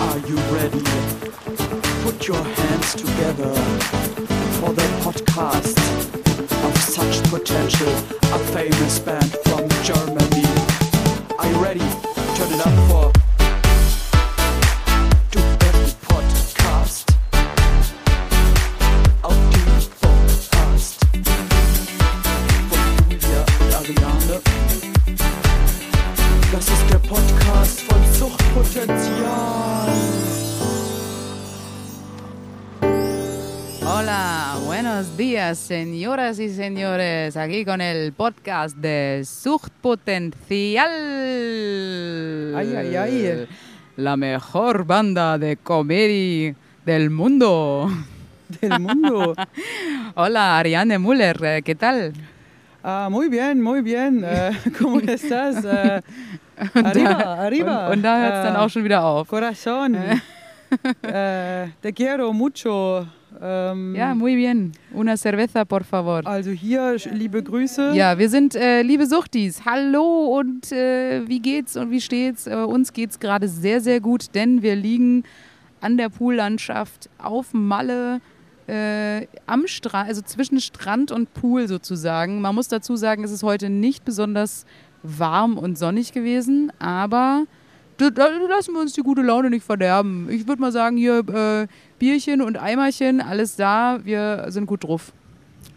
Are 0.00 0.18
you 0.26 0.36
ready? 0.48 0.82
Put 2.02 2.26
your 2.26 2.42
hands 2.42 2.94
together 2.94 3.52
for 4.58 4.72
the 4.72 4.88
podcast 5.02 5.76
of 6.64 6.76
such 6.78 7.22
potential, 7.30 7.88
a 8.32 8.38
famous 8.54 8.98
band 9.00 9.36
from 9.44 9.68
Germany. 9.82 10.46
Are 11.38 11.50
you 11.50 11.62
ready? 11.62 11.80
Turn 12.36 12.50
it 12.52 12.66
up 12.66 12.88
for 12.88 13.19
días, 35.50 35.58
señoras 35.58 36.38
y 36.38 36.48
señores. 36.48 37.36
Aquí 37.36 37.64
con 37.64 37.80
el 37.80 38.12
podcast 38.12 38.76
de 38.76 39.22
Suchtpotencial. 39.24 40.88
Ay, 42.54 42.74
ay, 42.76 42.96
ay. 42.96 43.48
La 43.96 44.16
mejor 44.16 44.84
banda 44.84 45.38
de 45.38 45.56
comedia 45.56 46.54
del 46.84 47.10
mundo. 47.10 47.90
Del 48.60 48.80
mundo. 48.80 49.34
Hola, 50.16 50.58
Ariane 50.58 50.98
Müller, 50.98 51.38
eh, 51.44 51.62
¿qué 51.62 51.76
tal? 51.76 52.12
Ah, 52.82 53.08
muy 53.10 53.28
bien, 53.28 53.62
muy 53.62 53.80
bien. 53.80 54.24
Äh, 54.24 54.52
¿Cómo 54.80 55.00
estás? 55.00 55.64
Arriba, 56.74 57.44
arriba. 57.44 57.86
Und, 57.86 57.94
und 57.94 58.02
da 58.02 58.18
hört 58.18 58.34
es 58.34 58.42
dann 58.42 58.56
auch 58.56 58.68
schon 58.68 58.84
wieder 58.84 59.04
auf. 59.04 59.28
Corazón. 59.28 59.96
te 61.80 61.92
quiero 61.92 62.32
mucho. 62.32 63.06
Ähm, 63.42 63.94
Ja, 63.94 64.14
muy 64.14 64.36
bien. 64.36 64.72
Una 64.92 65.16
cerveza, 65.16 65.64
por 65.64 65.84
favor. 65.84 66.26
Also 66.26 66.50
hier, 66.50 66.96
liebe 67.12 67.42
Grüße. 67.42 67.92
Ja, 67.94 68.18
wir 68.18 68.28
sind 68.28 68.54
äh, 68.54 68.82
liebe 68.82 69.06
Suchtis. 69.06 69.64
Hallo 69.64 70.38
und 70.38 70.70
äh, 70.72 71.26
wie 71.26 71.40
geht's 71.40 71.76
und 71.76 71.90
wie 71.90 72.00
steht's? 72.00 72.46
Äh, 72.46 72.54
uns 72.56 72.92
geht's 72.92 73.18
gerade 73.18 73.48
sehr, 73.48 73.80
sehr 73.80 74.00
gut, 74.00 74.34
denn 74.34 74.62
wir 74.62 74.76
liegen 74.76 75.24
an 75.80 75.96
der 75.96 76.10
Poollandschaft 76.10 77.08
auf 77.18 77.54
Malle 77.54 78.20
äh, 78.66 79.26
am 79.46 79.66
Strand, 79.66 80.08
also 80.08 80.20
zwischen 80.22 80.60
Strand 80.60 81.10
und 81.10 81.32
Pool 81.32 81.66
sozusagen. 81.66 82.40
Man 82.42 82.54
muss 82.54 82.68
dazu 82.68 82.96
sagen, 82.96 83.24
es 83.24 83.30
ist 83.30 83.42
heute 83.42 83.70
nicht 83.70 84.04
besonders 84.04 84.66
warm 85.02 85.56
und 85.56 85.78
sonnig 85.78 86.12
gewesen, 86.12 86.70
aber 86.78 87.44
da, 87.96 88.10
da 88.10 88.28
lassen 88.28 88.74
wir 88.74 88.80
uns 88.80 88.92
die 88.92 89.02
gute 89.02 89.22
Laune 89.22 89.50
nicht 89.50 89.64
verderben. 89.64 90.28
Ich 90.30 90.46
würde 90.46 90.60
mal 90.60 90.72
sagen, 90.72 90.96
hier 90.96 91.18
äh, 91.28 91.66
Bierchen 92.00 92.42
und 92.42 92.56
Eimerchen, 92.56 93.20
alles 93.20 93.54
da, 93.56 93.98
wir 94.02 94.46
sind 94.48 94.66
gut 94.66 94.82
drauf. 94.84 95.12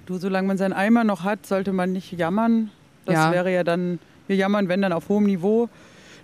Du, 0.08 0.18
solange 0.18 0.48
man 0.48 0.58
seinen 0.58 0.74
Eimer 0.74 1.04
noch 1.04 1.24
hat, 1.24 1.46
sollte 1.46 1.72
man 1.74 1.94
nicht 1.94 2.12
jammern. 2.14 2.72
Das 3.06 3.14
Ja. 3.16 3.32
wäre 3.32 3.54
ja 3.54 3.64
dann, 3.64 4.00
wir 4.28 4.36
jammern, 4.38 4.68
wenn 4.70 4.82
dann 4.82 4.94
auf 4.94 5.10
hohem 5.10 5.26
Niveau. 5.26 5.70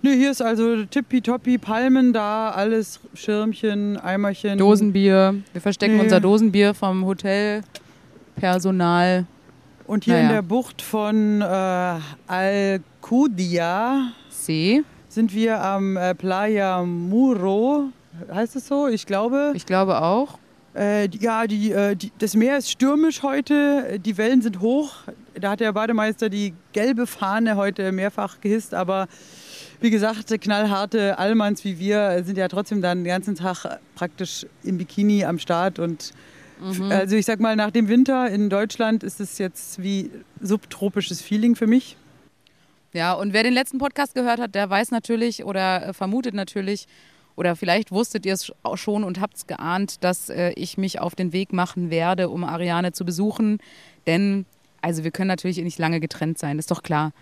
Ne, 0.02 0.12
hier 0.14 0.30
ist 0.30 0.40
also 0.40 0.86
tippitoppi, 0.86 1.58
Palmen 1.58 2.14
da, 2.14 2.48
alles 2.50 3.00
Schirmchen, 3.14 3.98
Eimerchen. 3.98 4.56
Dosenbier. 4.58 5.34
Wir 5.52 5.60
verstecken 5.60 5.96
Nee. 5.98 6.04
unser 6.04 6.20
Dosenbier 6.20 6.72
vom 6.72 7.04
Hotelpersonal. 7.04 9.26
Und 9.86 10.04
hier 10.04 10.14
in 10.18 10.26
Naja. 10.28 10.36
der 10.36 10.42
Bucht 10.42 10.80
von 10.80 11.42
äh, 11.42 11.94
Alcudia 12.26 14.12
C. 14.30 14.82
sind 15.08 15.34
wir 15.34 15.60
am 15.62 15.98
äh, 15.98 16.14
Playa 16.14 16.82
Muro. 16.84 17.90
Heißt 18.32 18.56
es 18.56 18.66
so? 18.66 18.88
Ich 18.88 19.06
glaube. 19.06 19.52
Ich 19.54 19.66
glaube 19.66 20.02
auch. 20.02 20.38
Äh, 20.74 21.08
die- 21.08 21.18
ja, 21.18 21.46
die, 21.46 21.72
äh, 21.72 21.96
die, 21.96 22.12
das 22.18 22.34
Meer 22.34 22.56
ist 22.58 22.70
stürmisch 22.70 23.22
heute. 23.22 23.98
Die 23.98 24.16
Wellen 24.16 24.40
sind 24.42 24.60
hoch. 24.60 24.92
Da 25.34 25.50
hat 25.50 25.60
der 25.60 25.72
Bademeister 25.72 26.28
die 26.28 26.54
gelbe 26.72 27.06
Fahne 27.06 27.56
heute 27.56 27.90
mehrfach 27.92 28.40
gehisst. 28.40 28.72
Aber 28.74 29.08
wie 29.80 29.90
gesagt, 29.90 30.28
knallharte 30.40 31.18
Allmanns 31.18 31.64
wie 31.64 31.78
wir 31.78 32.22
sind 32.24 32.38
ja 32.38 32.46
trotzdem 32.48 32.82
dann 32.82 32.98
den 32.98 33.06
ganzen 33.08 33.34
Tag 33.34 33.80
praktisch 33.96 34.46
im 34.62 34.78
Bikini 34.78 35.24
am 35.24 35.38
Start. 35.38 35.78
Und 35.78 36.12
Mhm. 36.60 36.92
also 36.92 37.16
ich 37.16 37.24
sag 37.24 37.40
mal, 37.40 37.56
nach 37.56 37.70
dem 37.70 37.88
Winter 37.88 38.28
in 38.28 38.50
Deutschland 38.50 39.02
ist 39.02 39.18
es 39.18 39.38
jetzt 39.38 39.82
wie 39.82 40.10
subtropisches 40.42 41.22
Feeling 41.22 41.56
für 41.56 41.66
mich. 41.66 41.96
Ja, 42.92 43.14
und 43.14 43.32
wer 43.32 43.42
den 43.44 43.54
letzten 43.54 43.78
Podcast 43.78 44.14
gehört 44.14 44.38
hat, 44.40 44.54
der 44.54 44.68
weiß 44.68 44.90
natürlich 44.90 45.44
oder 45.44 45.94
vermutet 45.94 46.34
natürlich, 46.34 46.86
oder 47.36 47.56
vielleicht 47.56 47.92
wusstet 47.92 48.26
ihr 48.26 48.34
es 48.34 48.52
auch 48.62 48.76
schon 48.76 49.04
und 49.04 49.20
habt 49.20 49.36
es 49.36 49.46
geahnt, 49.46 50.04
dass 50.04 50.28
äh, 50.28 50.50
ich 50.56 50.76
mich 50.78 51.00
auf 51.00 51.14
den 51.14 51.32
Weg 51.32 51.52
machen 51.52 51.90
werde, 51.90 52.28
um 52.28 52.44
Ariane 52.44 52.92
zu 52.92 53.04
besuchen. 53.04 53.58
Denn, 54.06 54.46
also 54.82 55.04
wir 55.04 55.10
können 55.10 55.28
natürlich 55.28 55.58
nicht 55.58 55.78
lange 55.78 56.00
getrennt 56.00 56.38
sein, 56.38 56.58
ist 56.58 56.70
doch 56.70 56.82
klar. 56.82 57.12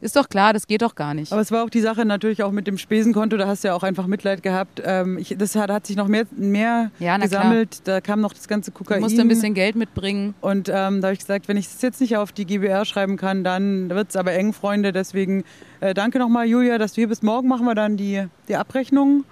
Ist 0.00 0.16
doch 0.16 0.28
klar, 0.28 0.52
das 0.52 0.66
geht 0.66 0.82
doch 0.82 0.96
gar 0.96 1.14
nicht. 1.14 1.30
Aber 1.30 1.40
es 1.40 1.52
war 1.52 1.62
auch 1.62 1.70
die 1.70 1.80
Sache 1.80 2.04
natürlich 2.04 2.42
auch 2.42 2.50
mit 2.50 2.66
dem 2.66 2.76
Spesenkonto, 2.76 3.36
da 3.36 3.46
hast 3.46 3.62
du 3.62 3.68
ja 3.68 3.74
auch 3.74 3.84
einfach 3.84 4.08
Mitleid 4.08 4.42
gehabt. 4.42 4.82
Ähm, 4.84 5.16
ich, 5.16 5.36
das 5.38 5.54
hat, 5.54 5.70
hat 5.70 5.86
sich 5.86 5.94
noch 5.94 6.08
mehr, 6.08 6.26
mehr 6.36 6.90
Ja, 6.98 7.16
na 7.16 7.28
klar. 7.28 7.42
gesammelt. 7.42 7.82
Da 7.86 8.00
kam 8.00 8.20
noch 8.20 8.32
das 8.32 8.48
ganze 8.48 8.72
Du 8.72 8.78
Kokain. 8.78 9.00
musst 9.00 9.16
ein 9.20 9.28
bisschen 9.28 9.54
Geld 9.54 9.76
mitbringen. 9.76 10.34
Und 10.40 10.68
ähm, 10.68 11.00
da 11.00 11.06
habe 11.06 11.12
ich 11.12 11.20
gesagt, 11.20 11.46
wenn 11.46 11.56
ich 11.56 11.66
es 11.66 11.80
jetzt 11.82 12.00
nicht 12.00 12.16
auf 12.16 12.32
die 12.32 12.46
GBR 12.46 12.84
schreiben 12.84 13.16
kann, 13.16 13.44
dann 13.44 13.90
wird 13.90 14.10
es 14.10 14.16
aber 14.16 14.32
eng, 14.32 14.52
Freunde. 14.52 14.90
Deswegen 14.90 15.44
äh, 15.78 15.94
danke 15.94 16.18
nochmal, 16.18 16.46
Julia, 16.48 16.78
dass 16.78 16.94
du 16.94 17.02
hier 17.02 17.08
bist. 17.08 17.22
Morgen 17.22 17.46
machen 17.46 17.64
wir 17.64 17.76
dann 17.76 17.96
die, 17.96 18.26
die 18.48 18.56
Abrechnung 18.56 19.22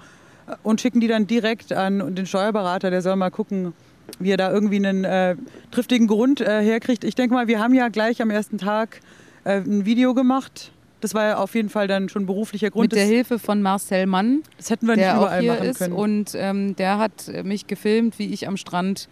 und 0.62 0.80
schicken 0.80 1.00
die 1.00 1.08
dann 1.08 1.26
direkt 1.26 1.72
an 1.72 2.14
den 2.14 2.26
Steuerberater. 2.26 2.90
Der 2.90 3.02
soll 3.02 3.16
mal 3.16 3.30
gucken, 3.30 3.72
wie 4.18 4.30
er 4.30 4.36
da 4.36 4.50
irgendwie 4.52 4.76
einen 4.76 5.04
äh, 5.04 5.36
triftigen 5.70 6.06
Grund 6.06 6.40
äh, 6.40 6.62
herkriegt. 6.62 7.04
Ich 7.04 7.14
denke 7.14 7.34
mal, 7.34 7.46
wir 7.48 7.60
haben 7.60 7.74
ja 7.74 7.88
gleich 7.88 8.20
am 8.22 8.30
ersten 8.30 8.58
Tag 8.58 9.00
äh, 9.44 9.58
ein 9.58 9.84
Video 9.86 10.14
gemacht. 10.14 10.72
Das 11.00 11.14
war 11.14 11.24
ja 11.24 11.36
auf 11.38 11.54
jeden 11.54 11.70
Fall 11.70 11.88
dann 11.88 12.08
schon 12.10 12.26
beruflicher 12.26 12.70
Grund. 12.70 12.84
Mit 12.84 12.92
der 12.92 13.04
das, 13.04 13.10
Hilfe 13.10 13.38
von 13.38 13.62
Marcel 13.62 14.06
Mann. 14.06 14.42
das 14.58 14.68
hätten 14.68 14.86
wir 14.86 14.96
nicht 14.96 15.04
der 15.04 15.18
auch 15.18 15.22
überall 15.22 15.40
hier 15.40 15.52
machen 15.54 15.66
ist 15.66 15.78
können. 15.78 15.94
und 15.94 16.32
ähm, 16.34 16.76
der 16.76 16.98
hat 16.98 17.30
mich 17.44 17.66
gefilmt, 17.66 18.18
wie 18.18 18.32
ich 18.34 18.46
am 18.46 18.56
Strand 18.58 19.08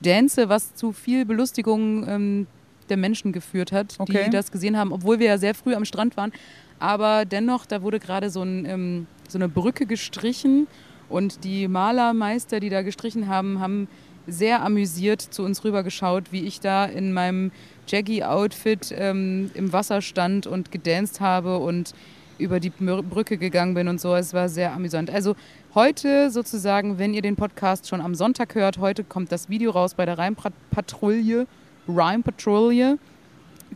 dance, 0.00 0.48
was 0.48 0.74
zu 0.74 0.92
viel 0.92 1.24
Belustigung 1.24 2.06
ähm, 2.08 2.46
der 2.88 2.96
Menschen 2.96 3.32
geführt 3.32 3.72
hat, 3.72 3.94
Okay. 3.98 4.24
die 4.26 4.30
das 4.30 4.52
gesehen 4.52 4.76
haben, 4.76 4.92
obwohl 4.92 5.18
wir 5.18 5.26
ja 5.26 5.38
sehr 5.38 5.54
früh 5.54 5.74
am 5.74 5.84
Strand 5.84 6.16
waren. 6.16 6.32
Aber 6.78 7.24
dennoch, 7.24 7.64
da 7.66 7.82
wurde 7.82 7.98
gerade 8.00 8.28
so, 8.30 8.42
ein, 8.42 8.64
ähm, 8.66 9.06
so 9.32 9.38
eine 9.38 9.48
Brücke 9.48 9.86
gestrichen 9.86 10.66
und 11.08 11.44
die 11.44 11.68
Malermeister, 11.68 12.60
die 12.60 12.70
da 12.70 12.82
gestrichen 12.82 13.28
haben, 13.28 13.60
haben 13.60 13.88
sehr 14.26 14.62
amüsiert 14.62 15.20
zu 15.20 15.42
uns 15.42 15.64
rübergeschaut, 15.64 16.32
wie 16.32 16.42
ich 16.42 16.60
da 16.60 16.84
in 16.84 17.12
meinem 17.12 17.50
Jaggy-Outfit 17.88 18.94
ähm, 18.96 19.50
im 19.54 19.72
Wasser 19.72 20.00
stand 20.00 20.46
und 20.46 20.70
gedanced 20.70 21.20
habe 21.20 21.58
und 21.58 21.92
über 22.38 22.60
die 22.60 22.70
Brücke 22.70 23.36
gegangen 23.36 23.74
bin 23.74 23.88
und 23.88 24.00
so. 24.00 24.14
Es 24.14 24.32
war 24.32 24.48
sehr 24.48 24.72
amüsant. 24.72 25.10
Also 25.10 25.34
heute 25.74 26.30
sozusagen, 26.30 26.98
wenn 26.98 27.14
ihr 27.14 27.22
den 27.22 27.36
Podcast 27.36 27.88
schon 27.88 28.00
am 28.00 28.14
Sonntag 28.14 28.54
hört, 28.54 28.78
heute 28.78 29.04
kommt 29.04 29.32
das 29.32 29.48
Video 29.48 29.70
raus 29.70 29.94
bei 29.94 30.06
der 30.06 30.18
Reimpatrouille. 30.18 31.46
Reimpatrouille. 31.88 32.98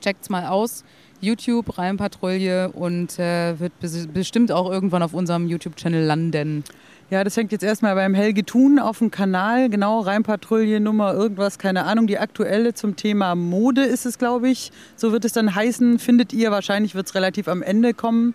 Checkt's 0.00 0.30
mal 0.30 0.46
aus. 0.46 0.84
YouTube, 1.20 1.78
Reimpatrouille 1.78 2.70
und 2.72 3.18
äh, 3.18 3.58
wird 3.58 3.78
bes 3.80 4.06
bestimmt 4.06 4.52
auch 4.52 4.70
irgendwann 4.70 5.02
auf 5.02 5.14
unserem 5.14 5.46
YouTube-Channel 5.46 6.04
landen. 6.04 6.64
Ja, 7.08 7.22
das 7.22 7.36
hängt 7.36 7.52
jetzt 7.52 7.62
erstmal 7.62 7.94
beim 7.94 8.14
Helge 8.14 8.44
Thun 8.44 8.80
auf 8.80 8.98
dem 8.98 9.12
Kanal, 9.12 9.68
genau, 9.68 10.00
Reimpatrouille 10.00 10.80
Nummer 10.80 11.14
irgendwas, 11.14 11.56
keine 11.58 11.84
Ahnung. 11.84 12.08
Die 12.08 12.18
aktuelle 12.18 12.74
zum 12.74 12.96
Thema 12.96 13.36
Mode 13.36 13.84
ist 13.84 14.06
es, 14.06 14.18
glaube 14.18 14.48
ich. 14.48 14.72
So 14.96 15.12
wird 15.12 15.24
es 15.24 15.32
dann 15.32 15.54
heißen, 15.54 16.00
findet 16.00 16.32
ihr. 16.32 16.50
Wahrscheinlich 16.50 16.96
wird 16.96 17.06
es 17.06 17.14
relativ 17.14 17.46
am 17.46 17.62
Ende 17.62 17.94
kommen. 17.94 18.34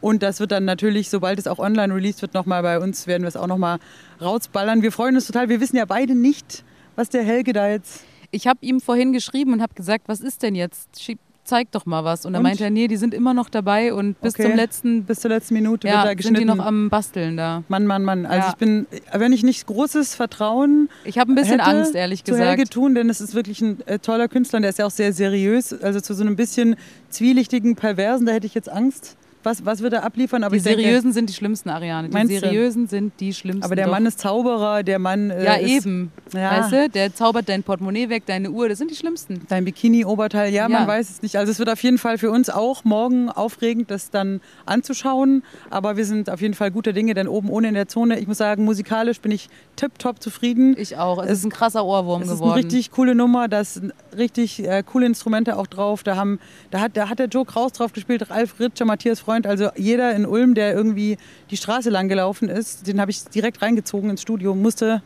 Und 0.00 0.24
das 0.24 0.40
wird 0.40 0.50
dann 0.50 0.64
natürlich, 0.64 1.08
sobald 1.08 1.38
es 1.38 1.46
auch 1.46 1.58
online 1.58 1.94
released 1.94 2.20
wird, 2.20 2.34
nochmal 2.34 2.62
bei 2.62 2.80
uns, 2.80 3.06
werden 3.06 3.22
wir 3.22 3.28
es 3.28 3.36
auch 3.36 3.46
nochmal 3.46 3.78
rausballern. 4.20 4.82
Wir 4.82 4.90
freuen 4.90 5.14
uns 5.14 5.26
total. 5.26 5.48
Wir 5.48 5.60
wissen 5.60 5.76
ja 5.76 5.84
beide 5.84 6.16
nicht, 6.16 6.64
was 6.96 7.10
der 7.10 7.22
Helge 7.22 7.52
da 7.52 7.68
jetzt... 7.68 8.02
Ich 8.32 8.46
habe 8.46 8.58
ihm 8.62 8.80
vorhin 8.80 9.12
geschrieben 9.12 9.52
und 9.52 9.62
habe 9.62 9.74
gesagt, 9.74 10.04
was 10.06 10.20
ist 10.20 10.42
denn 10.42 10.54
jetzt? 10.54 11.00
Schieb, 11.02 11.18
zeig 11.50 11.70
doch 11.72 11.84
mal 11.84 12.04
was. 12.04 12.24
Und 12.24 12.34
er 12.34 12.38
Und? 12.38 12.44
meinte 12.44 12.64
er, 12.64 12.70
nee, 12.70 12.88
die 12.88 12.96
sind 12.96 13.12
immer 13.12 13.34
noch 13.34 13.50
dabei 13.50 13.92
und 13.92 14.20
bis 14.20 14.34
Okay. 14.34 14.44
zum 14.44 14.56
letzten 14.56 15.04
Bis 15.04 15.20
zur 15.20 15.30
letzten 15.30 15.54
Minute 15.54 15.86
ja, 15.86 15.92
wird 15.94 16.02
da 16.04 16.08
sind 16.08 16.16
geschnitten. 16.16 16.38
die 16.40 16.44
noch 16.46 16.64
am 16.64 16.88
Basteln 16.88 17.36
da. 17.36 17.62
Mann, 17.68 17.86
Mann, 17.86 18.02
Mann. 18.04 18.24
Also 18.24 18.46
Ja. 18.46 18.48
ich 18.50 18.56
bin, 18.56 18.86
wenn 19.12 19.32
ich 19.32 19.42
nicht 19.42 19.66
großes 19.66 20.14
Vertrauen 20.14 20.88
Ich 21.04 21.18
habe 21.18 21.30
ein 21.30 21.34
bisschen 21.34 21.58
hätte 21.60 21.64
Angst, 21.64 21.94
ehrlich 21.94 22.24
zu 22.24 22.36
Helge 22.36 22.62
gesagt. 22.62 22.72
tun, 22.72 22.94
denn 22.94 23.10
es 23.10 23.20
ist 23.20 23.34
wirklich 23.34 23.60
ein 23.60 23.86
äh, 23.86 23.98
toller 23.98 24.28
Künstler 24.28 24.56
und 24.58 24.62
der 24.62 24.70
ist 24.70 24.78
ja 24.78 24.86
auch 24.86 24.90
sehr 24.90 25.12
seriös. 25.12 25.72
Also 25.82 26.00
zu 26.00 26.14
so 26.14 26.22
einem 26.22 26.36
bisschen 26.36 26.76
zwielichtigen, 27.10 27.76
perversen, 27.76 28.26
da 28.26 28.32
hätte 28.32 28.46
ich 28.46 28.54
jetzt 28.54 28.70
Angst. 28.70 29.16
Was, 29.42 29.64
was 29.64 29.80
wird 29.80 29.92
er 29.94 30.04
abliefern? 30.04 30.44
Aber 30.44 30.52
Die 30.52 30.58
ich 30.58 30.62
denke, 30.64 30.82
seriösen 30.82 31.12
sind 31.12 31.30
die 31.30 31.34
schlimmsten, 31.34 31.70
Ariane. 31.70 32.08
Die 32.08 32.12
Meinst 32.14 32.32
du? 32.34 32.40
seriösen 32.40 32.86
sind 32.88 33.12
die 33.20 33.32
schlimmsten. 33.32 33.64
aber 33.64 33.74
der 33.76 33.86
doch. 33.86 33.92
Mann 33.92 34.06
ist 34.06 34.18
Zauberer, 34.20 34.82
der 34.82 34.98
Mann 34.98 35.30
äh, 35.30 35.44
Ja, 35.44 35.54
ist 35.54 35.70
eben. 35.86 36.12
Ja. 36.34 36.58
Weißt 36.60 36.72
du, 36.72 36.88
der 36.90 37.14
zaubert 37.14 37.48
dein 37.48 37.62
Portemonnaie 37.62 38.08
weg, 38.08 38.24
deine 38.26 38.50
Uhr, 38.50 38.68
das 38.68 38.78
sind 38.78 38.90
die 38.90 38.94
schlimmsten. 38.96 39.40
Dein 39.48 39.64
Bikini-Oberteil, 39.64 40.52
ja, 40.52 40.68
man 40.68 40.82
Ja. 40.82 40.86
weiß 40.88 41.10
es 41.10 41.22
nicht. 41.22 41.36
Also 41.36 41.50
es 41.52 41.58
wird 41.58 41.70
auf 41.70 41.82
jeden 41.82 41.98
Fall 41.98 42.18
für 42.18 42.30
uns 42.30 42.50
auch 42.50 42.84
morgen 42.84 43.28
aufregend, 43.30 43.90
das 43.90 44.10
dann 44.10 44.40
anzuschauen. 44.66 45.42
Aber 45.70 45.96
wir 45.96 46.04
sind 46.04 46.30
auf 46.30 46.40
jeden 46.40 46.54
Fall 46.54 46.70
guter 46.70 46.92
Dinge, 46.92 47.14
denn 47.14 47.28
oben 47.28 47.50
ohne 47.50 47.68
in 47.68 47.74
der 47.74 47.88
Zone, 47.88 48.18
ich 48.18 48.26
muss 48.26 48.38
sagen, 48.38 48.64
musikalisch 48.64 49.20
bin 49.20 49.32
ich 49.32 49.48
tipptopp 49.76 50.22
zufrieden. 50.22 50.74
Ich 50.78 50.96
auch. 50.96 51.22
Es, 51.22 51.30
Es- 51.30 51.38
ist 51.40 51.44
ein 51.46 51.50
krasser 51.50 51.84
Ohrwurm 51.84 52.22
Es 52.22 52.28
ist 52.28 52.32
eine 52.34 52.40
geworden. 52.40 52.60
richtig 52.64 52.90
coole 52.90 53.14
Nummer, 53.14 53.48
da 53.48 53.64
sind 53.64 53.92
richtig 54.16 54.62
äh, 54.66 54.82
coole 54.84 55.06
Instrumente 55.06 55.56
auch 55.56 55.66
drauf. 55.66 56.02
Da, 56.02 56.16
haben, 56.16 56.38
da, 56.70 56.80
hat, 56.80 56.96
da 56.96 57.08
hat 57.08 57.18
der 57.18 57.26
Joe 57.28 57.44
Kraus 57.44 57.72
drauf 57.72 57.92
gespielt, 57.92 58.28
Ralf 58.30 58.60
Ritscher, 58.60 58.84
Matthias 58.84 59.20
Freund. 59.20 59.29
Also 59.46 59.70
jeder 59.76 60.14
in 60.14 60.26
Ulm, 60.26 60.54
der 60.54 60.74
irgendwie 60.74 61.16
die 61.50 61.56
Straße 61.56 61.90
lang 61.90 62.08
gelaufen 62.08 62.48
ist, 62.48 62.86
den 62.86 63.00
habe 63.00 63.10
ich 63.10 63.24
direkt 63.24 63.62
reingezogen 63.62 64.10
ins 64.10 64.22
Studio, 64.22 64.54
musste 64.54 65.02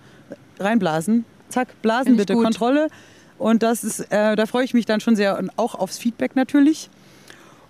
reinblasen. 0.59 1.25
Zack, 1.49 1.81
blasen 1.83 2.17
bitte, 2.17 2.35
gut. 2.35 2.45
Kontrolle. 2.45 2.89
Und 3.39 3.63
das 3.63 3.85
ist, 3.85 4.01
äh, 4.13 4.37
da 4.37 4.47
freue 4.47 4.65
ich 4.65 4.75
mich 4.75 4.87
dann 4.87 5.01
schon 5.01 5.17
sehr 5.17 5.39
und 5.39 5.51
auch 5.57 5.75
aufs 5.75 5.99
Feedback 5.99 6.37
natürlich. 6.37 6.89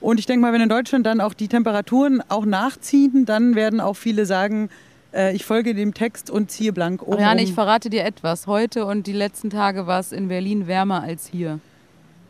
Und 0.00 0.18
ich 0.18 0.26
denke 0.26 0.42
mal, 0.42 0.52
wenn 0.52 0.60
in 0.60 0.68
Deutschland 0.68 1.06
dann 1.06 1.20
auch 1.20 1.32
die 1.32 1.48
Temperaturen 1.48 2.22
auch 2.28 2.44
nachziehen, 2.44 3.24
dann 3.24 3.54
werden 3.54 3.80
auch 3.80 3.94
viele 3.96 4.26
sagen, 4.26 4.68
äh, 5.14 5.34
ich 5.34 5.44
folge 5.44 5.74
dem 5.74 5.94
Text 5.94 6.30
und 6.30 6.50
ziehe 6.50 6.72
blank 6.72 7.02
oben. 7.02 7.14
Ariane, 7.14 7.42
ich 7.42 7.54
verrate 7.54 7.88
dir 7.88 8.04
etwas. 8.04 8.46
Heute 8.46 8.84
und 8.84 9.06
die 9.06 9.12
letzten 9.12 9.48
Tage 9.48 9.86
war 9.86 10.00
es 10.00 10.12
in 10.12 10.28
Berlin 10.28 10.66
wärmer 10.66 11.02
als 11.02 11.26
hier. 11.26 11.60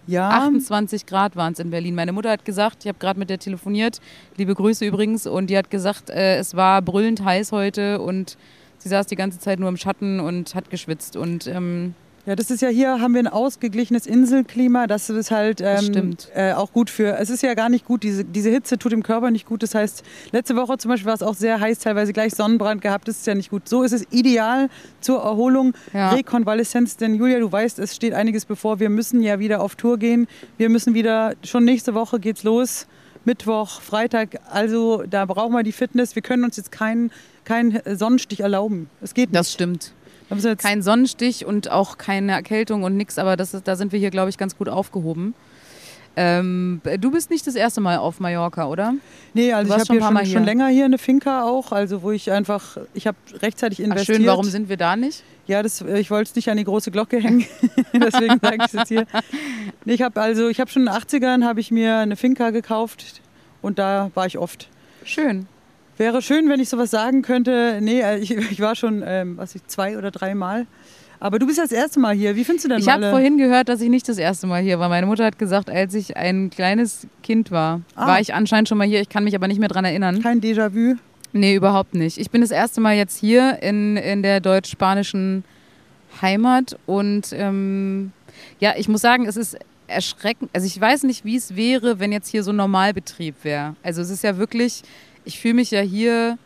Ja, 0.06 0.28
28 0.28 1.06
Grad 1.06 1.36
waren 1.36 1.52
es 1.52 1.58
in 1.58 1.70
Berlin. 1.70 1.94
Meine 1.94 2.12
Mutter 2.12 2.30
hat 2.30 2.44
gesagt, 2.44 2.84
ich 2.84 2.88
habe 2.88 2.98
gerade 2.98 3.18
mit 3.18 3.30
der 3.30 3.38
telefoniert, 3.38 4.00
liebe 4.36 4.54
Grüße 4.54 4.84
übrigens, 4.84 5.26
und 5.26 5.48
die 5.48 5.56
hat 5.56 5.70
gesagt, 5.70 6.10
äh, 6.10 6.36
es 6.36 6.54
war 6.54 6.82
brüllend 6.82 7.24
heiß 7.24 7.52
heute 7.52 8.00
und 8.00 8.36
sie 8.78 8.88
saß 8.88 9.06
die 9.06 9.16
ganze 9.16 9.38
Zeit 9.38 9.58
nur 9.58 9.68
im 9.68 9.76
Schatten 9.76 10.20
und 10.20 10.54
hat 10.54 10.70
geschwitzt. 10.70 11.16
Und 11.16 11.46
ähm, 11.46 11.94
Ja, 12.26 12.34
das 12.34 12.50
ist 12.50 12.62
ja 12.62 12.68
hier, 12.68 13.00
haben 13.00 13.12
wir 13.12 13.20
ein 13.20 13.26
ausgeglichenes 13.28 14.06
Inselklima. 14.06 14.86
Das 14.86 15.10
ist 15.10 15.30
halt 15.30 15.60
ähm. 15.62 16.16
Äh, 16.34 16.52
auch 16.52 16.72
gut 16.72 16.88
für. 16.88 17.18
Es 17.18 17.28
ist 17.28 17.42
ja 17.42 17.52
gar 17.52 17.68
nicht 17.68 17.84
gut, 17.84 18.02
diese, 18.02 18.24
diese 18.24 18.48
Hitze 18.48 18.78
tut 18.78 18.92
dem 18.92 19.02
Körper 19.02 19.30
nicht 19.30 19.46
gut. 19.46 19.62
Das 19.62 19.74
heißt, 19.74 20.02
letzte 20.32 20.56
Woche 20.56 20.78
zum 20.78 20.90
Beispiel 20.90 21.06
war 21.06 21.14
es 21.14 21.22
auch 21.22 21.34
sehr 21.34 21.60
heiß, 21.60 21.80
teilweise 21.80 22.14
gleich 22.14 22.34
Sonnenbrand 22.34 22.80
gehabt. 22.80 23.08
Das 23.08 23.18
ist 23.18 23.26
ja 23.26 23.34
nicht 23.34 23.50
gut. 23.50 23.68
So 23.68 23.82
ist 23.82 23.92
es 23.92 24.06
ideal 24.10 24.70
zur 25.00 25.22
Erholung, 25.22 25.74
Ja. 25.92 26.10
Rekonvaleszenz. 26.12 26.96
Denn 26.96 27.14
Julia, 27.14 27.40
du 27.40 27.52
weißt, 27.52 27.78
es 27.78 27.94
steht 27.94 28.14
einiges 28.14 28.46
bevor. 28.46 28.80
Wir 28.80 28.88
müssen 28.88 29.22
ja 29.22 29.38
wieder 29.38 29.60
auf 29.60 29.74
Tour 29.76 29.98
gehen. 29.98 30.26
Wir 30.56 30.70
müssen 30.70 30.94
wieder, 30.94 31.34
schon 31.42 31.64
nächste 31.64 31.94
Woche 31.94 32.20
geht's 32.20 32.42
los. 32.42 32.86
Mittwoch, 33.26 33.80
Freitag. 33.80 34.38
Also 34.50 35.04
da 35.08 35.24
brauchen 35.26 35.52
wir 35.52 35.62
die 35.62 35.72
Fitness. 35.72 36.14
Wir 36.14 36.22
können 36.22 36.44
uns 36.44 36.56
jetzt 36.56 36.72
keinen 36.72 37.10
keinen 37.44 37.80
Sonnenstich 37.96 38.40
erlauben. 38.40 38.88
Es 39.02 39.12
geht 39.14 39.30
nicht. 39.30 39.38
das 39.38 39.52
stimmt. 39.52 39.92
Kein 40.58 40.82
Sonnenstich 40.82 41.44
und 41.44 41.70
auch 41.70 41.98
keine 41.98 42.32
Erkältung 42.32 42.82
und 42.82 42.96
nix, 42.96 43.18
aber 43.18 43.36
das 43.36 43.54
ist, 43.54 43.68
da 43.68 43.76
sind 43.76 43.92
wir 43.92 43.98
hier, 43.98 44.10
glaube 44.10 44.30
ich, 44.30 44.38
ganz 44.38 44.56
gut 44.56 44.68
aufgehoben. 44.68 45.34
Ähm, 46.16 46.80
du 47.00 47.10
bist 47.10 47.30
nicht 47.30 47.46
das 47.46 47.56
erste 47.56 47.80
Mal 47.80 47.98
auf 47.98 48.20
Mallorca, 48.20 48.66
oder? 48.66 48.94
Nee, 49.32 49.52
also 49.52 49.74
ich 49.74 49.80
habe 49.80 50.00
schon 50.00 50.16
schon, 50.16 50.26
schon 50.26 50.44
länger 50.44 50.68
hier 50.68 50.84
eine 50.84 50.98
Finca 50.98 51.42
auch, 51.42 51.72
also 51.72 52.02
wo 52.02 52.12
ich 52.12 52.30
einfach, 52.30 52.76
ich 52.94 53.08
habe 53.08 53.16
rechtzeitig 53.42 53.80
Ach, 53.80 53.86
investiert. 53.86 54.18
schön, 54.18 54.26
warum 54.26 54.44
sind 54.44 54.68
wir 54.68 54.76
da 54.76 54.94
nicht? 54.94 55.24
Ja, 55.46 55.62
das, 55.62 55.80
äh, 55.82 55.98
ich 55.98 56.10
wollte 56.10 56.30
es 56.30 56.36
nicht 56.36 56.48
an 56.48 56.56
die 56.56 56.64
große 56.64 56.92
Glocke 56.92 57.18
hängen, 57.18 57.44
deswegen 57.92 58.38
sage 58.40 58.58
ich 58.60 58.66
es 58.66 58.72
jetzt 58.72 58.88
hier. 58.88 59.06
Nee, 59.84 59.94
ich 59.94 60.02
habe 60.02 60.20
also, 60.20 60.48
ich 60.48 60.60
habe 60.60 60.70
schon 60.70 60.86
in 60.86 60.92
den 60.92 60.94
80ern 60.94 61.44
habe 61.44 61.58
ich 61.58 61.72
mir 61.72 61.98
eine 61.98 62.16
Finca 62.16 62.50
gekauft 62.50 63.20
und 63.60 63.80
da 63.80 64.10
war 64.14 64.26
ich 64.26 64.38
oft. 64.38 64.68
Schön. 65.04 65.48
Wäre 65.96 66.22
schön, 66.22 66.48
wenn 66.48 66.60
ich 66.60 66.68
sowas 66.68 66.90
sagen 66.90 67.22
könnte. 67.22 67.78
Nee, 67.80 68.00
äh, 68.00 68.18
ich, 68.18 68.30
ich 68.50 68.60
war 68.60 68.74
schon, 68.74 69.02
ähm, 69.06 69.36
was 69.36 69.54
ich, 69.54 69.66
zwei 69.66 69.96
oder 69.98 70.10
drei 70.10 70.34
Mal. 70.34 70.66
Aber 71.20 71.38
du 71.38 71.46
bist 71.46 71.56
ja 71.58 71.64
das 71.64 71.72
erste 71.72 72.00
Mal 72.00 72.14
hier. 72.14 72.36
Wie 72.36 72.44
findest 72.44 72.64
du 72.64 72.68
denn 72.68 72.78
Ich 72.80 72.88
habe 72.88 73.08
vorhin 73.10 73.38
gehört, 73.38 73.68
dass 73.68 73.80
ich 73.80 73.88
nicht 73.88 74.08
das 74.08 74.18
erste 74.18 74.46
Mal 74.46 74.60
hier 74.62 74.78
war. 74.78 74.88
Meine 74.88 75.06
Mutter 75.06 75.24
hat 75.24 75.38
gesagt, 75.38 75.70
als 75.70 75.94
ich 75.94 76.16
ein 76.16 76.50
kleines 76.50 77.06
Kind 77.22 77.50
war, 77.50 77.80
Ah. 77.94 78.08
war 78.08 78.20
ich 78.20 78.34
anscheinend 78.34 78.68
schon 78.68 78.76
mal 78.76 78.86
hier. 78.86 79.00
Ich 79.00 79.08
kann 79.08 79.24
mich 79.24 79.34
aber 79.34 79.48
nicht 79.48 79.58
mehr 79.60 79.68
dran 79.70 79.84
erinnern. 79.86 80.20
Kein 80.22 80.40
Déjà-vu? 80.40 80.96
Nee, 81.32 81.54
überhaupt 81.54 81.94
nicht. 81.94 82.18
Ich 82.18 82.30
bin 82.30 82.42
das 82.42 82.50
erste 82.50 82.80
Mal 82.80 82.94
jetzt 82.96 83.18
hier 83.18 83.62
in, 83.62 83.96
in 83.96 84.22
der 84.22 84.40
deutsch-spanischen 84.40 85.44
Heimat 86.20 86.76
und 86.86 87.28
ähm, 87.32 88.12
ja, 88.60 88.74
ich 88.76 88.88
muss 88.88 89.00
sagen, 89.00 89.26
es 89.26 89.36
ist 89.36 89.56
erschreckend. 89.86 90.50
Also 90.52 90.66
ich 90.66 90.80
weiß 90.80 91.04
nicht, 91.04 91.24
wie 91.24 91.36
es 91.36 91.56
wäre, 91.56 91.98
wenn 92.00 92.12
jetzt 92.12 92.28
hier 92.28 92.42
so 92.42 92.52
ein 92.52 92.56
Normalbetrieb 92.56 93.36
wäre. 93.42 93.76
Also 93.82 94.02
es 94.02 94.10
ist 94.10 94.22
ja 94.24 94.36
wirklich, 94.38 94.82
ich 95.24 95.38
fühle 95.40 95.54
mich 95.54 95.70
ja 95.70 95.80
hier 95.80 96.38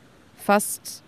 fast 0.45 1.03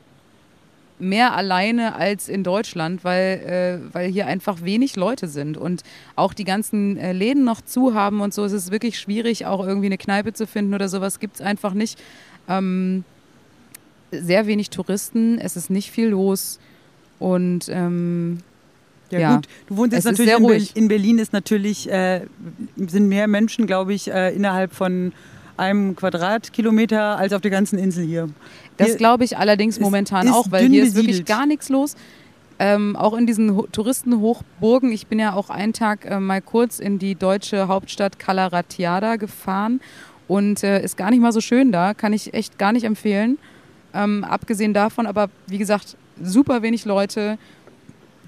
mehr 0.98 1.34
alleine 1.34 1.94
als 1.94 2.28
in 2.28 2.44
Deutschland, 2.44 3.04
weil, 3.04 3.80
äh, 3.90 3.94
weil 3.94 4.10
hier 4.10 4.26
einfach 4.26 4.62
wenig 4.62 4.96
Leute 4.96 5.28
sind 5.28 5.56
und 5.56 5.82
auch 6.14 6.34
die 6.34 6.44
ganzen 6.44 6.98
äh, 6.98 7.12
Läden 7.12 7.44
noch 7.44 7.62
zu 7.62 7.94
haben 7.94 8.20
und 8.20 8.34
so. 8.34 8.44
Es 8.44 8.52
ist 8.52 8.70
wirklich 8.70 8.98
schwierig, 8.98 9.46
auch 9.46 9.66
irgendwie 9.66 9.86
eine 9.86 9.96
Kneipe 9.96 10.34
zu 10.34 10.46
finden 10.46 10.74
oder 10.74 10.88
sowas 10.90 11.18
gibt 11.18 11.36
es 11.36 11.40
einfach 11.40 11.72
nicht. 11.72 11.98
Ähm, 12.48 13.04
sehr 14.10 14.46
wenig 14.46 14.68
Touristen, 14.70 15.38
es 15.38 15.56
ist 15.56 15.70
nicht 15.70 15.90
viel 15.90 16.08
los 16.08 16.58
und 17.18 17.68
ähm, 17.70 18.40
Ja, 19.10 19.18
Ja. 19.20 19.34
gut, 19.36 19.46
du 19.68 19.76
wohnst 19.78 19.94
jetzt 19.94 20.04
Es 20.04 20.10
natürlich 20.18 20.36
in, 20.38 20.44
ruhig. 20.44 20.76
in 20.76 20.88
Berlin 20.88 21.18
ist 21.18 21.32
natürlich 21.32 21.90
äh, 21.90 22.26
sind 22.76 23.08
mehr 23.08 23.26
Menschen, 23.26 23.66
glaube 23.66 23.94
ich, 23.94 24.10
äh, 24.10 24.34
innerhalb 24.34 24.74
von 24.74 25.12
einem 25.60 25.94
Quadratkilometer 25.94 27.16
als 27.16 27.32
auf 27.32 27.40
der 27.40 27.50
ganzen 27.50 27.78
Insel 27.78 28.04
hier. 28.04 28.28
Das 28.78 28.96
glaube 28.96 29.24
ich 29.24 29.36
allerdings 29.36 29.78
momentan 29.78 30.26
ist 30.26 30.32
auch, 30.32 30.50
weil 30.50 30.66
hier 30.68 30.82
ist 30.82 30.94
wirklich 30.94 31.18
besiedelt. 31.18 31.28
gar 31.28 31.46
nichts 31.46 31.68
los. 31.68 31.96
Ähm, 32.58 32.94
auch 32.96 33.16
in 33.16 33.26
diesen 33.26 33.56
Ho 33.56 33.66
Touristenhochburgen. 33.72 34.92
Ich 34.92 35.06
bin 35.06 35.18
ja 35.18 35.34
auch 35.34 35.48
einen 35.48 35.72
Tag 35.72 36.04
äh, 36.04 36.20
mal 36.20 36.42
kurz 36.42 36.78
in 36.78 36.98
die 36.98 37.14
deutsche 37.14 37.68
Hauptstadt 37.68 38.18
Calaratiada 38.18 39.16
gefahren 39.16 39.80
und 40.28 40.62
äh, 40.62 40.82
ist 40.82 40.96
gar 40.96 41.10
nicht 41.10 41.20
mal 41.20 41.32
so 41.32 41.40
schön 41.40 41.72
da. 41.72 41.94
Kann 41.94 42.12
ich 42.12 42.34
echt 42.34 42.58
gar 42.58 42.72
nicht 42.72 42.84
empfehlen. 42.84 43.38
Ähm, 43.94 44.24
abgesehen 44.24 44.74
davon, 44.74 45.06
aber 45.06 45.30
wie 45.46 45.58
gesagt, 45.58 45.96
super 46.22 46.62
wenig 46.62 46.84
Leute. 46.84 47.38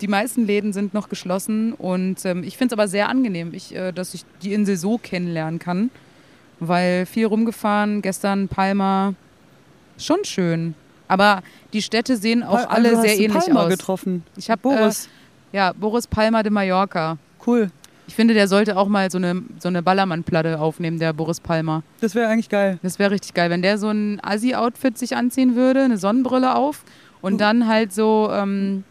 Die 0.00 0.08
meisten 0.08 0.46
Läden 0.46 0.72
sind 0.72 0.94
noch 0.94 1.08
geschlossen 1.08 1.74
und 1.74 2.24
ähm, 2.24 2.42
ich 2.42 2.56
finde 2.56 2.74
es 2.74 2.78
aber 2.78 2.88
sehr 2.88 3.08
angenehm, 3.08 3.52
ich, 3.54 3.74
äh, 3.74 3.92
dass 3.92 4.14
ich 4.14 4.24
die 4.42 4.52
Insel 4.52 4.76
so 4.76 4.98
kennenlernen 4.98 5.60
kann, 5.60 5.90
weil 6.68 7.06
viel 7.06 7.26
rumgefahren, 7.26 8.02
gestern 8.02 8.48
Palma, 8.48 9.14
schon 9.98 10.24
schön. 10.24 10.74
Aber 11.08 11.42
die 11.72 11.82
Städte 11.82 12.16
sehen 12.16 12.42
auch 12.42 12.54
Also 12.54 12.68
alle 12.68 12.96
hast 12.96 13.02
sehr 13.02 13.18
ähnlich 13.18 13.44
Palma 13.44 13.64
aus. 13.64 13.68
getroffen. 13.68 14.24
Ich 14.36 14.50
habe 14.50 14.60
Boris, 14.62 15.06
Äh, 15.52 15.56
ja, 15.58 15.72
Boris 15.72 16.06
Palma 16.06 16.42
de 16.42 16.50
Mallorca. 16.50 17.18
cool. 17.46 17.70
Ich 18.08 18.14
finde, 18.16 18.34
der 18.34 18.48
sollte 18.48 18.76
auch 18.76 18.88
mal 18.88 19.10
so 19.10 19.18
eine, 19.18 19.42
so 19.58 19.68
eine 19.68 19.82
Ballermann-Platte 19.82 20.58
aufnehmen, 20.60 20.98
der 20.98 21.12
Boris 21.12 21.40
Palma. 21.40 21.82
Das 22.00 22.14
wäre 22.14 22.28
eigentlich 22.28 22.48
geil. 22.48 22.78
Das 22.82 22.98
wäre 22.98 23.10
richtig 23.12 23.32
geil, 23.32 23.48
wenn 23.48 23.62
der 23.62 23.78
so 23.78 23.88
ein 23.88 24.20
Assi-Outfit 24.22 24.98
sich 24.98 25.16
anziehen 25.16 25.54
würde, 25.54 25.82
eine 25.84 25.96
Sonnenbrille 25.98 26.54
auf 26.56 26.82
und 27.20 27.40
dann 27.40 27.68
halt 27.68 27.92
so, 27.92 28.28
ähm, 28.32 28.84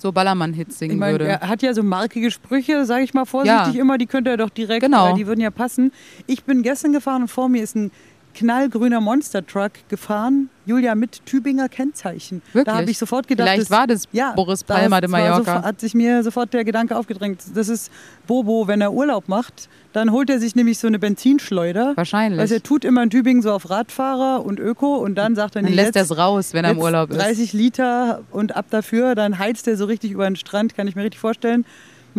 so 0.00 0.12
Ballermann-Hits 0.12 0.72
Ich 0.74 0.78
singen 0.78 0.98
meine, 0.98 1.12
würde. 1.12 1.26
er 1.28 1.48
hat 1.48 1.62
ja 1.62 1.74
so 1.74 1.82
markige 1.82 2.30
Sprüche, 2.30 2.84
sage 2.84 3.04
ich 3.04 3.14
mal 3.14 3.24
vorsichtig 3.24 3.74
Ja. 3.74 3.80
immer, 3.80 3.98
die 3.98 4.06
könnte 4.06 4.30
er 4.30 4.36
doch 4.36 4.50
direkt, 4.50 4.82
Genau. 4.84 5.10
äh, 5.10 5.14
die 5.14 5.26
würden 5.26 5.40
ja 5.40 5.50
passen. 5.50 5.92
Ich 6.26 6.44
bin 6.44 6.62
gestern 6.62 6.92
gefahren 6.92 7.22
und 7.22 7.28
vor 7.28 7.48
mir 7.48 7.62
ist 7.62 7.74
ein 7.76 7.90
knallgrüner 8.38 9.00
Monster-Truck 9.00 9.72
gefahren, 9.88 10.48
Julia, 10.64 10.94
mit 10.94 11.24
Tübinger 11.26 11.68
Kennzeichen. 11.68 12.40
Wirklich? 12.52 12.64
Da 12.72 12.80
habe 12.80 12.90
ich 12.90 12.96
sofort 12.98 13.26
gedacht, 13.26 13.46
Vielleicht 13.48 13.62
das, 13.62 13.70
war 13.70 13.86
das 13.88 14.04
ja, 14.12 14.32
Boris 14.32 14.62
Palma 14.62 15.00
de 15.00 15.10
Mallorca. 15.10 15.38
sofort- 15.38 15.64
hat 15.64 15.80
sich 15.80 15.94
mir 15.94 16.22
sofort 16.22 16.52
der 16.54 16.64
Gedanke 16.64 16.96
aufgedrängt. 16.96 17.42
Das 17.54 17.68
ist 17.68 17.90
Bobo, 18.28 18.68
wenn 18.68 18.80
er 18.80 18.92
Urlaub 18.92 19.28
macht, 19.28 19.68
dann 19.92 20.12
holt 20.12 20.30
er 20.30 20.38
sich 20.38 20.54
nämlich 20.54 20.78
so 20.78 20.86
eine 20.86 20.98
Benzinschleuder. 21.00 21.94
Wahrscheinlich. 21.96 22.38
Also 22.40 22.54
er 22.54 22.62
tut 22.62 22.84
immer 22.84 23.02
in 23.02 23.10
Tübingen 23.10 23.42
so 23.42 23.50
auf 23.52 23.68
Radfahrer 23.70 24.44
und 24.46 24.60
Öko 24.60 24.96
und 24.98 25.16
dann 25.16 25.34
sagt 25.34 25.56
er, 25.56 25.62
dann 25.62 25.70
nee, 25.70 25.76
lässt 25.76 25.96
er 25.96 26.02
es 26.02 26.16
raus, 26.16 26.52
wenn 26.52 26.64
er 26.64 26.70
im 26.72 26.78
Urlaub 26.78 27.10
ist. 27.10 27.18
30 27.20 27.52
Liter 27.54 28.20
und 28.30 28.54
ab 28.54 28.66
dafür, 28.70 29.16
dann 29.16 29.38
heizt 29.38 29.66
er 29.66 29.76
so 29.76 29.86
richtig 29.86 30.12
über 30.12 30.24
den 30.26 30.36
Strand, 30.36 30.76
kann 30.76 30.86
ich 30.86 30.94
mir 30.94 31.02
richtig 31.02 31.20
vorstellen. 31.20 31.64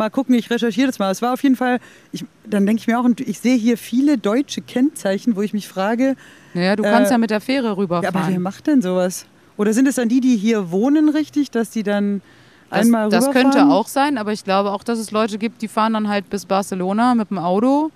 Mal 0.00 0.08
gucken, 0.08 0.34
ich 0.34 0.48
recherchiere 0.48 0.86
das 0.86 0.98
mal. 0.98 1.10
Es 1.10 1.20
war 1.20 1.34
auf 1.34 1.42
jeden 1.42 1.56
Fall, 1.56 1.78
ich, 2.10 2.24
dann 2.46 2.64
denke 2.64 2.80
ich 2.80 2.86
mir 2.86 2.98
auch, 2.98 3.06
ich 3.18 3.38
sehe 3.38 3.54
hier 3.56 3.76
viele 3.76 4.16
deutsche 4.16 4.62
Kennzeichen, 4.62 5.36
wo 5.36 5.42
ich 5.42 5.52
mich 5.52 5.68
frage, 5.68 6.16
Naja, 6.54 6.74
du 6.74 6.82
kannst 6.82 7.10
Äh, 7.10 7.14
ja 7.14 7.18
mit 7.18 7.28
der 7.28 7.42
Fähre 7.42 7.66
ja, 7.66 7.72
rüberfahren. 7.74 8.16
aber 8.16 8.32
wer 8.32 8.40
macht 8.40 8.66
denn 8.66 8.80
sowas? 8.80 9.26
Oder 9.58 9.74
sind 9.74 9.86
es 9.86 9.96
dann 9.96 10.08
die, 10.08 10.22
die 10.22 10.36
hier 10.38 10.70
wohnen 10.70 11.10
richtig, 11.10 11.50
dass 11.50 11.68
die 11.68 11.82
dann 11.82 12.22
das, 12.70 12.80
einmal 12.86 13.10
das 13.10 13.24
rüberfahren? 13.28 13.50
könnte 13.52 13.66
auch 13.70 13.88
sein, 13.88 14.16
aber 14.16 14.32
ich 14.32 14.42
glaube 14.42 14.70
auch, 14.70 14.82
dass 14.82 14.98
es 14.98 15.10
Leute 15.10 15.36
gibt, 15.36 15.60
die 15.60 15.68
fahren 15.68 15.92
dann 15.92 16.08
halt 16.08 16.30
bis 16.30 16.46
Barcelona 16.46 17.14
mit 17.14 17.28
dem 17.28 17.38
Auto. 17.38 17.90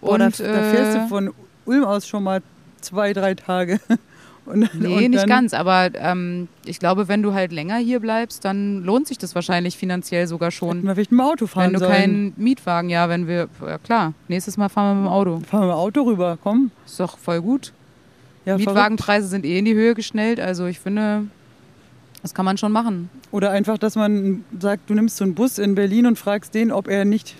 Boah, 0.00 0.18
da, 0.18 0.26
und, 0.26 0.38
da 0.38 0.44
fährst 0.44 0.96
äh, 0.96 1.00
du 1.00 1.08
von 1.08 1.32
Ulm 1.64 1.84
aus 1.84 2.06
schon 2.06 2.22
mal 2.22 2.40
zwei, 2.80 3.12
drei 3.12 3.34
Tage. 3.34 3.80
Und, 4.52 4.74
Nee, 4.80 5.04
und 5.06 5.10
nicht 5.10 5.26
ganz, 5.26 5.54
aber 5.54 5.90
ähm, 5.94 6.48
ich 6.64 6.78
glaube, 6.78 7.08
wenn 7.08 7.22
du 7.22 7.32
halt 7.32 7.52
länger 7.52 7.76
hier 7.76 8.00
bleibst, 8.00 8.44
dann 8.44 8.82
lohnt 8.82 9.06
sich 9.08 9.18
das 9.18 9.34
wahrscheinlich 9.34 9.76
finanziell 9.76 10.26
sogar 10.26 10.50
Hätten 10.50 10.56
schon. 10.58 10.82
wir 10.84 10.94
vielleicht 10.94 11.12
mit 11.12 11.20
dem 11.20 11.26
Auto 11.26 11.46
fahren 11.46 11.66
Wenn 11.66 11.72
du 11.74 11.78
sollen. 11.80 11.92
keinen 11.92 12.32
Mietwagen, 12.36 12.90
ja, 12.90 13.08
wenn 13.08 13.26
wir, 13.26 13.48
ja 13.66 13.78
klar, 13.78 14.14
nächstes 14.28 14.56
Mal 14.56 14.68
fahren 14.68 14.96
wir 14.96 15.02
mit 15.02 15.08
dem 15.08 15.12
Auto. 15.12 15.40
Fahren 15.46 15.60
wir 15.62 15.66
mit 15.66 15.74
dem 15.74 15.78
Auto 15.78 16.02
rüber, 16.02 16.38
komm. 16.42 16.70
Ist 16.84 17.00
doch 17.00 17.16
voll 17.18 17.40
gut. 17.40 17.72
Ja, 18.44 18.54
verrückt. 18.58 18.66
Mietwagenpreise 18.66 19.26
sind 19.28 19.44
eh 19.46 19.58
in 19.58 19.64
die 19.64 19.74
Höhe 19.74 19.94
geschnellt. 19.94 20.40
Also 20.40 20.66
ich 20.66 20.80
finde, 20.80 21.24
das 22.22 22.34
kann 22.34 22.44
man 22.44 22.58
schon 22.58 22.72
machen. 22.72 23.08
Oder 23.30 23.50
einfach, 23.50 23.78
dass 23.78 23.94
man 23.96 24.44
sagt, 24.58 24.90
du 24.90 24.94
nimmst 24.94 25.16
so 25.16 25.24
einen 25.24 25.34
Bus 25.34 25.58
in 25.58 25.74
Berlin 25.74 26.06
und 26.06 26.18
fragst 26.18 26.54
den, 26.54 26.72
ob 26.72 26.88
er 26.88 27.04
nicht 27.04 27.36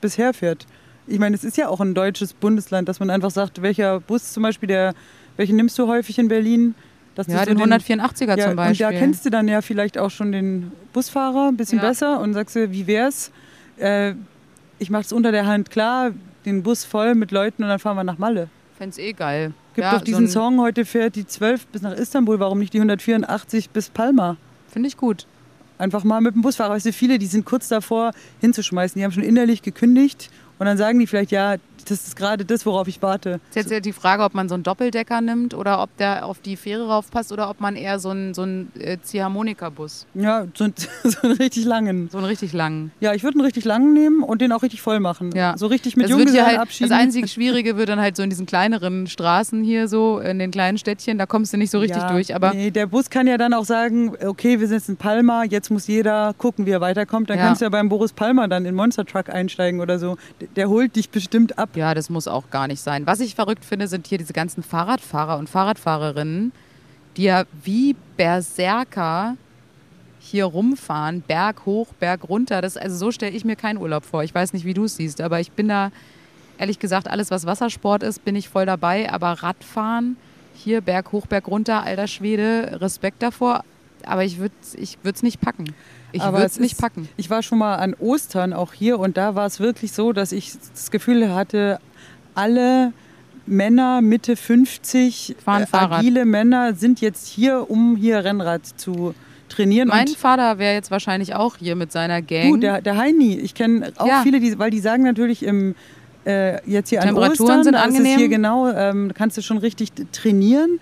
bisher 0.00 0.32
fährt. 0.34 0.66
Ich 1.06 1.18
meine, 1.18 1.36
es 1.36 1.44
ist 1.44 1.58
ja 1.58 1.68
auch 1.68 1.80
ein 1.80 1.92
deutsches 1.94 2.32
Bundesland, 2.32 2.88
dass 2.88 2.98
man 2.98 3.10
einfach 3.10 3.30
sagt, 3.30 3.60
welcher 3.60 4.00
Bus 4.00 4.32
zum 4.32 4.42
Beispiel, 4.42 4.66
der, 4.66 4.94
welchen 5.36 5.56
nimmst 5.56 5.78
du 5.78 5.86
häufig 5.88 6.18
in 6.18 6.28
Berlin? 6.28 6.74
Ja, 7.16 7.44
du 7.44 7.52
so 7.52 7.58
den 7.58 7.72
184er 7.72 8.36
ja, 8.36 8.48
zum 8.48 8.56
Beispiel. 8.56 8.86
Und 8.86 8.92
da 8.92 8.98
kennst 8.98 9.24
du 9.24 9.30
dann 9.30 9.46
ja 9.46 9.62
vielleicht 9.62 9.98
auch 9.98 10.10
schon 10.10 10.32
den 10.32 10.72
Busfahrer 10.92 11.48
ein 11.48 11.56
bisschen 11.56 11.78
Ja. 11.78 11.88
besser 11.88 12.20
und 12.20 12.34
sagst 12.34 12.56
du, 12.56 12.72
wie 12.72 12.86
wär's? 12.86 13.30
Äh, 13.78 14.14
ich 14.78 14.90
mach's 14.90 15.12
unter 15.12 15.30
der 15.30 15.46
Hand 15.46 15.70
klar, 15.70 16.10
den 16.44 16.62
Bus 16.62 16.84
voll 16.84 17.14
mit 17.14 17.30
Leuten 17.30 17.62
und 17.62 17.68
dann 17.68 17.78
fahren 17.78 17.96
wir 17.96 18.04
nach 18.04 18.18
Malle. 18.18 18.48
Fände 18.76 18.90
es 18.90 18.98
eh 18.98 19.12
geil. 19.12 19.52
Gibt 19.74 19.84
ja, 19.84 19.96
doch 19.96 20.04
diesen 20.04 20.26
so 20.26 20.40
Song, 20.40 20.60
heute 20.60 20.84
fährt 20.84 21.16
die 21.16 21.26
12 21.26 21.66
bis 21.68 21.82
nach 21.82 21.92
Istanbul, 21.94 22.40
warum 22.40 22.58
nicht 22.58 22.72
die 22.72 22.78
184 22.78 23.70
bis 23.70 23.90
Palma? 23.90 24.36
Finde 24.68 24.88
ich 24.88 24.96
gut. 24.96 25.26
Einfach 25.78 26.04
mal 26.04 26.20
mit 26.20 26.34
dem 26.34 26.42
Busfahrer. 26.42 26.74
Weißt 26.74 26.86
du, 26.86 26.92
viele, 26.92 27.18
die 27.18 27.26
sind 27.26 27.44
kurz 27.44 27.68
davor 27.68 28.12
hinzuschmeißen. 28.40 28.98
Die 28.98 29.04
haben 29.04 29.12
schon 29.12 29.24
innerlich 29.24 29.62
gekündigt 29.62 30.30
und 30.58 30.66
dann 30.66 30.76
sagen 30.76 30.98
die 30.98 31.06
vielleicht, 31.06 31.32
ja, 31.32 31.56
das 31.84 32.06
ist 32.08 32.16
gerade 32.16 32.44
das, 32.44 32.64
worauf 32.66 32.88
ich 32.88 33.00
warte. 33.02 33.40
Ist 33.50 33.56
jetzt 33.56 33.70
ja 33.70 33.80
die 33.80 33.92
Frage, 33.92 34.22
ob 34.24 34.34
man 34.34 34.48
so 34.48 34.54
einen 34.54 34.62
Doppeldecker 34.64 35.20
nimmt 35.20 35.54
oder 35.54 35.82
ob 35.82 35.96
der 35.98 36.26
auf 36.26 36.40
die 36.40 36.56
Fähre 36.56 36.88
raufpasst 36.88 37.32
oder 37.32 37.48
ob 37.50 37.60
man 37.60 37.76
eher 37.76 37.98
so 37.98 38.10
einen, 38.10 38.34
so 38.34 38.42
einen 38.42 38.70
äh, 38.78 38.98
Ziehharmonika-Bus, 39.02 40.06
Ja, 40.14 40.46
so, 40.54 40.66
so 41.04 41.18
einen 41.22 41.32
richtig 41.36 41.64
langen. 41.64 42.08
so 42.10 42.18
einen 42.18 42.26
richtig 42.26 42.52
langen. 42.52 42.92
Ja, 43.00 43.14
ich 43.14 43.22
würde 43.22 43.36
einen 43.38 43.44
richtig 43.44 43.64
langen 43.64 43.92
nehmen 43.94 44.22
und 44.22 44.40
den 44.40 44.52
auch 44.52 44.62
richtig 44.62 44.82
voll 44.82 45.00
machen. 45.00 45.30
Ja. 45.34 45.56
So 45.56 45.66
richtig 45.66 45.96
mit 45.96 46.04
das, 46.04 46.10
Junggesellen 46.10 46.46
halt, 46.46 46.56
das 46.56 46.62
abschieden. 46.62 46.92
einzige 46.92 47.28
Schwierige 47.34 47.76
wird 47.76 47.88
dann 47.88 48.00
halt 48.00 48.16
so 48.16 48.22
in 48.22 48.30
diesen 48.30 48.46
kleineren 48.46 49.06
Straßen 49.06 49.62
hier 49.64 49.88
so, 49.88 50.18
in 50.18 50.38
den 50.38 50.50
kleinen 50.50 50.78
Städtchen, 50.78 51.18
da 51.18 51.26
kommst 51.26 51.52
du 51.52 51.56
nicht 51.56 51.70
so 51.70 51.78
richtig 51.78 52.02
ja, 52.02 52.10
durch. 52.12 52.34
Aber 52.34 52.52
nee, 52.54 52.70
der 52.70 52.86
Bus 52.86 53.10
kann 53.10 53.26
ja 53.26 53.36
dann 53.38 53.54
auch 53.54 53.64
sagen, 53.64 54.14
okay, 54.24 54.60
wir 54.60 54.68
sind 54.68 54.78
jetzt 54.78 54.88
in 54.88 54.96
Palma, 54.96 55.44
jetzt 55.44 55.70
muss 55.70 55.86
jeder 55.86 56.34
gucken, 56.38 56.66
wie 56.66 56.70
er 56.70 56.80
weiterkommt. 56.80 57.30
Dann 57.30 57.38
Ja. 57.38 57.46
kannst 57.46 57.60
du 57.60 57.66
ja 57.66 57.68
beim 57.70 57.88
Boris 57.88 58.12
Palmer 58.12 58.48
dann 58.48 58.64
in 58.64 58.74
Monster 58.74 59.04
Truck 59.04 59.28
einsteigen 59.30 59.80
oder 59.80 59.98
so. 59.98 60.16
Der, 60.40 60.48
der 60.56 60.68
holt 60.68 60.96
dich 60.96 61.10
bestimmt 61.10 61.58
ab. 61.58 61.70
Ja, 61.76 61.94
das 61.94 62.10
muss 62.10 62.28
auch 62.28 62.50
gar 62.50 62.68
nicht 62.68 62.80
sein. 62.80 63.06
Was 63.06 63.20
ich 63.20 63.34
verrückt 63.34 63.64
finde, 63.64 63.88
sind 63.88 64.06
hier 64.06 64.18
diese 64.18 64.32
ganzen 64.32 64.62
Fahrradfahrer 64.62 65.38
und 65.38 65.48
Fahrradfahrerinnen, 65.48 66.52
die 67.16 67.24
ja 67.24 67.44
wie 67.62 67.96
Berserker 68.16 69.36
hier 70.20 70.46
rumfahren, 70.46 71.20
Berg 71.20 71.66
hoch, 71.66 71.88
Berg 72.00 72.28
runter. 72.28 72.62
Das, 72.62 72.76
also 72.76 72.96
so 72.96 73.10
stelle 73.10 73.36
ich 73.36 73.44
mir 73.44 73.56
keinen 73.56 73.78
Urlaub 73.78 74.04
vor. 74.04 74.24
Ich 74.24 74.34
weiß 74.34 74.52
nicht, 74.52 74.64
wie 74.64 74.74
du 74.74 74.84
es 74.84 74.96
siehst, 74.96 75.20
aber 75.20 75.40
ich 75.40 75.52
bin 75.52 75.68
da, 75.68 75.90
ehrlich 76.58 76.78
gesagt, 76.78 77.08
alles, 77.08 77.30
was 77.30 77.46
Wassersport 77.46 78.02
ist, 78.02 78.24
bin 78.24 78.34
ich 78.34 78.48
voll 78.48 78.66
dabei. 78.66 79.12
Aber 79.12 79.32
Radfahren, 79.32 80.16
hier 80.54 80.80
Berg 80.80 81.12
hoch, 81.12 81.26
Berg 81.26 81.46
runter, 81.48 81.82
alter 81.82 82.06
Schwede, 82.06 82.78
Respekt 82.80 83.22
davor. 83.22 83.64
Aber 84.06 84.24
ich 84.24 84.38
würde 84.38 84.54
es 84.62 84.74
ich 84.74 84.98
nicht 85.22 85.40
packen. 85.40 85.74
Ich 86.14 86.22
würde 86.22 86.44
es 86.44 86.58
nicht 86.60 86.78
packen. 86.78 87.08
Ich 87.16 87.30
war 87.30 87.42
schon 87.42 87.58
mal 87.58 87.76
an 87.76 87.94
Ostern 87.94 88.52
auch 88.52 88.72
hier 88.72 88.98
und 88.98 89.16
da 89.16 89.34
war 89.34 89.46
es 89.46 89.60
wirklich 89.60 89.92
so, 89.92 90.12
dass 90.12 90.32
ich 90.32 90.52
das 90.72 90.90
Gefühl 90.90 91.34
hatte, 91.34 91.78
alle 92.34 92.92
Männer 93.46 94.00
Mitte 94.00 94.36
50, 94.36 95.36
Fahren 95.44 95.66
Fahrrad. 95.66 95.98
agile 95.98 96.24
Männer 96.24 96.74
sind 96.74 97.00
jetzt 97.00 97.26
hier, 97.28 97.70
um 97.70 97.96
hier 97.96 98.24
Rennrad 98.24 98.64
zu 98.78 99.14
trainieren. 99.48 99.88
Mein 99.88 100.08
Vater 100.08 100.58
wäre 100.58 100.74
jetzt 100.74 100.90
wahrscheinlich 100.90 101.34
auch 101.34 101.56
hier 101.56 101.76
mit 101.76 101.92
seiner 101.92 102.22
Gang. 102.22 102.50
du, 102.50 102.56
der, 102.56 102.80
der 102.80 102.96
Heini, 102.96 103.36
ich 103.38 103.54
kenne 103.54 103.92
auch 103.96 104.06
Ja. 104.06 104.22
viele, 104.22 104.40
die, 104.40 104.58
weil 104.58 104.70
die 104.70 104.80
sagen 104.80 105.02
natürlich 105.02 105.42
im 105.42 105.74
äh, 106.26 106.58
jetzt 106.68 106.88
hier 106.88 107.02
an 107.02 107.08
Temperaturen 107.08 107.50
Ostern, 107.50 107.64
sind 107.64 107.72
da 107.74 107.84
ist 107.84 107.90
es 107.92 107.96
angenehm. 107.98 108.18
hier 108.18 108.28
genau, 108.28 108.70
ähm, 108.70 109.12
kannst 109.14 109.36
du 109.36 109.42
schon 109.42 109.58
richtig 109.58 109.90
trainieren. 110.12 110.80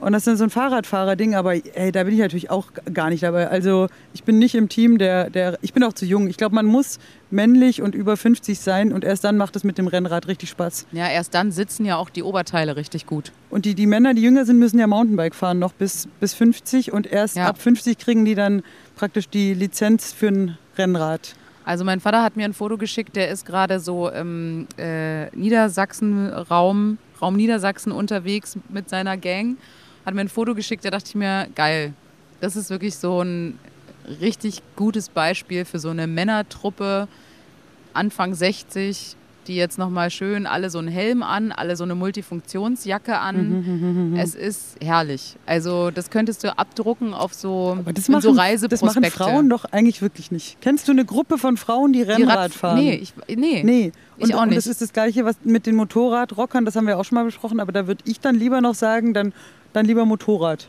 Und 0.00 0.12
das 0.12 0.26
ist 0.28 0.38
so 0.38 0.44
ein 0.44 0.50
Fahrradfahrer-Ding, 0.50 1.34
aber 1.34 1.54
ey, 1.54 1.90
da 1.90 2.04
bin 2.04 2.14
ich 2.14 2.20
natürlich 2.20 2.50
auch 2.50 2.66
gar 2.94 3.10
nicht 3.10 3.24
dabei. 3.24 3.48
Also 3.48 3.88
ich 4.14 4.22
bin 4.22 4.38
nicht 4.38 4.54
im 4.54 4.68
Team, 4.68 4.96
der, 4.98 5.28
der 5.28 5.58
ich 5.60 5.72
bin 5.72 5.82
auch 5.82 5.92
zu 5.92 6.04
jung. 6.06 6.28
Ich 6.28 6.36
glaube, 6.36 6.54
man 6.54 6.66
muss 6.66 6.98
männlich 7.30 7.82
und 7.82 7.96
über 7.96 8.16
50 8.16 8.60
sein 8.60 8.92
und 8.92 9.02
erst 9.04 9.24
dann 9.24 9.36
macht 9.36 9.56
es 9.56 9.64
mit 9.64 9.76
dem 9.76 9.88
Rennrad 9.88 10.28
richtig 10.28 10.50
Spaß. 10.50 10.86
Ja, 10.92 11.08
erst 11.08 11.34
dann 11.34 11.50
sitzen 11.50 11.84
ja 11.84 11.96
auch 11.96 12.10
die 12.10 12.22
Oberteile 12.22 12.76
richtig 12.76 13.06
gut. 13.06 13.32
Und 13.50 13.64
die, 13.64 13.74
die 13.74 13.86
Männer, 13.86 14.14
die 14.14 14.22
jünger 14.22 14.44
sind, 14.44 14.58
müssen 14.60 14.78
ja 14.78 14.86
Mountainbike 14.86 15.34
fahren, 15.34 15.58
noch 15.58 15.72
bis, 15.72 16.06
bis 16.20 16.32
50 16.34 16.92
und 16.92 17.06
erst 17.10 17.34
Ja. 17.36 17.46
ab 17.48 17.60
50 17.60 17.98
kriegen 17.98 18.24
die 18.24 18.36
dann 18.36 18.62
praktisch 18.94 19.28
die 19.28 19.52
Lizenz 19.52 20.12
für 20.12 20.28
ein 20.28 20.58
Rennrad. 20.76 21.34
Also 21.64 21.84
mein 21.84 22.00
Vater 22.00 22.22
hat 22.22 22.36
mir 22.36 22.44
ein 22.46 22.54
Foto 22.54 22.78
geschickt, 22.78 23.14
der 23.16 23.28
ist 23.30 23.44
gerade 23.44 23.78
so 23.80 24.08
im 24.08 24.66
äh, 24.78 25.26
Niedersachsen-Raum, 25.36 26.98
Raum 27.20 27.36
Niedersachsen 27.36 27.92
unterwegs 27.92 28.56
mit 28.68 28.88
seiner 28.88 29.16
Gang. 29.16 29.56
Hat 30.08 30.14
mir 30.14 30.22
ein 30.22 30.30
Foto 30.30 30.54
geschickt, 30.54 30.86
da 30.86 30.90
dachte 30.90 31.04
ich 31.08 31.14
mir, 31.16 31.48
geil. 31.54 31.92
Das 32.40 32.56
ist 32.56 32.70
wirklich 32.70 32.96
so 32.96 33.20
ein 33.20 33.58
richtig 34.22 34.62
gutes 34.74 35.10
Beispiel 35.10 35.66
für 35.66 35.78
so 35.78 35.90
eine 35.90 36.06
Männertruppe 36.06 37.08
Anfang 37.92 38.32
60, 38.32 39.16
die 39.48 39.56
jetzt 39.56 39.76
nochmal 39.76 40.08
schön 40.10 40.46
alle 40.46 40.70
so 40.70 40.78
einen 40.78 40.88
Helm 40.88 41.22
an, 41.22 41.52
alle 41.52 41.76
so 41.76 41.84
eine 41.84 41.94
Multifunktionsjacke 41.94 43.18
an. 43.18 44.14
Es 44.16 44.34
ist 44.34 44.76
herrlich. 44.82 45.36
Also 45.44 45.90
das 45.90 46.08
könntest 46.08 46.42
du 46.42 46.56
abdrucken 46.56 47.12
auf 47.12 47.34
so, 47.34 47.76
Aber 47.78 47.92
das 47.92 48.08
machen, 48.08 48.22
so 48.22 48.30
das 48.30 48.38
Reiseprospekte. 48.38 49.00
machen 49.00 49.10
Frauen 49.10 49.50
doch 49.50 49.66
eigentlich 49.66 50.00
wirklich 50.00 50.30
nicht. 50.30 50.58
Kennst 50.62 50.88
du 50.88 50.92
eine 50.92 51.04
Gruppe 51.04 51.36
von 51.36 51.58
Frauen, 51.58 51.92
die 51.92 51.98
Die 51.98 52.10
Rennrad 52.10 52.38
Rad- 52.38 52.54
fahren? 52.54 52.78
Nee, 52.78 52.94
ich, 52.94 53.12
nee. 53.36 53.62
Nee. 53.62 53.92
Ich 54.16 54.24
Und, 54.24 54.34
auch 54.34 54.42
und 54.42 54.48
nicht. 54.48 54.56
das 54.58 54.66
ist 54.66 54.80
das 54.80 54.92
Gleiche, 54.94 55.24
was 55.26 55.36
mit 55.44 55.66
den 55.66 55.76
Motorradrockern, 55.76 56.64
das 56.64 56.76
haben 56.76 56.86
wir 56.86 56.98
auch 56.98 57.04
schon 57.04 57.16
mal 57.16 57.24
besprochen, 57.24 57.60
aber 57.60 57.72
da 57.72 57.86
würde 57.86 58.02
ich 58.06 58.20
dann 58.20 58.34
lieber 58.36 58.60
noch 58.62 58.74
sagen, 58.74 59.12
dann, 59.14 59.32
dann 59.72 59.86
lieber 59.86 60.04
Motorrad. 60.04 60.68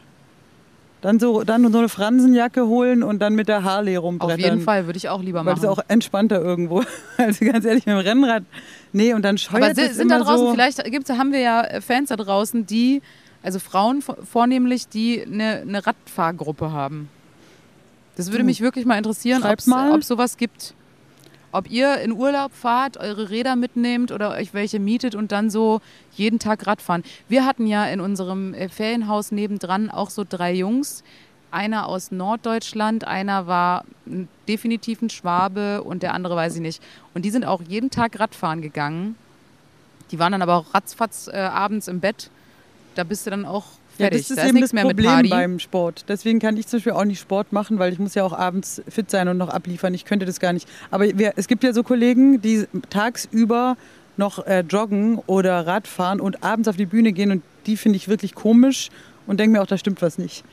Dann 1.01 1.17
so, 1.17 1.43
dann 1.45 1.71
so 1.71 1.77
eine 1.77 1.87
Fransenjacke 1.87 2.67
holen 2.67 3.03
und 3.03 3.19
dann 3.19 3.33
mit 3.33 3.47
der 3.47 3.63
Harley 3.63 3.97
Auf 3.97 4.03
rumbrettern. 4.03 4.39
jeden 4.39 4.61
Fall 4.61 4.85
würde 4.85 4.97
ich 4.97 5.07
auch 5.07 5.21
lieber 5.23 5.39
Weil 5.39 5.45
machen. 5.45 5.61
das 5.61 5.63
ist 5.63 5.69
auch 5.79 5.83
entspannter 5.87 6.41
irgendwo. 6.41 6.83
Also 7.17 7.45
ganz 7.45 7.63
ehrlich, 7.63 7.85
mit 7.85 7.95
dem 7.95 7.99
Rennrad. 7.99 8.43
Nee, 8.91 9.13
und 9.13 9.23
dann 9.23 9.37
scheuert 9.37 9.63
Aber 9.63 9.75
si- 9.75 9.81
es 9.81 9.95
sind 9.95 10.09
da 10.11 10.19
draußen, 10.19 10.47
so. 10.47 10.51
vielleicht 10.53 10.83
gibt's, 10.85 11.09
haben 11.09 11.31
wir 11.31 11.39
ja 11.39 11.65
Fans 11.79 12.09
da 12.09 12.17
draußen, 12.17 12.65
die, 12.65 13.01
also 13.41 13.59
Frauen 13.59 14.01
vor- 14.01 14.17
vornehmlich, 14.29 14.89
die 14.89 15.21
eine, 15.23 15.61
eine 15.61 15.85
Radfahrgruppe 15.87 16.71
haben. 16.73 17.07
Das 18.17 18.31
würde 18.31 18.43
mich 18.43 18.59
wirklich 18.59 18.85
mal 18.85 18.97
interessieren, 18.97 19.41
ob 19.43 20.03
sowas 20.03 20.35
gibt. 20.35 20.73
Ob 21.51 21.69
ihr 21.69 21.99
in 22.01 22.11
Urlaub 22.11 22.53
fahrt, 22.53 22.97
eure 22.97 23.29
Räder 23.29 23.55
mitnehmt 23.55 24.11
oder 24.11 24.31
euch 24.31 24.53
welche 24.53 24.79
mietet 24.79 25.15
und 25.15 25.31
dann 25.31 25.49
so 25.49 25.81
jeden 26.13 26.37
Tag 26.37 26.67
Radfahren. 26.67 27.03
Wir 27.27 27.45
hatten 27.45 27.65
ja 27.65 27.85
in 27.85 28.01
unserem 28.01 28.53
äh, 28.53 28.69
Ferienhaus 28.69 29.31
nebendran 29.31 29.89
auch 29.89 30.11
so 30.11 30.23
drei 30.27 30.53
Jungs. 30.53 31.03
Einer 31.51 31.87
aus 31.87 32.11
Norddeutschland, 32.11 33.07
einer 33.07 33.47
war 33.47 33.83
definitiv 34.47 35.01
ein 35.01 35.09
Schwabe 35.09 35.81
und 35.81 36.03
der 36.03 36.13
andere 36.13 36.35
weiß 36.35 36.55
ich 36.55 36.61
nicht. 36.61 36.83
Und 37.15 37.25
die 37.25 37.31
sind 37.31 37.43
auch 37.43 37.63
jeden 37.67 37.89
Tag 37.89 38.19
Radfahren 38.19 38.61
gegangen. 38.61 39.15
Die 40.11 40.19
waren 40.19 40.31
dann 40.31 40.43
aber 40.43 40.55
auch 40.55 40.75
ratzfatz 40.75 41.27
äh, 41.27 41.37
abends 41.37 41.87
im 41.87 41.99
Bett. 41.99 42.29
Da 42.93 43.03
bist 43.03 43.25
du 43.25 43.31
dann 43.31 43.45
auch 43.45 43.65
Ja, 43.99 44.09
das 44.09 44.21
ist 44.21 44.31
da 44.37 44.41
ist 44.43 44.49
eben 44.49 44.55
nichts 44.59 44.71
das 44.71 44.81
Problem 44.81 45.29
beim 45.29 45.59
Sport. 45.59 46.05
Deswegen 46.07 46.39
kann 46.39 46.57
ich 46.57 46.67
zum 46.67 46.77
Beispiel 46.77 46.93
auch 46.93 47.05
nicht 47.05 47.19
Sport 47.19 47.51
machen, 47.53 47.79
weil 47.79 47.91
ich 47.93 47.99
muss 47.99 48.15
ja 48.15 48.23
auch 48.23 48.33
abends 48.33 48.81
fit 48.89 49.11
sein 49.11 49.27
und 49.27 49.37
noch 49.37 49.49
abliefern. 49.49 49.93
Ich 49.93 50.05
könnte 50.05 50.25
das 50.25 50.39
gar 50.39 50.53
nicht. 50.53 50.67
Aber 50.91 51.05
es 51.35 51.47
gibt 51.47 51.63
ja 51.63 51.73
so 51.73 51.83
Kollegen, 51.83 52.41
die 52.41 52.65
tagsüber 52.89 53.77
noch 54.17 54.45
äh, 54.45 54.61
joggen 54.61 55.19
oder 55.27 55.65
Radfahren 55.65 56.19
und 56.19 56.43
abends 56.43 56.67
auf 56.67 56.75
die 56.75 56.85
Bühne 56.85 57.11
gehen 57.13 57.31
und 57.31 57.43
die 57.65 57.77
finde 57.77 57.95
ich 57.97 58.07
wirklich 58.09 58.35
komisch 58.35 58.89
und 59.27 59.39
denke 59.39 59.57
mir 59.57 59.61
auch, 59.63 59.67
da 59.67 59.77
stimmt 59.77 60.01
was 60.01 60.17
nicht. 60.17 60.43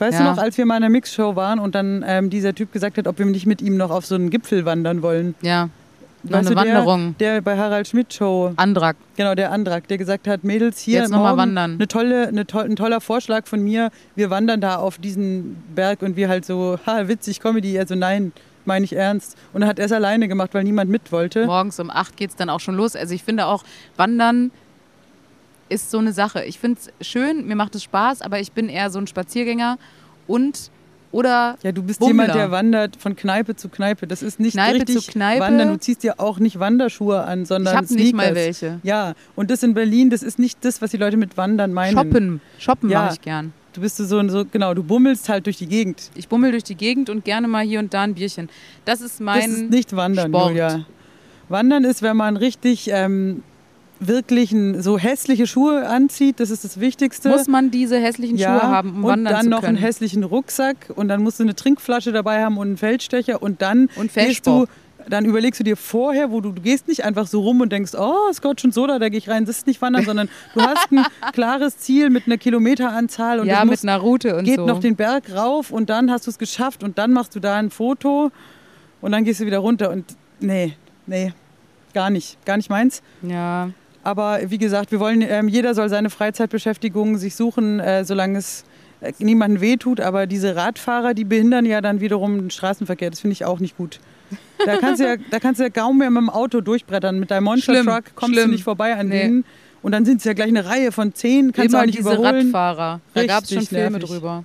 Weißt 0.00 0.18
Ja. 0.18 0.24
du 0.24 0.30
noch, 0.32 0.38
als 0.42 0.58
wir 0.58 0.66
mal 0.66 0.76
in 0.78 0.82
einer 0.82 0.90
Mixshow 0.90 1.36
waren 1.36 1.60
und 1.60 1.74
dann 1.76 2.04
ähm, 2.06 2.28
dieser 2.30 2.54
Typ 2.54 2.72
gesagt 2.72 2.98
hat, 2.98 3.06
ob 3.06 3.18
wir 3.18 3.26
nicht 3.26 3.46
mit 3.46 3.62
ihm 3.62 3.76
noch 3.76 3.90
auf 3.90 4.04
so 4.04 4.16
einen 4.16 4.30
Gipfel 4.30 4.64
wandern 4.64 5.02
wollen? 5.02 5.36
Ja, 5.42 5.68
noch 6.30 6.38
eine 6.38 6.48
du, 6.48 6.54
der- 6.54 6.64
Wanderung. 6.64 7.14
Der 7.18 7.40
bei 7.40 7.56
Harald 7.56 7.86
Schmidt 7.88 8.12
Show 8.14 8.52
Andrak. 8.56 8.96
Genau, 9.16 9.34
der 9.34 9.52
Antrag, 9.52 9.86
der 9.88 9.98
gesagt 9.98 10.26
hat, 10.26 10.44
Mädels, 10.44 10.80
hier 10.80 11.00
Jetzt 11.00 11.10
noch 11.10 11.18
mal 11.18 11.28
morgen 11.30 11.38
wandern. 11.38 11.72
Eine 11.74 11.88
tolle, 11.88 12.28
eine 12.28 12.46
to 12.46 12.58
ein 12.58 12.76
toller 12.76 13.00
Vorschlag 13.00 13.46
von 13.46 13.60
mir. 13.62 13.90
Wir 14.16 14.30
wandern 14.30 14.60
da 14.60 14.76
auf 14.76 14.98
diesen 14.98 15.56
Berg 15.74 16.02
und 16.02 16.16
wir 16.16 16.28
halt 16.28 16.44
so, 16.44 16.78
ha, 16.86 17.08
witzig, 17.08 17.40
Comedy. 17.40 17.78
Also 17.78 17.94
nein, 17.94 18.32
meine 18.64 18.84
ich 18.84 18.94
ernst. 18.96 19.36
Und 19.52 19.60
dann 19.60 19.68
hat 19.70 19.78
er 19.78 19.86
es 19.86 19.92
alleine 19.92 20.26
gemacht, 20.28 20.54
weil 20.54 20.64
niemand 20.64 20.90
mit 20.90 21.12
wollte. 21.12 21.46
Morgens 21.46 21.78
um 21.80 21.90
8 21.90 22.16
geht 22.16 22.30
es 22.30 22.36
dann 22.36 22.48
auch 22.50 22.60
schon 22.60 22.74
los. 22.76 22.96
Also 22.96 23.14
ich 23.14 23.22
finde 23.22 23.46
auch, 23.46 23.62
Wandern 23.96 24.50
ist 25.68 25.90
so 25.90 25.98
eine 25.98 26.12
Sache. 26.12 26.44
Ich 26.44 26.58
finde 26.58 26.80
es 26.98 27.06
schön, 27.06 27.46
mir 27.46 27.56
macht 27.56 27.74
es 27.74 27.82
Spaß, 27.82 28.22
aber 28.22 28.38
ich 28.40 28.52
bin 28.52 28.68
eher 28.68 28.90
so 28.90 28.98
ein 28.98 29.06
Spaziergänger 29.06 29.78
und 30.26 30.70
oder 31.14 31.56
Ja, 31.62 31.72
du 31.72 31.82
bist 31.82 32.00
Bummler. 32.00 32.12
jemand, 32.24 32.34
der 32.34 32.50
wandert 32.50 32.96
von 32.96 33.16
Kneipe 33.16 33.56
zu 33.56 33.68
Kneipe. 33.68 34.06
Das 34.06 34.22
ist 34.22 34.40
nicht 34.40 34.54
Kneipe 34.54 34.80
richtig 34.80 35.06
zu 35.06 35.12
Kneipe. 35.12 35.40
wandern. 35.42 35.68
Du 35.68 35.78
ziehst 35.78 36.02
dir 36.02 36.20
auch 36.20 36.38
nicht 36.38 36.58
Wanderschuhe 36.58 37.22
an, 37.24 37.44
sondern 37.46 37.74
ich 37.74 37.76
habe 37.80 37.94
nicht 37.94 38.14
mal 38.14 38.34
welche. 38.34 38.80
Ja, 38.82 39.14
und 39.36 39.50
das 39.50 39.62
in 39.62 39.74
Berlin, 39.74 40.10
das 40.10 40.22
ist 40.22 40.38
nicht 40.38 40.64
das, 40.64 40.82
was 40.82 40.90
die 40.90 40.96
Leute 40.96 41.16
mit 41.16 41.36
Wandern 41.36 41.72
meinen. 41.72 41.94
Shoppen, 41.96 42.40
shoppen 42.58 42.90
Ja. 42.90 43.02
mache 43.04 43.14
ich 43.14 43.20
gern. 43.20 43.52
Du 43.72 43.80
bist 43.80 43.96
so, 43.96 44.28
so, 44.28 44.44
genau, 44.44 44.72
du 44.74 44.82
bummelst 44.84 45.28
halt 45.28 45.46
durch 45.46 45.56
die 45.56 45.66
Gegend. 45.66 46.10
Ich 46.14 46.28
bummel 46.28 46.52
durch 46.52 46.62
die 46.64 46.76
Gegend 46.76 47.10
und 47.10 47.24
gerne 47.24 47.48
mal 47.48 47.64
hier 47.64 47.80
und 47.80 47.92
da 47.92 48.02
ein 48.02 48.14
Bierchen. 48.14 48.48
Das 48.84 49.00
ist 49.00 49.20
mein 49.20 49.40
das 49.50 49.60
ist 49.60 49.70
nicht 49.70 49.96
Wandern, 49.96 50.28
Sport. 50.28 50.50
Julia. 50.50 50.84
Wandern 51.48 51.84
ist, 51.84 52.00
wenn 52.02 52.16
man 52.16 52.36
richtig 52.36 52.88
ähm, 52.92 53.42
wirklich 54.00 54.54
so 54.78 54.98
hässliche 54.98 55.46
Schuhe 55.46 55.86
anzieht, 55.86 56.40
das 56.40 56.50
ist 56.50 56.64
das 56.64 56.80
Wichtigste. 56.80 57.28
Muss 57.28 57.48
man 57.48 57.70
diese 57.70 57.98
hässlichen 57.98 58.36
ja, 58.36 58.58
Schuhe 58.58 58.68
haben, 58.68 58.90
um 58.90 59.04
und 59.04 59.10
wandern 59.10 59.32
dann 59.32 59.42
zu 59.44 59.50
noch 59.50 59.60
können? 59.60 59.76
einen 59.76 59.84
hässlichen 59.84 60.24
Rucksack 60.24 60.92
und 60.94 61.08
dann 61.08 61.22
musst 61.22 61.38
du 61.38 61.44
eine 61.44 61.54
Trinkflasche 61.54 62.12
dabei 62.12 62.42
haben 62.42 62.58
und 62.58 62.66
einen 62.66 62.76
Feldstecher 62.76 63.42
und 63.42 63.62
dann 63.62 63.88
Und 63.96 64.12
gehst 64.12 64.46
du, 64.46 64.66
dann 65.08 65.24
überlegst 65.24 65.60
du 65.60 65.64
dir 65.64 65.76
vorher, 65.76 66.30
wo 66.30 66.40
du, 66.40 66.52
du 66.52 66.62
gehst 66.62 66.88
nicht 66.88 67.04
einfach 67.04 67.26
so 67.26 67.40
rum 67.40 67.60
und 67.60 67.72
denkst, 67.72 67.92
oh, 67.96 68.32
Scotch 68.32 68.64
und 68.64 68.74
Soda, 68.74 68.98
da 68.98 69.08
gehe 69.08 69.18
ich 69.18 69.28
rein, 69.28 69.44
das 69.44 69.58
ist 69.58 69.66
nicht 69.66 69.80
wandern, 69.82 70.04
sondern 70.04 70.28
du 70.54 70.62
hast 70.62 70.90
ein 70.90 71.04
klares 71.32 71.78
Ziel 71.78 72.10
mit 72.10 72.26
einer 72.26 72.38
Kilometeranzahl 72.38 73.40
und 73.40 73.46
ja, 73.46 73.64
mit 73.64 73.82
einer 73.82 73.98
Route 73.98 74.36
und 74.36 74.44
geht 74.44 74.56
so. 74.56 74.66
noch 74.66 74.80
den 74.80 74.96
Berg 74.96 75.34
rauf 75.34 75.70
und 75.70 75.90
dann 75.90 76.10
hast 76.10 76.26
du 76.26 76.30
es 76.30 76.38
geschafft 76.38 76.82
und 76.82 76.98
dann 76.98 77.12
machst 77.12 77.34
du 77.34 77.40
da 77.40 77.56
ein 77.56 77.70
Foto 77.70 78.30
und 79.00 79.12
dann 79.12 79.24
gehst 79.24 79.40
du 79.40 79.46
wieder 79.46 79.58
runter 79.58 79.90
und 79.90 80.04
nee, 80.40 80.74
nee, 81.06 81.32
gar 81.92 82.10
nicht, 82.10 82.44
gar 82.44 82.56
nicht 82.56 82.70
meins. 82.70 83.02
ja, 83.22 83.70
Aber 84.04 84.38
wie 84.50 84.58
gesagt, 84.58 84.92
wir 84.92 85.00
wollen, 85.00 85.22
ähm, 85.22 85.48
jeder 85.48 85.74
soll 85.74 85.88
seine 85.88 86.10
Freizeitbeschäftigung 86.10 87.16
sich 87.16 87.34
suchen, 87.34 87.80
äh, 87.80 88.04
solange 88.04 88.38
es 88.38 88.64
äh, 89.00 89.12
niemandem 89.18 89.60
wehtut. 89.62 89.98
Aber 90.00 90.26
diese 90.26 90.54
Radfahrer, 90.56 91.14
die 91.14 91.24
behindern 91.24 91.64
ja 91.66 91.80
dann 91.80 92.00
wiederum 92.00 92.38
den 92.38 92.50
Straßenverkehr. 92.50 93.10
Das 93.10 93.20
finde 93.20 93.32
ich 93.32 93.44
auch 93.44 93.60
nicht 93.60 93.76
gut. 93.76 94.00
Da 94.66 94.76
kannst 94.76 95.00
du 95.00 95.06
ja, 95.06 95.16
da 95.30 95.40
kannst 95.40 95.58
du 95.60 95.64
ja 95.64 95.70
kaum 95.70 95.98
mehr 95.98 96.10
mit 96.10 96.20
dem 96.20 96.30
Auto 96.30 96.60
durchbrettern. 96.60 97.18
Mit 97.18 97.30
deinem 97.30 97.44
Monster 97.44 97.72
Schlimm, 97.74 97.86
Truck 97.86 98.04
kommst 98.14 98.34
schlimm. 98.34 98.46
du 98.48 98.52
nicht 98.52 98.64
vorbei 98.64 98.94
an 98.94 99.08
Nee. 99.08 99.22
denen. 99.22 99.44
Und 99.82 99.92
dann 99.92 100.04
sind 100.04 100.18
es 100.18 100.24
ja 100.24 100.32
gleich 100.32 100.48
eine 100.48 100.64
Reihe 100.64 100.92
von 100.92 101.12
zehn, 101.14 101.52
kannst 101.52 101.72
du 101.72 101.76
immer 101.76 101.82
auch 101.82 101.86
nicht 101.86 101.98
diese 101.98 102.12
überholen. 102.14 102.46
Radfahrer. 102.46 103.00
Da 103.12 103.26
gab 103.26 103.44
es 103.44 103.52
schon 103.52 103.62
Filme 103.66 103.90
nervig. 103.92 104.08
drüber. 104.08 104.44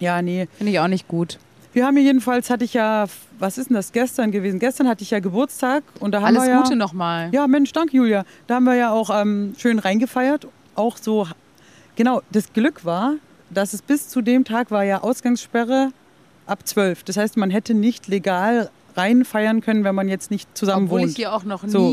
Ja, 0.00 0.22
nee. 0.22 0.48
Finde 0.58 0.72
ich 0.72 0.80
auch 0.80 0.88
nicht 0.88 1.06
gut. 1.06 1.38
Wir 1.72 1.86
haben 1.86 1.96
hier 1.96 2.06
jedenfalls, 2.06 2.50
hatte 2.50 2.64
ich 2.64 2.74
ja, 2.74 3.06
was 3.42 3.58
ist 3.58 3.70
denn 3.70 3.74
das 3.74 3.90
gestern 3.90 4.30
gewesen? 4.30 4.60
Gestern 4.60 4.88
hatte 4.88 5.02
ich 5.02 5.10
ja 5.10 5.18
Geburtstag 5.18 5.82
und 5.98 6.12
da 6.12 6.18
haben 6.20 6.36
Alles 6.36 6.44
wir 6.44 6.50
ja, 6.50 6.62
Gute 6.62 6.76
nochmal. 6.76 7.28
Ja, 7.32 7.48
Mensch, 7.48 7.72
danke 7.72 7.96
Julia. 7.96 8.24
Da 8.46 8.54
haben 8.54 8.64
wir 8.64 8.76
ja 8.76 8.92
auch 8.92 9.10
ähm, 9.10 9.54
schön 9.58 9.80
reingefeiert. 9.80 10.46
Auch 10.76 10.96
so, 10.96 11.26
genau, 11.96 12.22
das 12.30 12.52
Glück 12.52 12.84
war, 12.84 13.16
dass 13.50 13.74
es 13.74 13.82
bis 13.82 14.08
zu 14.08 14.22
dem 14.22 14.44
Tag 14.44 14.70
war 14.70 14.84
ja 14.84 15.02
Ausgangssperre 15.02 15.90
ab 16.46 16.60
12. 16.66 17.02
Das 17.02 17.16
heißt, 17.16 17.36
man 17.36 17.50
hätte 17.50 17.74
nicht 17.74 18.06
legal 18.06 18.70
reinfeiern 18.96 19.60
können, 19.60 19.82
wenn 19.82 19.96
man 19.96 20.08
jetzt 20.08 20.30
nicht 20.30 20.56
zusammen 20.56 20.84
Obwohl 20.84 21.00
wohnt. 21.00 21.10
ich 21.10 21.16
hier 21.16 21.34
auch 21.34 21.42
noch 21.42 21.66
So. 21.66 21.92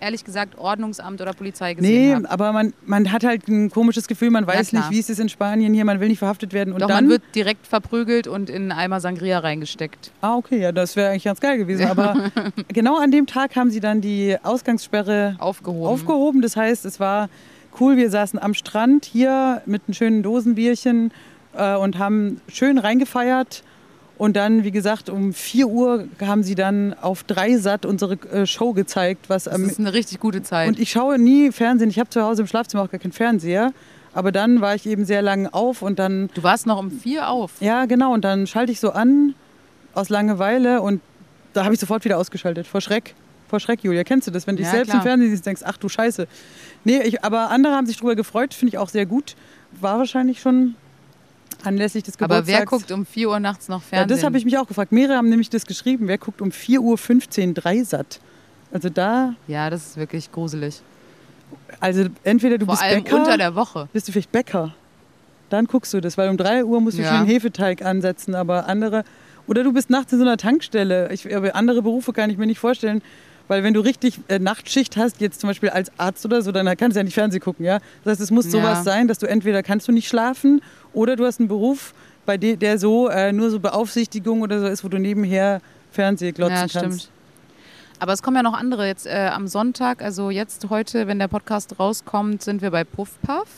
Ehrlich 0.00 0.24
gesagt, 0.24 0.58
Ordnungsamt 0.58 1.20
oder 1.20 1.32
Polizei 1.32 1.70
Nee, 1.74 1.74
gesehen 1.80 2.14
habe. 2.16 2.30
aber 2.30 2.52
man, 2.52 2.72
man 2.84 3.12
hat 3.12 3.24
halt 3.24 3.48
ein 3.48 3.70
komisches 3.70 4.06
Gefühl, 4.08 4.30
man 4.30 4.46
weiß 4.46 4.68
klar. 4.70 4.82
nicht, 4.82 4.90
wie 4.94 5.00
ist 5.00 5.10
es 5.10 5.18
in 5.18 5.28
Spanien 5.28 5.72
hier, 5.74 5.84
man 5.84 6.00
will 6.00 6.08
nicht 6.08 6.18
verhaftet 6.18 6.52
werden. 6.52 6.72
Und 6.72 6.80
Doch, 6.82 6.88
dann, 6.88 7.04
man 7.04 7.08
wird 7.10 7.22
direkt 7.34 7.66
verprügelt 7.66 8.26
und 8.26 8.50
in 8.50 8.62
einen 8.70 8.72
Eimer 8.72 9.00
Sangria 9.00 9.38
reingesteckt. 9.38 10.12
Ah, 10.20 10.36
okay, 10.36 10.60
ja, 10.60 10.72
das 10.72 10.96
wäre 10.96 11.10
eigentlich 11.10 11.24
ganz 11.24 11.40
geil 11.40 11.58
gewesen. 11.58 11.86
Aber 11.90 12.30
genau 12.68 12.98
an 12.98 13.10
dem 13.10 13.26
Tag 13.26 13.56
haben 13.56 13.70
sie 13.70 13.80
dann 13.80 14.00
die 14.00 14.36
Ausgangssperre 14.42 15.36
Aufgehoben. 15.38 15.86
aufgehoben. 15.86 16.42
Das 16.42 16.56
heißt, 16.56 16.84
es 16.84 17.00
war 17.00 17.28
cool. 17.80 17.96
Wir 17.96 18.10
saßen 18.10 18.38
am 18.40 18.54
Strand 18.54 19.04
hier 19.04 19.62
mit 19.66 19.82
einem 19.86 19.94
schönen 19.94 20.22
Dosenbierchen 20.22 21.12
äh, 21.56 21.76
und 21.76 21.98
haben 21.98 22.40
schön 22.48 22.78
reingefeiert. 22.78 23.62
Und 24.18 24.34
dann, 24.36 24.64
wie 24.64 24.70
gesagt, 24.70 25.10
um 25.10 25.34
4 25.34 25.66
Uhr 25.66 26.04
haben 26.24 26.42
sie 26.42 26.54
dann 26.54 26.94
auf 26.94 27.22
Dreisat 27.24 27.84
unsere 27.84 28.14
äh, 28.32 28.46
Show 28.46 28.72
gezeigt. 28.72 29.28
Was, 29.28 29.44
das 29.44 29.58
ist 29.58 29.78
eine 29.78 29.92
richtig 29.92 30.20
gute 30.20 30.42
Zeit. 30.42 30.68
und 30.68 30.80
ich 30.80 30.90
schaue 30.90 31.18
nie 31.18 31.52
Fernsehen. 31.52 31.90
Ich 31.90 31.98
habe 31.98 32.08
zu 32.08 32.22
Hause 32.22 32.42
im 32.42 32.48
Schlafzimmer 32.48 32.82
auch 32.84 32.90
gar 32.90 32.98
keinen 32.98 33.12
Fernseher. 33.12 33.72
Aber 34.14 34.32
dann 34.32 34.62
war 34.62 34.74
ich 34.74 34.86
eben 34.86 35.04
sehr 35.04 35.20
lange 35.20 35.52
auf 35.52 35.82
und 35.82 35.98
dann, 35.98 36.30
du 36.32 36.42
warst 36.42 36.66
noch 36.66 36.78
um 36.78 36.90
vier 36.90 37.28
auf. 37.28 37.52
ja 37.60 37.84
genau, 37.84 38.14
und 38.14 38.24
dann 38.24 38.46
schalte 38.46 38.72
ich 38.72 38.80
so 38.80 38.90
an 38.92 39.34
aus 39.92 40.08
Langeweile 40.08 40.80
und 40.80 41.02
da 41.52 41.64
habe 41.64 41.74
ich 41.74 41.80
sofort 41.80 42.04
wieder 42.06 42.16
ausgeschaltet. 42.16 42.66
Vor 42.66 42.80
Schreck. 42.80 43.14
Vor 43.48 43.60
Schreck, 43.60 43.84
Julia. 43.84 44.02
Kennst 44.04 44.26
du 44.26 44.30
das? 44.30 44.46
Wenn 44.46 44.56
du 44.56 44.62
dich 44.62 44.66
Ja, 44.66 44.72
selbst 44.76 44.88
klar. 44.90 45.02
im 45.02 45.06
Fernsehen 45.06 45.30
siehst, 45.30 45.44
denkst, 45.44 45.62
ach 45.64 45.76
du 45.76 45.90
Scheiße. 45.90 46.26
Nee, 46.84 47.02
ich, 47.02 47.22
aber 47.22 47.50
andere 47.50 47.74
haben 47.74 47.86
sich 47.86 47.96
darüber 47.96 48.16
gefreut, 48.16 48.54
finde 48.54 48.70
ich 48.70 48.78
auch 48.78 48.88
sehr 48.88 49.04
gut. 49.04 49.36
War 49.80 49.98
wahrscheinlich 49.98 50.40
schon 50.40 50.74
anlässlich 51.66 52.02
des 52.04 52.14
Aber 52.20 52.36
Geburtstags. 52.40 52.58
wer 52.72 52.78
guckt 52.78 52.92
um 52.92 53.04
4 53.06 53.28
Uhr 53.28 53.40
nachts 53.40 53.68
noch 53.68 53.82
Ja, 53.82 53.88
Fernsehen? 53.98 54.16
das 54.16 54.24
habe 54.24 54.38
ich 54.38 54.44
mich 54.44 54.56
auch 54.58 54.66
gefragt. 54.66 54.92
Mehrere 54.92 55.16
haben 55.16 55.28
nämlich 55.28 55.50
das 55.50 55.66
geschrieben. 55.66 56.08
Wer 56.08 56.18
guckt 56.18 56.40
um 56.40 56.50
4.15 56.50 57.48
Uhr 57.48 57.54
Dreisat? 57.54 58.20
Also 58.72 58.88
da, 58.88 59.34
Ja, 59.48 59.70
das 59.70 59.86
ist 59.86 59.96
wirklich 59.96 60.30
gruselig. 60.32 60.80
also 61.80 62.06
entweder 62.24 62.58
du 62.58 62.66
Vor 62.66 62.74
bist 62.74 62.82
allem 62.84 63.04
Bäcker, 63.04 63.16
unter 63.16 63.36
der 63.38 63.54
Woche. 63.54 63.88
bist 63.92 64.08
du 64.08 64.12
vielleicht 64.12 64.32
Bäcker. 64.32 64.74
Dann 65.50 65.66
guckst 65.66 65.94
du 65.94 66.00
das, 66.00 66.18
weil 66.18 66.28
um 66.28 66.36
3 66.36 66.64
Uhr 66.64 66.80
musst 66.80 66.98
du 66.98 67.02
Ja. 67.02 67.10
schon 67.16 67.26
den 67.26 67.26
Hefeteig 67.32 67.82
ansetzen, 67.84 68.34
aber 68.34 68.68
andere... 68.68 69.04
Oder 69.46 69.62
du 69.62 69.72
bist 69.72 69.90
nachts 69.90 70.12
in 70.12 70.18
so 70.18 70.24
einer 70.24 70.36
Tankstelle. 70.38 71.12
Ich, 71.12 71.32
aber 71.34 71.54
andere 71.54 71.80
Berufe 71.82 72.12
kann 72.12 72.30
ich 72.30 72.36
mir 72.36 72.46
nicht 72.46 72.58
vorstellen. 72.58 73.00
Weil 73.46 73.62
wenn 73.62 73.74
du 73.74 73.80
richtig 73.80 74.18
äh, 74.26 74.40
Nachtschicht 74.40 74.96
hast, 74.96 75.20
jetzt 75.20 75.40
zum 75.40 75.46
Beispiel 75.48 75.68
als 75.70 75.92
Arzt 76.00 76.24
oder 76.26 76.42
so, 76.42 76.50
dann 76.50 76.66
kannst 76.76 76.96
du 76.96 76.98
ja 76.98 77.04
nicht 77.04 77.14
Fernsehen 77.14 77.40
gucken. 77.40 77.64
Ja? 77.64 77.78
Das 78.02 78.10
heißt, 78.14 78.22
es 78.22 78.30
muss 78.32 78.46
Ja. 78.46 78.50
sowas 78.50 78.82
sein, 78.82 79.06
dass 79.06 79.18
du 79.20 79.26
entweder 79.28 79.62
kannst 79.62 79.86
du 79.86 79.92
nicht 79.92 80.08
schlafen 80.08 80.62
oder 80.96 81.14
du 81.14 81.24
hast 81.24 81.38
einen 81.38 81.48
Beruf, 81.48 81.94
bei 82.24 82.36
de 82.36 82.56
der 82.56 82.78
so 82.78 83.08
äh, 83.08 83.32
nur 83.32 83.50
so 83.50 83.60
Beaufsichtigung 83.60 84.40
oder 84.42 84.58
so 84.60 84.66
ist, 84.66 84.82
wo 84.82 84.88
du 84.88 84.98
nebenher 84.98 85.60
Fernseh 85.92 86.32
glotzen 86.32 86.54
Ja, 86.56 86.60
kannst. 86.62 86.76
stimmt. 87.02 87.10
Aber 88.00 88.12
es 88.12 88.22
kommen 88.22 88.36
ja 88.36 88.42
noch 88.42 88.52
andere. 88.54 88.86
Jetzt 88.86 89.06
äh, 89.06 89.30
am 89.32 89.46
Sonntag, 89.48 90.02
also 90.02 90.30
jetzt 90.30 90.68
heute, 90.68 91.06
wenn 91.06 91.18
der 91.18 91.28
Podcast 91.28 91.78
rauskommt, 91.78 92.42
sind 92.42 92.60
wir 92.62 92.70
bei 92.70 92.84
Puff 92.84 93.10
Puff. 93.22 93.48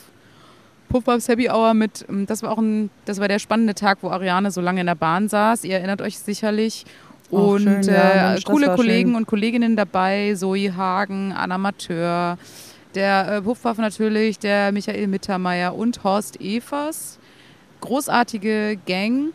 Puff 0.89 1.05
Puffs 1.05 1.29
Happy 1.29 1.49
Hour 1.51 1.75
mit, 1.75 2.05
ähm, 2.09 2.27
das 2.27 2.43
war 2.43 2.53
auch 2.53 2.59
ein, 2.59 2.91
das 3.05 3.21
war 3.21 3.29
der 3.29 3.39
spannende 3.41 3.75
Tag, 3.75 3.99
wo 4.03 4.11
Ariane 4.11 4.51
so 4.51 4.61
lange 4.61 4.81
in 4.81 4.87
der 4.87 4.95
Bahn 4.95 5.29
saß. 5.29 5.65
Ihr 5.65 5.77
erinnert 5.77 6.03
euch 6.03 6.19
sicherlich. 6.19 6.85
Ach, 7.29 7.33
Und 7.33 7.63
schön, 7.63 7.83
ja, 7.83 7.93
äh, 8.11 8.27
Mensch, 8.31 8.45
das 8.45 8.53
coole 8.53 8.75
Kollegen 8.75 9.11
schön. 9.11 9.17
und 9.17 9.27
Kolleginnen 9.27 9.77
dabei, 9.77 10.35
Zoe 10.37 10.75
Hagen, 10.77 11.33
Anna 11.33 11.59
Mateur, 11.59 12.39
der 12.95 13.29
äh, 13.37 13.43
Puff 13.43 13.63
Puff 13.63 13.79
natürlich, 13.79 14.39
der 14.39 14.73
Michael 14.73 15.09
Mittermeier 15.09 15.75
und 15.75 16.05
Horst 16.05 16.41
Evers. 16.41 17.19
Großartige 17.81 18.79
Gang. 18.87 19.33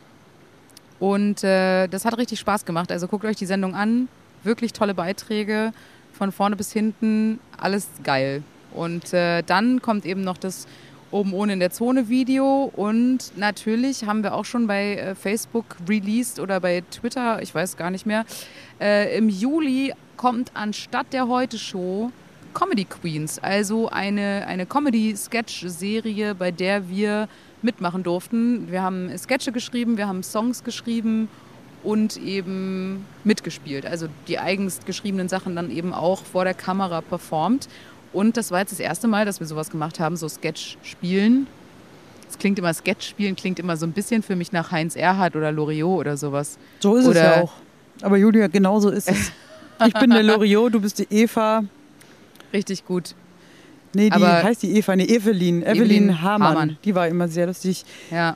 Und 1.00 1.44
äh, 1.44 1.88
das 1.88 2.06
hat 2.06 2.18
richtig 2.18 2.40
Spaß 2.40 2.66
gemacht. 2.66 2.92
Also 2.92 3.08
guckt 3.08 3.26
euch 3.26 3.36
die 3.36 3.46
Sendung 3.46 3.76
an. 3.76 4.08
Wirklich 4.44 4.74
tolle 4.74 4.94
Beiträge. 4.94 5.74
Von 6.14 6.32
vorne 6.32 6.56
bis 6.56 6.72
hinten. 6.72 7.40
Alles 7.58 7.90
geil. 8.04 8.44
Und 8.74 9.14
äh, 9.14 9.44
dann 9.44 9.82
kommt 9.82 10.06
eben 10.06 10.22
noch 10.22 10.38
das 10.38 10.68
Oben 11.14 11.34
ohne 11.34 11.54
in 11.54 11.60
der 11.60 11.72
Zone 11.72 12.10
Video. 12.10 12.72
Und 12.76 13.38
natürlich 13.38 14.06
haben 14.06 14.24
wir 14.24 14.34
auch 14.34 14.46
schon 14.46 14.66
bei 14.66 14.96
äh, 14.96 15.16
Facebook 15.16 15.66
released 15.88 16.40
oder 16.40 16.60
bei 16.60 16.84
Twitter, 16.90 17.42
ich 17.42 17.54
weiß 17.54 17.78
gar 17.78 17.92
nicht 17.92 18.08
mehr. 18.08 18.26
Äh, 18.82 19.16
Im 19.18 19.30
Juli 19.30 19.94
kommt 20.18 20.52
anstatt 20.56 21.14
der 21.14 21.28
Heute-Show 21.28 22.12
Comedy 22.56 22.86
Queens. 22.86 23.38
Also 23.40 23.90
eine, 23.90 24.46
eine 24.48 24.66
Comedy-Sketch-Serie, 24.66 26.34
bei 26.34 26.52
der 26.52 26.90
wir 26.90 27.28
mitmachen 27.64 28.04
durften. 28.04 28.72
Wir 28.72 28.82
haben 28.82 29.16
Sketche 29.18 29.52
geschrieben, 29.52 29.98
wir 29.98 30.08
haben 30.08 30.24
Songs 30.24 30.64
geschrieben 30.64 31.28
und 31.84 32.18
eben 32.18 33.06
mitgespielt. 33.24 33.86
Also 33.86 34.08
die 34.28 34.40
eigens 34.40 34.80
geschriebenen 34.86 35.30
Sachen 35.30 35.56
dann 35.56 35.72
eben 35.72 35.94
auch 35.94 36.24
vor 36.24 36.44
der 36.44 36.54
Kamera 36.54 37.02
performt. 37.02 37.68
Und 38.14 38.38
das 38.38 38.52
war 38.52 38.60
jetzt 38.60 38.72
das 38.72 38.80
erste 38.80 39.08
Mal, 39.08 39.26
dass 39.26 39.40
wir 39.40 39.48
sowas 39.48 39.70
gemacht 39.70 40.00
haben, 40.00 40.16
so 40.16 40.30
Sketch 40.30 40.78
spielen. 40.84 41.48
Es 42.30 42.38
klingt 42.38 42.58
immer, 42.60 42.74
Sketch 42.74 43.08
spielen 43.10 43.36
klingt 43.36 43.60
immer 43.60 43.76
so 43.78 43.86
ein 43.86 43.92
bisschen 43.92 44.24
für 44.24 44.36
mich 44.36 44.52
nach 44.52 44.72
Heinz 44.72 44.96
Erhardt 44.96 45.36
oder 45.36 45.52
Loriot 45.52 46.00
oder 46.02 46.18
sowas. 46.18 46.58
So 46.80 46.96
ist 46.96 47.04
es 47.06 47.10
Oder- 47.12 47.24
ja 47.38 47.42
auch. 47.44 47.54
Aber 48.02 48.18
Julia, 48.18 48.48
genau 48.48 48.80
so 48.80 48.90
ist 48.90 49.10
es. 49.10 49.32
Ich 49.88 49.94
bin 49.96 50.12
der 50.12 50.24
Loriot, 50.24 50.74
du 50.74 50.80
bist 50.80 51.00
die 51.00 51.08
Eva. 51.10 51.64
Richtig 52.54 52.86
gut. 52.86 53.16
Nee, 53.94 54.10
die 54.10 54.12
Aber- 54.14 54.44
heißt 54.44 54.64
die 54.64 54.76
Eva, 54.78 54.96
nee, 54.96 55.04
Evelyn. 55.06 55.62
Evelyn, 55.64 55.66
Evelyn 55.66 56.22
Hamann. 56.22 56.48
Hamann. 56.50 56.78
Die 56.84 56.96
war 56.96 57.08
immer 57.08 57.28
sehr 57.28 57.48
lustig. 57.48 57.86
Ja. 58.12 58.36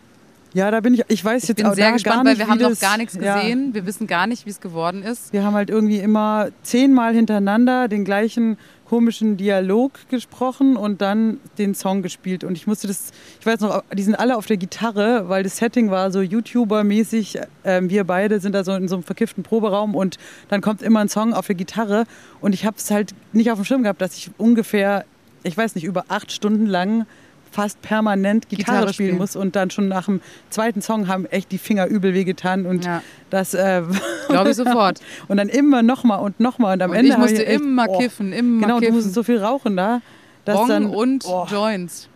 Ja, 0.54 0.72
da 0.72 0.80
bin 0.80 0.94
ich, 0.94 1.04
ich 1.10 1.24
weiß 1.24 1.44
Ich 1.44 1.50
jetzt 1.50 1.58
bin 1.58 1.66
auch 1.68 1.76
sehr 1.76 1.92
gespannt, 1.92 2.16
gar 2.16 2.26
weil 2.26 2.32
nicht, 2.34 2.40
wir 2.40 2.48
haben 2.48 2.60
noch 2.60 2.70
das, 2.70 2.80
gar 2.80 2.98
nichts 2.98 3.14
ja, 3.16 3.36
gesehen. 3.42 3.74
Wir 3.76 3.86
wissen 3.86 4.08
gar 4.08 4.26
nicht, 4.28 4.46
wie 4.46 4.50
es 4.50 4.60
geworden 4.62 5.04
ist. 5.04 5.32
Wir 5.34 5.44
haben 5.44 5.54
halt 5.54 5.70
irgendwie 5.70 5.98
immer 6.00 6.48
zehnmal 6.64 7.14
hintereinander 7.14 7.88
den 7.88 8.06
gleichen 8.06 8.58
komischen 8.88 9.36
Dialog 9.36 9.92
gesprochen 10.10 10.78
und 10.78 11.02
dann 11.02 11.40
den 11.58 11.76
Song 11.76 12.02
gespielt. 12.02 12.46
Und 12.46 12.56
ich 12.58 12.66
musste 12.66 12.88
das, 12.88 13.12
ich 13.40 13.46
weiß 13.46 13.60
noch, 13.60 13.84
die 13.94 14.02
sind 14.02 14.16
alle 14.16 14.38
auf 14.38 14.46
der 14.46 14.56
Gitarre, 14.58 15.28
weil 15.28 15.44
das 15.44 15.58
Setting 15.58 15.92
war 15.92 16.10
so 16.12 16.20
YouTuber-mäßig. 16.22 17.40
Ähm, 17.66 17.90
wir 17.90 18.06
beide 18.06 18.40
sind 18.40 18.54
da 18.56 18.64
so 18.64 18.74
in 18.74 18.88
so 18.88 18.96
einem 18.96 19.04
verkifften 19.04 19.44
Proberaum 19.44 19.94
und 19.96 20.18
dann 20.48 20.62
kommt 20.62 20.82
immer 20.82 21.02
ein 21.02 21.10
Song 21.10 21.34
auf 21.34 21.48
der 21.48 21.56
Gitarre. 21.56 22.06
Und 22.40 22.54
ich 22.54 22.66
habe 22.66 22.78
es 22.78 22.90
halt 22.90 23.12
nicht 23.34 23.52
auf 23.52 23.60
dem 23.60 23.66
Schirm 23.66 23.84
gehabt, 23.84 24.02
dass 24.02 24.16
ich 24.18 24.32
ungefähr, 24.38 25.06
ich 25.44 25.58
weiß 25.58 25.76
nicht, 25.76 25.84
über 25.86 26.06
acht 26.10 26.32
Stunden 26.32 26.66
lang 26.66 27.06
fast 27.52 27.82
permanent 27.82 28.50
Gitarre, 28.50 28.66
Gitarre 28.80 28.94
spielen 28.94 29.08
spielen. 29.10 29.18
muss 29.20 29.36
und 29.36 29.56
dann 29.56 29.70
schon 29.72 29.88
nach 29.88 30.06
dem 30.06 30.22
zweiten 30.50 30.82
Song 30.82 31.08
haben 31.08 31.26
echt 31.26 31.52
die 31.52 31.58
Finger 31.58 31.88
übel 31.88 32.14
wehgetan 32.14 32.66
und 32.66 32.86
Ja. 32.86 33.02
das 33.30 33.54
äh, 33.54 33.82
Glaube 34.28 34.50
ich 34.52 34.58
sofort. 34.58 35.00
und 35.30 35.38
dann 35.38 35.48
immer 35.50 35.82
nochmal 35.82 36.20
und 36.20 36.40
nochmal 36.40 36.74
und 36.76 36.82
am 36.84 36.92
Und 36.92 36.98
Ende 36.98 37.12
ich 37.14 37.18
musste 37.18 37.46
echt, 37.46 37.62
immer 37.62 37.86
oh, 37.88 37.98
kiffen, 38.00 38.34
immer 38.34 38.62
Genau, 38.62 38.76
du 38.76 38.82
kiffen. 38.82 38.96
musstest 38.96 39.16
so 39.16 39.24
viel 39.24 39.38
rauchen 39.40 39.78
da. 39.78 40.02
dass 40.46 40.68
dann, 40.68 40.88
und 40.88 41.24
oh, 41.26 41.46
Joints. 41.50 42.10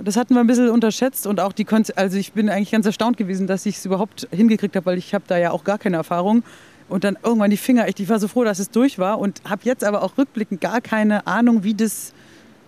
das 0.00 0.16
hatten 0.16 0.34
wir 0.34 0.40
ein 0.40 0.46
bisschen 0.48 0.68
unterschätzt 0.68 1.26
und 1.28 1.38
auch 1.40 1.52
die 1.52 1.64
Konz 1.64 1.92
also 1.94 2.18
ich 2.18 2.32
bin 2.32 2.48
eigentlich 2.50 2.72
ganz 2.72 2.84
erstaunt 2.84 3.16
gewesen, 3.16 3.46
dass 3.46 3.64
ich 3.66 3.76
es 3.76 3.86
überhaupt 3.86 4.26
hingekriegt 4.32 4.74
habe, 4.76 4.84
weil 4.86 4.98
ich 4.98 5.14
habe 5.14 5.24
da 5.28 5.38
ja 5.38 5.52
auch 5.52 5.62
gar 5.64 5.78
keine 5.78 5.96
Erfahrung 5.96 6.42
und 6.88 7.04
dann 7.04 7.16
irgendwann 7.22 7.50
die 7.50 7.56
Finger 7.56 7.86
echt, 7.86 8.00
ich 8.00 8.08
war 8.08 8.18
so 8.18 8.26
froh, 8.28 8.42
dass 8.44 8.58
es 8.58 8.70
durch 8.70 8.98
war 8.98 9.20
und 9.20 9.40
habe 9.48 9.62
jetzt 9.64 9.84
aber 9.84 10.02
auch 10.02 10.18
rückblickend 10.18 10.60
gar 10.60 10.80
keine 10.80 11.26
Ahnung, 11.28 11.62
wie 11.64 11.72
das 11.74 12.12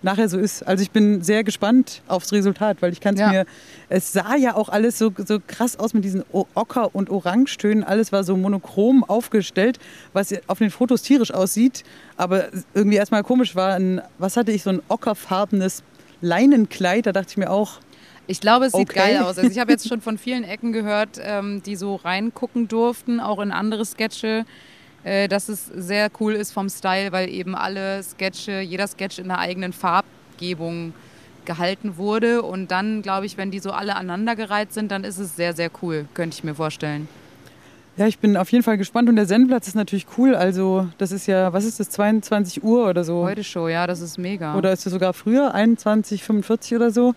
nachher 0.05 0.29
so 0.29 0.37
ist. 0.37 0.61
Also 0.65 0.81
ich 0.83 0.91
bin 0.91 1.21
sehr 1.21 1.43
gespannt 1.43 2.01
aufs 2.07 2.31
Resultat, 2.31 2.81
weil 2.81 2.93
ich 2.93 3.01
kann 3.01 3.15
es 3.15 3.19
Ja. 3.19 3.29
mir, 3.31 3.45
es 3.89 4.13
sah 4.13 4.35
ja 4.35 4.55
auch 4.55 4.69
alles 4.69 4.97
so, 4.97 5.11
so 5.17 5.39
krass 5.45 5.77
aus 5.77 5.93
mit 5.93 6.05
diesen 6.05 6.23
Ocker- 6.53 6.93
und 6.95 7.09
Orangetönen. 7.09 7.83
Alles 7.83 8.11
war 8.13 8.23
so 8.23 8.37
monochrom 8.37 9.03
aufgestellt, 9.03 9.79
was 10.13 10.33
auf 10.47 10.59
den 10.59 10.69
Fotos 10.69 11.01
tierisch 11.01 11.33
aussieht, 11.33 11.83
aber 12.15 12.45
irgendwie 12.73 12.97
erstmal 12.97 13.23
komisch 13.23 13.55
war. 13.55 13.73
Ein, 13.73 13.99
was 14.19 14.37
hatte 14.37 14.51
ich, 14.51 14.63
so 14.63 14.69
ein 14.69 14.81
ockerfarbenes 14.87 15.83
Leinenkleid, 16.21 17.05
da 17.07 17.11
dachte 17.11 17.31
ich 17.31 17.37
mir 17.37 17.49
auch, 17.49 17.79
Ich 18.27 18.41
glaube, 18.41 18.65
es 18.65 18.71
sieht 18.73 18.89
Okay. 18.89 18.97
geil 18.99 19.17
aus. 19.19 19.37
Also 19.37 19.51
ich 19.51 19.59
habe 19.59 19.71
jetzt 19.71 19.87
schon 19.89 20.01
von 20.01 20.17
vielen 20.17 20.43
Ecken 20.43 20.71
gehört, 20.71 21.19
ähm, 21.21 21.61
die 21.63 21.75
so 21.75 21.95
reingucken 21.95 22.67
durften, 22.67 23.19
auch 23.19 23.39
in 23.39 23.51
andere 23.51 23.85
Sketche, 23.85 24.45
äh, 25.05 25.27
dass 25.27 25.49
es 25.49 25.67
sehr 25.67 26.09
cool 26.19 26.33
ist 26.33 26.51
vom 26.51 26.67
Style, 26.67 27.11
weil 27.11 27.29
eben 27.29 27.55
alle 27.55 28.01
Sketche, 28.03 28.59
jeder 28.59 28.87
Sketch 28.87 29.19
in 29.19 29.25
einer 29.25 29.39
eigenen 29.39 29.71
Farbgebung 29.71 30.93
gehalten 31.45 31.97
wurde. 31.97 32.41
Und 32.41 32.71
dann, 32.71 33.03
glaube 33.03 33.27
ich, 33.27 33.37
wenn 33.37 33.51
die 33.51 33.59
so 33.59 33.71
alle 33.71 33.95
aneinandergereiht 33.95 34.73
sind, 34.73 34.91
dann 34.91 35.03
ist 35.03 35.19
es 35.19 35.35
sehr, 35.35 35.53
sehr 35.53 35.69
cool, 35.81 36.07
könnte 36.15 36.35
ich 36.35 36.43
mir 36.43 36.55
vorstellen. 36.55 37.07
Ja, 37.97 38.07
ich 38.07 38.17
bin 38.17 38.35
auf 38.35 38.51
jeden 38.51 38.63
Fall 38.63 38.77
gespannt 38.77 39.07
und 39.07 39.15
der 39.15 39.27
Sendeplatz 39.27 39.67
ist 39.67 39.75
natürlich 39.75 40.07
cool. 40.17 40.35
Also 40.35 40.89
das 40.97 41.11
ist 41.11 41.27
ja, 41.27 41.53
was 41.53 41.63
ist 41.63 41.79
das, 41.79 41.91
22 41.91 42.63
Uhr 42.63 42.89
oder 42.89 43.03
so? 43.03 43.23
Heute 43.23 43.43
Show, 43.43 43.67
ja, 43.69 43.87
das 43.87 44.01
ist 44.01 44.17
mega. 44.17 44.55
Oder 44.55 44.73
ist 44.73 44.85
es 44.85 44.91
sogar 44.91 45.13
früher, 45.13 45.55
21.45 45.55 46.75
oder 46.75 46.91
so? 46.91 47.13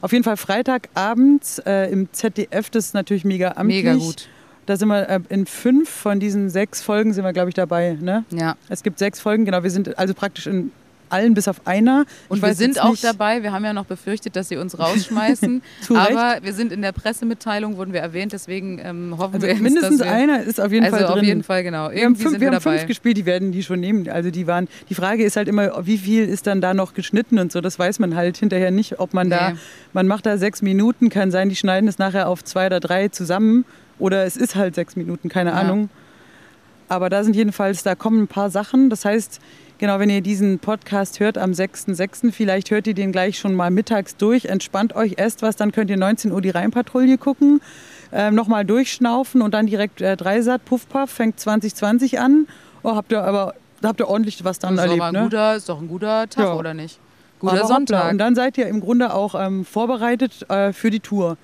Auf 0.00 0.12
jeden 0.12 0.24
Fall 0.24 0.36
Freitagabends 0.36 1.60
äh, 1.60 1.90
im 1.90 2.12
ZDF, 2.12 2.68
das 2.68 2.86
ist 2.86 2.94
natürlich 2.94 3.24
mega 3.24 3.52
amtlich. 3.52 3.84
mega 3.84 3.94
gut. 3.94 4.28
Da 4.68 4.76
sind 4.76 4.88
wir 4.88 5.08
äh, 5.08 5.20
in 5.30 5.46
fünf 5.46 5.88
von 5.88 6.20
diesen 6.20 6.50
sechs 6.50 6.82
Folgen 6.82 7.14
sind 7.14 7.24
wir, 7.24 7.32
glaube 7.32 7.48
ich, 7.48 7.54
dabei. 7.54 7.96
Ne? 8.00 8.24
Ja. 8.30 8.54
Es 8.68 8.82
gibt 8.82 8.98
sechs 8.98 9.18
Folgen, 9.18 9.44
genau. 9.46 9.62
Wir 9.62 9.70
sind 9.70 9.98
also 9.98 10.12
praktisch 10.12 10.46
in 10.46 10.72
allen 11.10 11.32
bis 11.32 11.48
auf 11.48 11.66
einer. 11.66 12.04
Und 12.28 12.36
Ich 12.36 12.42
wir 12.42 12.52
sind 12.52 12.78
auch 12.82 12.90
nicht- 12.90 13.02
dabei. 13.02 13.42
Wir 13.42 13.50
haben 13.52 13.64
ja 13.64 13.72
noch 13.72 13.86
befürchtet, 13.86 14.36
dass 14.36 14.50
sie 14.50 14.58
uns 14.58 14.78
rausschmeißen. 14.78 15.62
Zu 15.80 15.94
Recht. 15.94 16.10
aber 16.14 16.44
wir 16.44 16.52
sind 16.52 16.70
in 16.70 16.82
der 16.82 16.92
Pressemitteilung, 16.92 17.78
wurden 17.78 17.94
wir 17.94 18.00
erwähnt. 18.00 18.34
Deswegen 18.34 18.78
ähm, 18.84 19.14
hoffen 19.16 19.36
Also 19.36 19.46
wir 19.46 19.54
jetzt, 19.54 19.62
mindestens 19.62 20.00
dass 20.00 20.06
wir, 20.06 20.12
einer 20.14 20.42
ist 20.42 20.60
auf 20.60 20.70
jeden 20.70 20.84
also 20.84 20.98
Fall 20.98 21.06
drin. 21.06 21.18
auf 21.20 21.24
jeden 21.24 21.42
Fall, 21.44 21.62
genau. 21.62 21.84
Wir 21.84 21.86
haben, 21.86 21.96
Irgendwie 21.96 22.22
fünf, 22.24 22.30
sind 22.32 22.40
wir 22.42 22.50
wir 22.50 22.56
haben 22.56 22.62
dabei. 22.62 22.76
fünf 22.76 22.88
gespielt, 22.88 23.16
die 23.16 23.24
werden 23.24 23.52
die 23.52 23.62
schon 23.62 23.80
nehmen. 23.80 24.06
Also 24.10 24.30
die 24.30 24.46
waren. 24.46 24.68
Die 24.90 24.94
Frage 24.94 25.24
ist 25.24 25.36
halt 25.38 25.48
immer, 25.48 25.86
wie 25.86 25.96
viel 25.96 26.28
ist 26.28 26.46
dann 26.46 26.60
da 26.60 26.74
noch 26.74 26.92
geschnitten 26.92 27.38
und 27.38 27.52
so. 27.52 27.62
Das 27.62 27.78
weiß 27.78 28.00
man 28.00 28.14
halt 28.14 28.36
hinterher 28.36 28.70
nicht, 28.70 29.00
ob 29.00 29.14
man 29.14 29.30
da. 29.30 29.52
Nee. 29.52 29.56
Man 29.94 30.08
macht 30.08 30.26
da 30.26 30.36
sechs 30.36 30.60
Minuten, 30.60 31.08
kann 31.08 31.30
sein, 31.30 31.48
die 31.48 31.56
schneiden 31.56 31.88
es 31.88 31.96
nachher 31.96 32.28
auf 32.28 32.44
zwei 32.44 32.66
oder 32.66 32.80
drei 32.80 33.08
zusammen. 33.08 33.64
Oder 33.98 34.24
es 34.24 34.36
ist 34.36 34.54
halt 34.56 34.74
sechs 34.74 34.96
Minuten, 34.96 35.28
keine 35.28 35.50
Ja. 35.50 35.56
Ahnung. 35.56 35.88
Aber 36.88 37.10
da 37.10 37.22
sind 37.22 37.36
jedenfalls, 37.36 37.82
da 37.82 37.94
kommen 37.94 38.22
ein 38.22 38.28
paar 38.28 38.48
Sachen. 38.50 38.88
Das 38.88 39.04
heißt, 39.04 39.40
genau, 39.78 39.98
wenn 39.98 40.08
ihr 40.08 40.22
diesen 40.22 40.58
Podcast 40.58 41.20
hört 41.20 41.36
am 41.36 41.50
6.6., 41.52 42.32
vielleicht 42.32 42.70
hört 42.70 42.86
ihr 42.86 42.94
den 42.94 43.12
gleich 43.12 43.38
schon 43.38 43.54
mal 43.54 43.70
mittags 43.70 44.16
durch. 44.16 44.46
Entspannt 44.46 44.94
euch, 44.96 45.14
esst 45.18 45.42
was, 45.42 45.56
dann 45.56 45.72
könnt 45.72 45.90
ihr 45.90 45.98
19 45.98 46.32
Uhr 46.32 46.40
die 46.40 46.50
Rheinpatrouille 46.50 47.18
gucken. 47.18 47.60
Ähm, 48.10 48.34
Nochmal 48.34 48.64
durchschnaufen 48.64 49.42
und 49.42 49.52
dann 49.52 49.66
direkt 49.66 50.00
äh, 50.00 50.16
Dreisat, 50.16 50.64
Puff 50.64 50.88
Puff, 50.88 51.10
fängt 51.10 51.38
2020 51.38 52.18
an. 52.18 52.46
Oh, 52.82 52.96
habt 52.96 53.12
ihr 53.12 53.22
aber 53.22 53.54
da 53.82 53.88
habt 53.88 54.00
ihr 54.00 54.08
ordentlich 54.08 54.42
was 54.44 54.58
dann 54.58 54.74
ist, 54.74 54.80
erlebt, 54.80 55.00
aber 55.02 55.08
ein 55.08 55.12
ne? 55.14 55.22
guter, 55.24 55.56
ist 55.56 55.68
doch 55.68 55.80
ein 55.80 55.88
guter 55.88 56.28
Tag, 56.28 56.44
Ja. 56.46 56.54
oder 56.54 56.72
nicht? 56.74 56.98
Guter 57.38 57.52
Aber 57.52 57.62
hoppla. 57.62 57.74
Sonntag. 57.76 58.10
Und 58.12 58.18
dann 58.18 58.34
seid 58.34 58.56
ihr 58.58 58.66
im 58.66 58.80
Grunde 58.80 59.12
auch 59.14 59.34
ähm, 59.38 59.64
vorbereitet 59.66 60.48
äh, 60.50 60.72
für 60.72 60.90
die 60.90 61.00
Tour. 61.00 61.36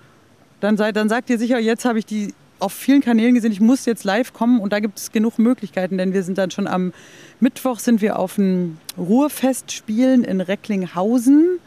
Dann, 0.61 0.77
seid, 0.79 0.97
dann 0.97 1.09
sagt 1.11 1.29
ihr 1.31 1.39
sicher, 1.39 1.59
jetzt 1.61 1.85
habe 1.85 1.99
ich 1.99 2.07
die 2.07 2.33
auf 2.61 2.73
vielen 2.73 3.01
Kanälen 3.01 3.35
gesehen, 3.35 3.53
ich 3.53 3.61
muss 3.61 3.85
jetzt 3.87 4.05
live 4.05 4.33
kommen 4.33 4.61
und 4.61 4.73
da 4.73 4.81
gibt 4.81 4.99
es 4.99 5.13
genug 5.13 5.39
Möglichkeiten, 5.39 5.99
denn 5.99 6.13
wir 6.13 6.23
sind 6.23 6.39
dann 6.39 6.51
schon 6.51 6.67
am 6.67 6.93
Mittwoch 7.41 7.79
sind 7.79 8.01
wir 8.01 8.19
auf 8.19 8.37
dem 8.37 8.79
Ruhrfest 8.97 9.73
spielen 9.73 10.25
in 10.25 10.41
Recklinghausen. 10.41 11.59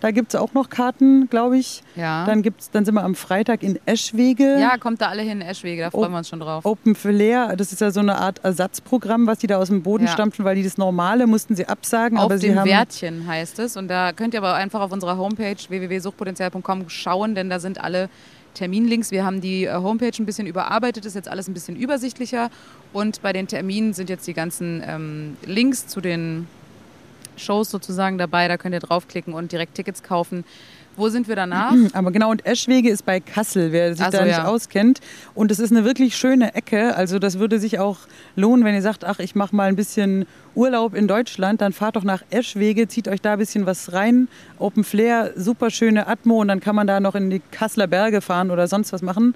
Da 0.00 0.10
gibt 0.10 0.34
es 0.34 0.38
auch 0.40 0.52
noch 0.52 0.68
Karten, 0.68 1.28
glaube 1.30 1.56
ich. 1.56 1.82
ja. 1.96 2.26
Dann, 2.26 2.42
gibt's, 2.42 2.70
dann 2.70 2.84
sind 2.84 2.94
wir 2.94 3.02
am 3.02 3.14
Freitag 3.14 3.62
in 3.62 3.78
Eschwege. 3.86 4.58
ja, 4.60 4.76
kommt 4.76 5.00
da 5.00 5.06
alle 5.08 5.22
hin, 5.22 5.40
Eschwege, 5.40 5.82
da 5.82 5.90
freuen 5.90 6.08
Oh. 6.08 6.10
wir 6.12 6.18
uns 6.18 6.28
schon 6.28 6.40
drauf. 6.40 6.66
Open 6.66 6.94
Flair, 6.94 7.56
das 7.56 7.72
ist 7.72 7.80
ja 7.80 7.90
so 7.90 8.00
eine 8.00 8.16
Art 8.18 8.44
Ersatzprogramm, 8.44 9.26
was 9.26 9.38
die 9.38 9.46
da 9.46 9.56
aus 9.56 9.68
dem 9.68 9.82
Boden 9.82 10.04
Ja. 10.04 10.12
stampfen, 10.12 10.44
weil 10.44 10.54
die 10.54 10.62
das 10.62 10.76
Normale 10.76 11.26
mussten 11.26 11.56
sie 11.56 11.66
absagen. 11.66 12.18
Auf 12.18 12.24
aber 12.24 12.36
sie 12.38 12.48
dem 12.48 12.62
Wärtchen 12.64 13.26
heißt 13.26 13.58
es. 13.58 13.78
Und 13.78 13.88
da 13.88 14.12
könnt 14.12 14.34
ihr 14.34 14.40
aber 14.40 14.54
einfach 14.54 14.80
auf 14.82 14.92
unserer 14.92 15.16
Homepage 15.16 15.56
www.suchtpotenzial.com 15.66 16.88
schauen, 16.90 17.34
denn 17.34 17.48
da 17.48 17.58
sind 17.58 17.80
alle 17.82 18.10
Terminlinks. 18.56 19.10
Wir 19.10 19.24
haben 19.24 19.40
die 19.40 19.64
äh, 19.64 19.74
Homepage 19.74 20.12
ein 20.18 20.26
bisschen 20.26 20.46
überarbeitet, 20.46 21.04
ist 21.04 21.14
jetzt 21.14 21.28
alles 21.28 21.48
ein 21.48 21.54
bisschen 21.54 21.76
übersichtlicher. 21.76 22.50
Und 22.92 23.22
bei 23.22 23.32
den 23.32 23.46
Terminen 23.46 23.92
sind 23.92 24.10
jetzt 24.10 24.26
die 24.26 24.34
ganzen 24.34 24.82
ähm, 24.84 25.36
Links 25.44 25.86
zu 25.86 26.00
den 26.00 26.48
Shows 27.36 27.70
sozusagen 27.70 28.18
dabei. 28.18 28.48
Da 28.48 28.56
könnt 28.56 28.74
ihr 28.74 28.80
draufklicken 28.80 29.34
und 29.34 29.52
direkt 29.52 29.74
Tickets 29.74 30.02
kaufen. 30.02 30.44
Wo 30.96 31.08
sind 31.08 31.28
wir 31.28 31.36
danach? 31.36 31.74
Aber 31.92 32.10
genau, 32.10 32.30
und 32.30 32.46
Eschwege 32.46 32.90
ist 32.90 33.04
bei 33.04 33.20
Kassel, 33.20 33.72
wer 33.72 33.94
sich 33.94 34.04
so, 34.04 34.10
da 34.10 34.24
nicht 34.24 34.32
ja. 34.32 34.46
auskennt. 34.46 35.00
Und 35.34 35.50
es 35.50 35.58
ist 35.58 35.70
eine 35.70 35.84
wirklich 35.84 36.16
schöne 36.16 36.54
Ecke. 36.54 36.96
Also 36.96 37.18
das 37.18 37.38
würde 37.38 37.58
sich 37.58 37.78
auch 37.78 37.98
lohnen, 38.34 38.64
wenn 38.64 38.74
ihr 38.74 38.82
sagt, 38.82 39.04
ach, 39.04 39.18
ich 39.18 39.34
mache 39.34 39.54
mal 39.54 39.68
ein 39.68 39.76
bisschen 39.76 40.26
Urlaub 40.54 40.94
in 40.94 41.06
Deutschland, 41.06 41.60
dann 41.60 41.72
fahrt 41.72 41.96
doch 41.96 42.04
nach 42.04 42.22
Eschwege, 42.30 42.88
zieht 42.88 43.08
euch 43.08 43.20
da 43.20 43.34
ein 43.34 43.38
bisschen 43.38 43.66
was 43.66 43.92
rein. 43.92 44.28
Open 44.58 44.84
Flair, 44.84 45.32
super 45.36 45.70
schöne 45.70 46.06
Atmo 46.06 46.40
und 46.40 46.48
dann 46.48 46.60
kann 46.60 46.74
man 46.74 46.86
da 46.86 46.98
noch 46.98 47.14
in 47.14 47.28
die 47.28 47.42
Kasseler 47.50 47.86
Berge 47.86 48.22
fahren 48.22 48.50
oder 48.50 48.66
sonst 48.66 48.92
was 48.92 49.02
machen. 49.02 49.34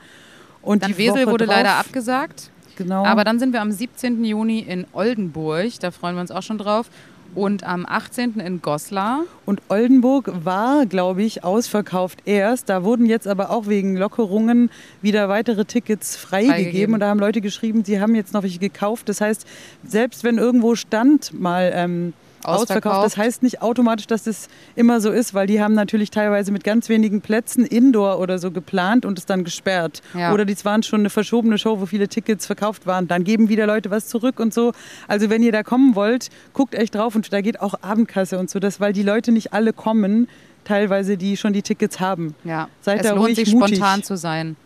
Und 0.63 0.83
Dann 0.83 0.93
die 0.93 0.99
Wesel 0.99 1.23
Woche 1.23 1.33
wurde 1.33 1.47
drauf, 1.47 1.57
leider 1.57 1.75
abgesagt. 1.77 2.51
Genau. 2.77 3.05
Aber 3.05 3.25
dann 3.25 3.39
sind 3.39 3.53
wir 3.53 3.61
am 3.61 3.73
17. 3.73 4.25
Juni 4.25 4.61
in 4.61 4.87
Oldenburg. 4.93 5.79
Da 5.81 5.91
freuen 5.91 6.15
wir 6.15 6.23
uns 6.23 6.31
auch 6.31 6.43
schon 6.43 6.59
drauf. 6.59 6.89
Und 7.35 7.65
am 7.65 7.87
18. 7.87 8.41
in 8.41 8.61
Goslar. 8.61 9.25
Und 9.47 9.63
Oldenburg 9.69 10.33
war, 10.45 10.87
glaube 10.87 11.23
ich, 11.23 11.45
ausverkauft 11.45 12.23
erst. 12.25 12.69
Da 12.69 12.83
wurden 12.85 13.07
jetzt 13.07 13.29
aber 13.29 13.51
auch 13.51 13.67
wegen 13.67 13.97
Lockerungen 13.97 14.71
wieder 15.01 15.29
weitere 15.29 15.65
Tickets 15.65 16.17
freigegeben. 16.17 16.95
Und 16.95 17.01
da 17.01 17.09
haben 17.09 17.21
Leute 17.21 17.41
geschrieben, 17.41 17.85
sie 17.85 18.01
haben 18.01 18.15
jetzt 18.15 18.35
noch 18.35 18.43
welche 18.43 18.59
gekauft. 18.59 19.09
Das 19.09 19.21
heißt, 19.21 19.47
selbst 19.85 20.25
wenn 20.25 20.39
irgendwo 20.39 20.75
stand 20.75 21.33
mal 21.39 21.71
ähm, 21.75 22.13
ausverkauft, 22.45 22.61
Ausverkauft. 22.87 23.05
das 23.07 23.17
heißt 23.17 23.43
nicht 23.43 23.63
automatisch, 23.63 24.07
dass 24.07 24.25
das 24.25 24.49
immer 24.77 25.01
so 25.01 25.11
ist, 25.11 25.35
weil 25.35 25.47
die 25.47 25.61
haben 25.63 25.75
natürlich 25.75 26.11
teilweise 26.11 26.53
mit 26.53 26.65
ganz 26.65 26.89
wenigen 26.89 27.21
Plätzen 27.21 27.65
Indoor 27.65 28.19
oder 28.19 28.39
so 28.39 28.51
geplant 28.51 29.05
und 29.05 29.19
es 29.19 29.27
dann 29.27 29.45
gesperrt. 29.45 30.03
Ja. 30.15 30.33
Oder 30.33 30.45
dies 30.45 30.65
waren 30.65 30.83
schon 30.83 31.01
eine 31.01 31.11
verschobene 31.11 31.59
Show, 31.59 31.81
wo 31.81 31.87
viele 31.87 32.09
Tickets 32.09 32.47
verkauft 32.47 32.87
waren. 32.87 33.09
Dann 33.09 33.25
geben 33.25 33.49
wieder 33.49 33.67
Leute 33.67 33.91
was 33.91 34.09
zurück 34.09 34.41
und 34.41 34.55
so. 34.55 34.73
Also 35.09 35.31
wenn 35.31 35.43
ihr 35.43 35.53
da 35.53 35.63
kommen 35.63 35.95
wollt, 35.95 36.29
guckt 36.53 36.75
echt 36.75 36.95
drauf 36.95 37.15
und 37.15 37.33
da 37.33 37.41
geht 37.41 37.61
auch 37.61 37.75
Abendkasse 37.83 38.39
und 38.39 38.51
so, 38.51 38.59
das, 38.59 38.81
weil 38.81 38.93
die 38.93 39.03
Leute 39.03 39.33
nicht 39.33 39.53
alle 39.53 39.73
kommen, 39.73 40.29
teilweise 40.65 41.17
die 41.17 41.37
schon 41.37 41.53
die 41.53 41.63
Tickets 41.63 42.01
haben. 42.01 42.35
Ja, 42.45 42.69
Seid 42.81 43.01
es 43.01 43.07
da 43.07 43.15
lohnt 43.15 43.27
ruhig 43.29 43.37
sich 43.37 43.55
mutig. 43.55 43.77
spontan 43.77 44.03
zu 44.03 44.17
sein. 44.17 44.57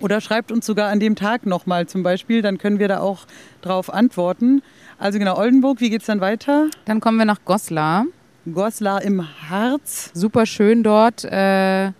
Oder 0.00 0.20
schreibt 0.20 0.52
uns 0.52 0.64
sogar 0.64 0.90
an 0.90 1.00
dem 1.00 1.16
Tag 1.16 1.44
nochmal 1.46 1.86
zum 1.88 2.02
Beispiel, 2.02 2.40
dann 2.42 2.58
können 2.58 2.78
wir 2.78 2.86
da 2.88 3.00
auch 3.00 3.26
drauf 3.62 3.92
antworten. 3.92 4.62
Also 4.98 5.18
genau, 5.18 5.36
Oldenburg, 5.38 5.80
wie 5.80 5.90
geht's 5.90 6.06
dann 6.06 6.20
weiter? 6.20 6.68
Dann 6.84 7.00
kommen 7.00 7.18
wir 7.18 7.24
nach 7.24 7.44
Goslar. 7.44 8.06
Goslar 8.52 9.02
im 9.02 9.24
Harz. 9.48 10.10
Super 10.12 10.44
schön 10.44 10.82
dort. 10.82 11.24
Äh, 11.24 11.92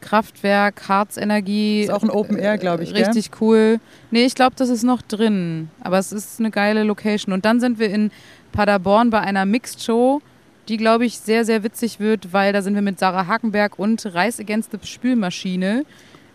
Kraftwerk, 0.00 0.88
Harzenergie. 0.88 1.82
Ist 1.82 1.90
auch 1.90 2.02
ein 2.02 2.10
Open 2.10 2.38
Air, 2.38 2.56
glaube 2.58 2.84
ich, 2.84 2.94
gell? 2.94 3.04
Richtig 3.04 3.30
cool. 3.40 3.80
Nee, 4.10 4.24
ich 4.24 4.34
glaube, 4.34 4.54
das 4.56 4.68
ist 4.68 4.84
noch 4.84 5.02
drin. 5.02 5.70
Aber 5.80 5.98
es 5.98 6.12
ist 6.12 6.38
eine 6.38 6.50
geile 6.50 6.84
Location. 6.84 7.32
Und 7.32 7.44
dann 7.44 7.60
sind 7.60 7.78
wir 7.78 7.90
in 7.90 8.10
Paderborn 8.52 9.10
bei 9.10 9.20
einer 9.20 9.44
Mixed 9.44 9.82
Show, 9.82 10.22
die, 10.68 10.76
glaube 10.76 11.04
ich, 11.06 11.18
sehr, 11.18 11.44
sehr 11.44 11.62
witzig 11.64 11.98
wird, 11.98 12.32
weil 12.32 12.52
da 12.52 12.62
sind 12.62 12.74
wir 12.74 12.82
mit 12.82 12.98
Sarah 12.98 13.26
Hakenberg 13.26 13.78
und 13.78 14.06
Reis 14.14 14.38
Against 14.38 14.70
the 14.72 14.78
Spülmaschine, 14.82 15.84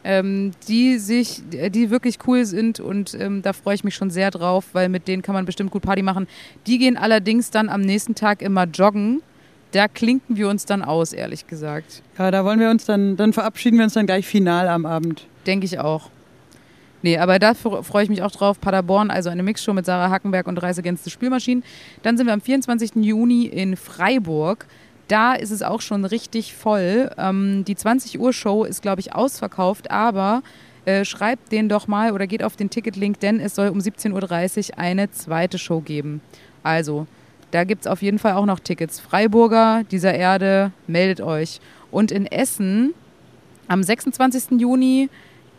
ähm, 0.06 0.52
die 0.68 0.98
sich, 1.00 1.42
die 1.52 1.90
wirklich 1.90 2.20
cool 2.28 2.46
sind 2.46 2.80
und 2.80 3.14
ähm, 3.20 3.42
da 3.42 3.52
freue 3.54 3.76
ich 3.76 3.84
mich 3.84 3.96
schon 3.96 4.12
sehr 4.12 4.30
drauf, 4.32 4.66
weil 4.74 4.88
mit 4.88 5.08
denen 5.08 5.22
kann 5.24 5.34
man 5.34 5.46
bestimmt 5.46 5.72
gut 5.72 5.82
Party 5.82 6.04
machen. 6.04 6.28
Die 6.68 6.78
gehen 6.78 6.96
allerdings 6.96 7.50
dann 7.50 7.68
am 7.70 7.82
nächsten 7.82 8.14
Tag 8.16 8.42
immer 8.42 8.66
joggen. 8.66 9.22
Da 9.72 9.88
klinken 9.90 10.38
wir 10.38 10.48
uns 10.48 10.66
dann 10.66 10.84
aus, 10.84 11.12
ehrlich 11.12 11.48
gesagt. 11.48 12.02
Ja, 12.18 12.32
da 12.32 12.46
wollen 12.46 12.60
wir 12.60 12.70
uns 12.70 12.86
dann, 12.86 13.18
dann 13.18 13.34
verabschieden 13.34 13.78
wir 13.78 13.84
uns 13.84 13.94
dann 13.94 14.06
gleich 14.06 14.26
final 14.26 14.70
am 14.70 14.86
Abend. 14.86 15.26
Denke 15.48 15.66
ich 15.66 15.80
auch. 15.80 16.10
Nee, 17.02 17.18
aber 17.18 17.38
da 17.40 17.52
fre- 17.52 17.84
freue 17.84 18.04
ich 18.04 18.10
mich 18.10 18.22
auch 18.24 18.32
drauf. 18.32 18.60
Paderborn, 18.62 19.12
also 19.12 19.30
eine 19.30 19.44
Mixshow 19.44 19.74
mit 19.74 19.86
Sarah 19.86 20.10
Hackenberg 20.10 20.48
und 20.48 20.58
Reise 20.60 20.82
Spülmaschinen. 21.08 21.64
Dann 22.04 22.16
sind 22.18 22.26
wir 22.26 22.34
am 22.34 22.42
24. 22.42 22.96
Juni 22.96 23.46
in 23.46 23.76
Freiburg. 23.76 24.66
Da 25.08 25.34
ist 25.34 25.52
es 25.52 25.62
auch 25.62 25.82
schon 25.82 26.06
richtig 26.06 26.56
voll. 26.56 27.12
Ähm, 27.18 27.64
die 27.66 27.76
20 27.76 28.20
Uhr 28.20 28.34
Show 28.34 28.64
ist, 28.64 28.82
glaube 28.82 29.02
ich, 29.02 29.14
ausverkauft, 29.14 29.92
aber 29.92 30.42
äh, 30.86 31.06
schreibt 31.06 31.52
den 31.52 31.70
doch 31.70 31.88
mal 31.88 32.12
oder 32.12 32.28
geht 32.28 32.44
auf 32.44 32.56
den 32.56 32.70
Ticketlink, 32.70 33.20
denn 33.20 33.40
es 33.40 33.56
soll 33.56 33.70
um 33.70 33.80
17.30 33.80 34.72
Uhr 34.72 34.80
eine 34.80 35.12
zweite 35.12 35.58
Show 35.58 35.82
geben. 35.82 36.22
Also, 36.64 37.08
da 37.52 37.64
gibt 37.64 37.82
es 37.86 37.88
auf 37.88 38.02
jeden 38.02 38.20
Fall 38.20 38.34
auch 38.34 38.46
noch 38.46 38.60
Tickets. 38.60 39.00
Freiburger 39.00 39.84
dieser 39.92 40.14
Erde, 40.14 40.72
meldet 40.88 41.22
euch. 41.22 41.60
Und 41.92 42.12
in 42.12 42.26
Essen 42.26 42.94
am 43.68 43.82
26. 43.82 44.60
Juni 44.60 45.10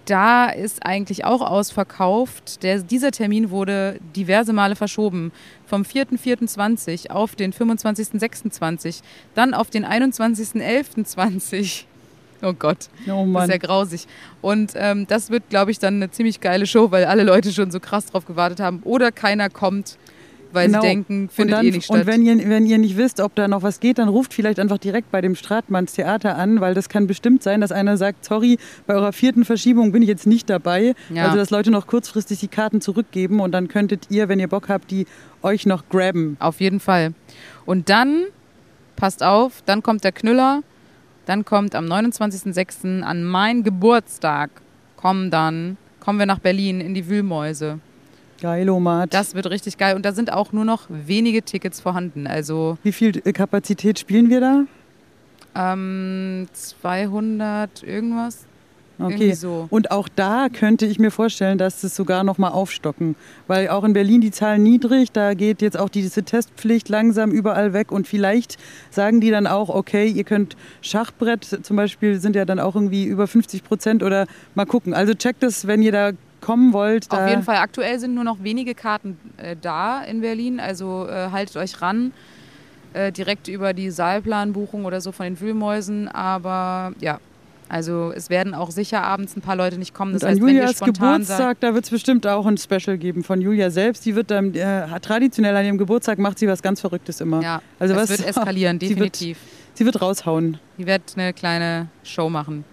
da 0.07 0.47
ist 0.49 0.87
eigentlich 0.87 1.25
auch 1.25 1.43
ausverkauft. 1.43 2.63
Der, 2.63 2.79
dieser 2.81 3.11
Termin 3.11 3.51
wurde 3.51 3.99
diverse 4.17 4.53
Male 4.53 4.77
verschoben. 4.77 5.33
Vom 5.67 5.83
4.4.20 5.83 7.11
auf 7.11 7.35
den 7.37 7.53
25.06.20, 7.53 9.03
dann 9.35 9.53
auf 9.53 9.69
den 9.71 9.85
21.11.20. 9.85 11.85
Oh 12.43 12.53
Gott, 12.53 12.89
Oh 13.07 13.23
das 13.23 13.27
Mann. 13.27 13.45
ist 13.45 13.51
ja 13.51 13.59
grausig. 13.59 14.07
Und 14.43 14.73
ähm, 14.77 15.07
das 15.07 15.31
wird, 15.31 15.49
glaube 15.49 15.71
ich, 15.71 15.79
dann 15.79 15.95
eine 15.97 16.11
ziemlich 16.11 16.41
geile 16.41 16.67
Show, 16.67 16.91
weil 16.91 17.07
alle 17.07 17.23
Leute 17.23 17.51
schon 17.53 17.71
so 17.71 17.81
krass 17.81 18.07
drauf 18.07 18.27
gewartet 18.27 18.61
haben. 18.61 18.81
Oder 18.85 19.11
keiner 19.11 19.49
kommt, 19.49 19.97
weil 20.57 20.67
Genau. 20.67 20.81
sie 20.81 20.87
denken, 20.89 21.21
und, 21.23 21.33
findet 21.33 21.55
dann, 21.57 21.67
eh 21.67 21.71
nicht 21.71 21.85
statt. 21.85 22.01
und 22.01 22.07
wenn 22.07 22.23
ihr, 22.23 22.37
wenn 22.49 22.67
ihr 22.67 22.79
nicht 22.79 22.97
wisst, 22.97 23.21
ob 23.21 23.37
da 23.37 23.47
noch 23.47 23.63
was 23.63 23.79
geht, 23.79 23.99
dann 23.99 24.09
ruft 24.09 24.35
vielleicht 24.35 24.59
einfach 24.59 24.79
direkt 24.79 25.13
bei 25.13 25.21
dem 25.21 25.37
Stratmanns 25.37 25.93
Theater 25.93 26.37
an, 26.37 26.61
weil 26.61 26.75
das 26.75 26.89
kann 26.89 27.07
bestimmt 27.07 27.45
sein, 27.45 27.61
dass 27.61 27.71
einer 27.71 27.97
sagt, 27.97 28.25
sorry, 28.25 28.59
bei 28.89 28.95
eurer 28.95 29.13
vierten 29.13 29.45
Verschiebung 29.45 29.93
bin 29.93 30.03
ich 30.03 30.09
jetzt 30.09 30.27
nicht 30.27 30.51
dabei. 30.51 30.95
Ja. 31.11 31.27
Also 31.27 31.37
dass 31.37 31.51
Leute 31.51 31.71
noch 31.71 31.87
kurzfristig 31.87 32.41
die 32.41 32.49
Karten 32.49 32.81
zurückgeben 32.81 33.39
und 33.39 33.53
dann 33.53 33.69
könntet 33.69 34.07
ihr, 34.11 34.29
wenn 34.29 34.41
ihr 34.41 34.49
Bock 34.49 34.69
habt, 34.69 34.91
die 34.91 35.07
euch 35.43 35.65
noch 35.67 35.89
grabben. 35.89 36.37
Auf 36.41 36.61
jeden 36.61 36.81
Fall. 36.81 37.13
Und 37.67 37.89
dann, 37.89 38.25
passt 38.97 39.23
auf, 39.23 39.63
dann 39.67 39.83
kommt 39.85 40.03
der 40.03 40.11
Knüller. 40.13 40.63
Dann 41.27 41.45
kommt 41.45 41.75
am 41.75 41.87
29.06. 41.87 43.03
an 43.03 43.25
mein 43.25 43.63
Geburtstag, 43.65 44.51
kommen 44.97 45.31
dann, 45.31 45.77
kommen 46.01 46.19
wir 46.21 46.27
nach 46.27 46.39
Berlin 46.39 46.81
in 46.81 46.95
die 46.95 47.09
Wühlmäuse. 47.09 47.81
Geilomat. 48.41 49.13
Das 49.15 49.35
wird 49.35 49.49
richtig 49.51 49.79
geil. 49.79 49.97
Und 49.97 50.05
da 50.05 50.13
sind 50.13 50.33
auch 50.33 50.53
nur 50.53 50.65
noch 50.65 50.83
wenige 50.89 51.43
Tickets 51.43 51.81
vorhanden. 51.81 52.27
Also 52.27 52.79
Wie 52.83 52.93
viel 52.93 53.21
äh, 53.25 53.33
Kapazität 53.33 53.99
spielen 53.99 54.31
wir 54.31 54.41
da? 54.41 54.65
ähm, 55.57 56.47
200 56.53 57.83
irgendwas. 57.83 58.47
Okay. 58.99 59.35
So. 59.35 59.67
Und 59.69 59.91
auch 59.91 60.09
da 60.09 60.49
könnte 60.51 60.87
ich 60.87 60.99
mir 60.99 61.11
vorstellen, 61.11 61.59
dass 61.59 61.85
es 61.85 61.95
sogar 61.95 62.25
noch 62.25 62.39
mal 62.39 62.49
aufstocken. 62.49 63.15
Weil 63.47 63.69
auch 63.69 63.85
in 63.85 63.93
Berlin 63.93 64.23
die 64.23 64.31
Zahlen 64.31 64.63
niedrig, 64.63 65.13
da 65.13 65.35
geht 65.35 65.61
jetzt 65.61 65.79
auch 65.79 65.91
diese 65.91 66.23
Testpflicht 66.23 66.89
langsam 66.89 67.31
überall 67.31 67.75
weg. 67.75 67.93
Und 67.93 68.07
vielleicht 68.07 68.57
sagen 68.91 69.21
die 69.21 69.31
dann 69.31 69.47
auch, 69.47 69.69
okay, 69.69 70.09
ihr 70.09 70.25
könnt 70.25 70.57
Schachbrett 70.81 71.45
zum 71.63 71.77
Beispiel, 71.77 72.19
sind 72.21 72.37
ja 72.37 72.47
dann 72.47 72.59
auch 72.59 72.75
irgendwie 72.75 73.05
über 73.05 73.27
50 73.27 73.65
Prozent 73.65 74.03
oder 74.03 74.27
mal 74.55 74.65
gucken. 74.65 74.95
Also 74.95 75.13
checkt 75.13 75.43
es, 75.43 75.67
wenn 75.67 75.83
ihr 75.83 75.93
da 75.93 76.13
kommen 76.47 76.73
wollt. 76.73 77.11
Auf 77.11 77.29
jeden 77.29 77.43
Fall. 77.43 77.57
Aktuell 77.57 77.99
sind 77.99 78.15
nur 78.15 78.25
noch 78.25 78.43
wenige 78.43 78.75
Karten 78.75 79.19
äh, 79.37 79.57
da 79.61 80.03
in 80.03 80.21
Berlin. 80.21 80.61
Also 80.61 81.07
äh, 81.09 81.31
haltet 81.33 81.57
euch 81.57 81.83
ran. 81.83 82.13
Äh, 82.93 83.13
direkt 83.13 83.49
über 83.49 83.75
die 83.75 83.91
Saalplanbuchung 83.91 84.85
oder 84.87 85.01
so 85.01 85.13
von 85.13 85.25
den 85.27 85.39
Wühlmäusen. 85.41 86.09
Aber 86.09 86.93
ja, 87.01 87.19
also 87.69 88.13
es 88.15 88.31
werden 88.31 88.55
auch 88.55 88.71
sicher 88.71 89.03
abends 89.03 89.37
ein 89.37 89.43
paar 89.43 89.57
Leute 89.57 89.77
nicht 89.77 89.93
kommen. 89.93 90.13
Das 90.15 90.23
Und 90.23 90.29
an 90.29 90.35
heißt, 90.37 90.43
wenn 90.43 90.49
ihr 90.55 90.61
Julias. 90.63 90.81
Geburtstag, 90.81 91.61
da 91.61 91.75
wird 91.75 91.85
es 91.85 91.91
bestimmt 91.91 92.27
auch 92.27 92.47
ein 92.47 92.57
Special 92.57 92.97
geben 92.97 93.23
von 93.25 93.41
Julia 93.43 93.69
selbst. 93.71 94.07
Die 94.07 94.15
wird 94.15 94.31
dann 94.31 94.55
äh, 94.55 94.87
traditionell 95.01 95.55
an 95.57 95.65
ihrem 95.67 95.79
Geburtstag 95.79 96.19
macht 96.19 96.39
sie 96.39 96.47
was 96.49 96.63
ganz 96.63 96.81
Verrücktes 96.81 97.21
immer. 97.21 97.43
Ja, 97.43 97.61
Also 97.81 97.95
es 97.95 98.01
was- 98.03 98.11
wird 98.19 98.29
eskalieren, 98.37 98.79
Sie 98.81 98.91
wird- 98.91 98.99
definitiv. 99.21 99.39
Sie 99.75 99.85
wird 99.85 100.01
raushauen. 100.01 100.57
Die 100.79 100.87
wird 100.87 101.03
eine 101.17 101.35
kleine 101.35 101.89
Show 102.03 102.31
machen. 102.31 102.65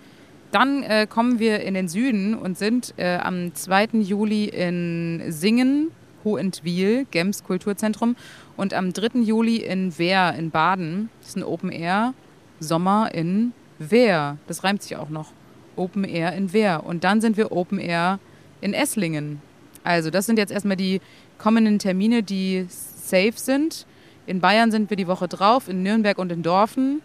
Dann 0.54 0.84
äh, 0.84 1.08
kommen 1.10 1.39
wir 1.39 1.62
in 1.62 1.74
den 1.74 1.88
Süden 1.88 2.36
und 2.36 2.60
sind 2.60 2.94
äh, 2.98 3.16
am 3.16 3.56
2. 3.56 3.88
Juli 3.94 4.46
in 4.46 5.24
Singen, 5.30 5.89
Hohentwiel, 6.24 7.08
Gems 7.10 7.44
Kulturzentrum 7.44 8.16
und 8.56 8.76
am 8.76 8.94
3. 8.94 9.22
Juli 9.22 9.56
in 9.56 9.98
Wehr 9.98 10.36
in 10.38 10.52
Baden. 10.52 11.10
Das 11.22 11.30
ist 11.30 11.38
ein 11.38 11.44
Open 11.44 11.72
Air 11.72 12.13
Sommer 12.60 13.10
in 13.16 13.54
Wehr. 13.80 14.38
Das 14.46 14.63
reimt 14.63 14.84
sich 14.84 14.96
auch 14.96 15.10
noch. 15.10 15.32
Open 15.76 16.04
Air 16.04 16.34
in 16.34 16.54
Wehr. 16.54 16.86
Und 16.86 17.04
dann 17.04 17.20
sind 17.20 17.36
wir 17.36 17.52
Open 17.52 17.80
Air 17.80 18.20
in 18.62 18.76
Esslingen. 18.76 19.42
Also 19.84 20.12
das 20.12 20.28
sind 20.28 20.38
jetzt 20.38 20.52
erstmal 20.52 20.78
die 20.78 21.02
kommenden 21.39 21.80
Termine, 21.80 22.22
die 22.22 22.68
safe 22.70 23.34
sind. 23.38 23.88
In 24.28 24.39
Bayern 24.39 24.70
sind 24.70 24.92
wir 24.92 24.98
die 24.98 25.08
Woche 25.08 25.28
drauf, 25.28 25.68
in 25.68 25.82
Nürnberg 25.82 26.20
und 26.20 26.32
in 26.32 26.44
Dorfen. 26.44 27.02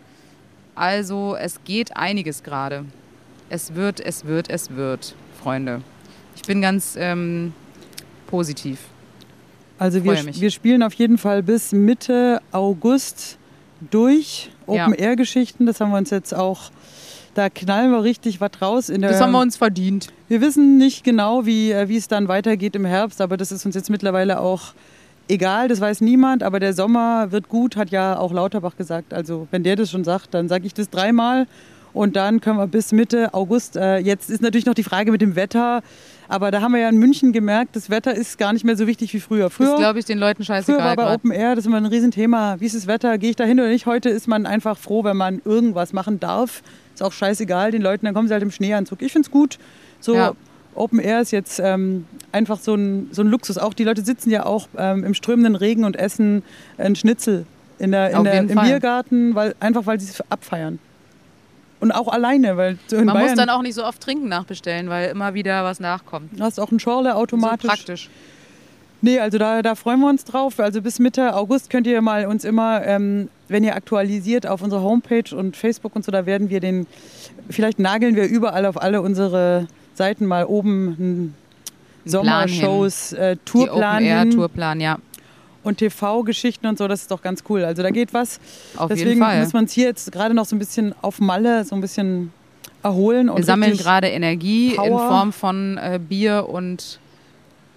Also 0.74 1.34
es 1.34 1.64
geht 1.64 1.96
einiges 1.96 2.42
gerade. 2.42 2.84
Es 3.50 3.74
wird, 3.74 4.00
es 4.00 4.26
wird, 4.26 4.50
es 4.50 4.70
wird, 4.70 5.14
Freunde. 5.42 5.82
Ich 6.36 6.42
bin 6.42 6.60
ganz 6.60 6.96
ähm, 6.98 7.52
positiv. 8.26 8.78
Also 9.78 10.02
wir, 10.02 10.12
wir 10.12 10.50
spielen 10.50 10.82
auf 10.82 10.92
jeden 10.94 11.18
Fall 11.18 11.42
bis 11.42 11.72
Mitte 11.72 12.40
August 12.52 13.38
durch. 13.90 14.50
Open-Air-Geschichten. 14.66 15.66
Das 15.66 15.80
haben 15.80 15.90
wir 15.90 15.98
uns 15.98 16.10
jetzt 16.10 16.34
auch, 16.34 16.70
da 17.34 17.48
knallen 17.48 17.90
wir 17.90 18.02
richtig 18.02 18.40
was 18.40 18.50
raus. 18.60 18.88
In 18.88 19.00
der, 19.00 19.12
Das 19.12 19.20
haben 19.20 19.32
wir 19.32 19.40
uns 19.40 19.56
verdient. 19.56 20.08
wir 20.28 20.40
wissen 20.40 20.78
nicht 20.78 21.04
genau, 21.04 21.46
wie, 21.46 21.70
äh, 21.70 21.88
wie 21.88 21.96
es 21.96 22.08
dann 22.08 22.28
weitergeht 22.28 22.76
im 22.76 22.84
Herbst, 22.84 23.20
aber 23.20 23.36
das 23.36 23.52
ist 23.52 23.64
uns 23.64 23.74
jetzt 23.74 23.88
mittlerweile 23.88 24.40
auch 24.40 24.74
egal, 25.28 25.68
das 25.68 25.80
weiß 25.80 26.00
niemand. 26.00 26.42
Aber 26.42 26.60
der 26.60 26.74
Sommer 26.74 27.30
wird 27.30 27.48
gut, 27.48 27.76
hat 27.76 27.90
ja 27.90 28.18
auch 28.18 28.32
Lauterbach 28.32 28.76
gesagt. 28.76 29.14
Also 29.14 29.46
wenn 29.50 29.62
der 29.62 29.76
das 29.76 29.90
schon 29.90 30.04
sagt, 30.04 30.34
dann 30.34 30.48
sage 30.48 30.66
ich 30.66 30.74
das 30.74 30.90
dreimal. 30.90 31.46
Und 31.98 32.14
dann 32.14 32.40
können 32.40 32.58
wir 32.58 32.68
bis 32.68 32.92
Mitte 32.92 33.34
August. 33.34 33.76
Äh, 33.76 33.98
jetzt 33.98 34.30
ist 34.30 34.40
natürlich 34.40 34.66
noch 34.66 34.74
die 34.74 34.84
Frage 34.84 35.10
mit 35.10 35.20
dem 35.20 35.34
Wetter. 35.34 35.82
Aber 36.28 36.52
da 36.52 36.60
haben 36.60 36.70
wir 36.70 36.80
ja 36.80 36.88
in 36.88 36.96
München 36.96 37.32
gemerkt, 37.32 37.74
das 37.74 37.90
Wetter 37.90 38.14
ist 38.14 38.38
gar 38.38 38.52
nicht 38.52 38.64
mehr 38.64 38.76
so 38.76 38.86
wichtig 38.86 39.12
wie 39.14 39.18
früher. 39.18 39.50
Früher 39.50 39.72
ist, 39.72 39.78
glaube 39.78 39.98
ich, 39.98 40.04
den 40.04 40.16
Leuten 40.16 40.44
Früher 40.44 40.58
scheißegal. 40.58 40.78
war 40.78 40.94
bei 40.94 41.02
grad. 41.02 41.16
Open 41.16 41.32
Air, 41.32 41.56
das 41.56 41.64
ist 41.64 41.66
immer 41.66 41.78
ein 41.78 41.86
Riesenthema. 41.86 42.54
Wie 42.60 42.66
ist 42.66 42.76
das 42.76 42.86
Wetter? 42.86 43.18
Gehe 43.18 43.30
ich 43.30 43.36
da 43.36 43.42
hin 43.42 43.58
oder 43.58 43.70
nicht? 43.70 43.86
Heute 43.86 44.10
ist 44.10 44.28
man 44.28 44.46
einfach 44.46 44.78
froh, 44.78 45.02
wenn 45.02 45.16
man 45.16 45.42
irgendwas 45.44 45.92
machen 45.92 46.20
darf. 46.20 46.62
Ist 46.94 47.02
auch 47.02 47.10
scheißegal 47.10 47.72
den 47.72 47.82
Leuten, 47.82 48.06
dann 48.06 48.14
kommen 48.14 48.28
sie 48.28 48.34
halt 48.34 48.44
im 48.44 48.52
Schneeanzug. 48.52 49.02
Ich 49.02 49.10
finde 49.10 49.26
es 49.26 49.32
gut. 49.32 49.58
So 49.98 50.14
Ja. 50.14 50.34
Open 50.76 51.00
Air 51.00 51.22
ist 51.22 51.32
jetzt 51.32 51.58
ähm, 51.58 52.06
einfach 52.30 52.60
so 52.60 52.76
ein, 52.76 53.08
so 53.10 53.22
ein 53.22 53.26
Luxus. 53.26 53.58
Auch 53.58 53.74
die 53.74 53.82
Leute 53.82 54.02
sitzen 54.02 54.30
ja 54.30 54.46
auch 54.46 54.68
ähm, 54.76 55.02
im 55.02 55.14
strömenden 55.14 55.56
Regen 55.56 55.82
und 55.84 55.96
essen 55.96 56.44
einen 56.76 56.94
Schnitzel 56.94 57.44
in 57.80 57.90
der, 57.90 58.12
in 58.12 58.22
der, 58.22 58.38
im 58.38 58.50
Fall. 58.50 58.68
Biergarten, 58.68 59.34
weil, 59.34 59.56
einfach 59.58 59.84
weil 59.86 59.98
sie 59.98 60.08
es 60.08 60.22
abfeiern. 60.30 60.78
Und 61.80 61.92
auch 61.92 62.08
alleine, 62.08 62.56
weil 62.56 62.78
so 62.88 62.96
in 62.96 63.04
Man 63.04 63.14
Bayern 63.14 63.28
muss 63.30 63.36
dann 63.38 63.50
auch 63.50 63.62
nicht 63.62 63.74
so 63.74 63.84
oft 63.84 64.00
trinken 64.00 64.28
nachbestellen, 64.28 64.88
weil 64.88 65.10
immer 65.10 65.34
wieder 65.34 65.62
was 65.64 65.78
nachkommt. 65.78 66.38
du 66.38 66.42
hast 66.42 66.58
auch 66.58 66.70
einen 66.70 66.80
Schorle 66.80 67.10
So 67.12 67.16
automatisch. 67.16 67.68
praktisch. 67.68 68.10
Nee, 69.00 69.20
also 69.20 69.38
da, 69.38 69.62
da 69.62 69.76
freuen 69.76 70.00
wir 70.00 70.08
uns 70.08 70.24
drauf. 70.24 70.58
Also 70.58 70.82
bis 70.82 70.98
Mitte 70.98 71.36
August 71.36 71.70
könnt 71.70 71.86
ihr 71.86 72.00
mal 72.02 72.26
uns 72.26 72.44
immer, 72.44 72.84
ähm, 72.84 73.28
wenn 73.46 73.62
ihr 73.62 73.76
aktualisiert 73.76 74.46
auf 74.46 74.60
unserer 74.60 74.82
Homepage 74.82 75.34
und 75.36 75.56
Facebook 75.56 75.94
und 75.94 76.04
so, 76.04 76.10
da 76.10 76.26
werden 76.26 76.50
wir 76.50 76.58
den, 76.58 76.88
vielleicht 77.48 77.78
nageln 77.78 78.16
wir 78.16 78.26
überall 78.26 78.66
auf 78.66 78.80
alle 78.82 79.00
unsere 79.00 79.68
Seiten 79.94 80.26
mal 80.26 80.44
oben 80.44 80.96
einen 80.98 81.34
Sommershows, 82.04 83.12
äh, 83.12 83.36
Tourplan 83.44 83.96
Open 83.96 84.06
Air 84.06 84.18
hin 84.20 84.30
Tourplan, 84.32 84.80
ja. 84.80 84.98
Und 85.68 85.76
TV-Geschichten 85.78 86.66
und 86.66 86.78
so, 86.78 86.88
das 86.88 87.02
ist 87.02 87.10
doch 87.10 87.22
ganz 87.22 87.44
cool. 87.48 87.64
Also 87.64 87.82
da 87.82 87.90
geht 87.90 88.12
was. 88.12 88.40
Auf 88.76 88.88
Deswegen 88.88 89.08
jeden 89.10 89.22
Fall. 89.22 89.40
muss 89.40 89.52
man 89.52 89.66
es 89.66 89.72
hier 89.72 89.86
jetzt 89.86 90.10
gerade 90.10 90.34
noch 90.34 90.46
so 90.46 90.56
ein 90.56 90.58
bisschen 90.58 90.94
auf 91.02 91.20
Malle 91.20 91.64
so 91.64 91.74
ein 91.74 91.80
bisschen 91.80 92.32
erholen. 92.82 93.28
Und 93.28 93.38
Wir 93.38 93.44
sammeln 93.44 93.76
gerade 93.76 94.08
Energie 94.08 94.70
in 94.70 94.76
Power. 94.76 95.08
Form 95.08 95.32
von 95.32 95.78
äh, 95.78 96.00
Bier 96.02 96.48
und 96.48 96.98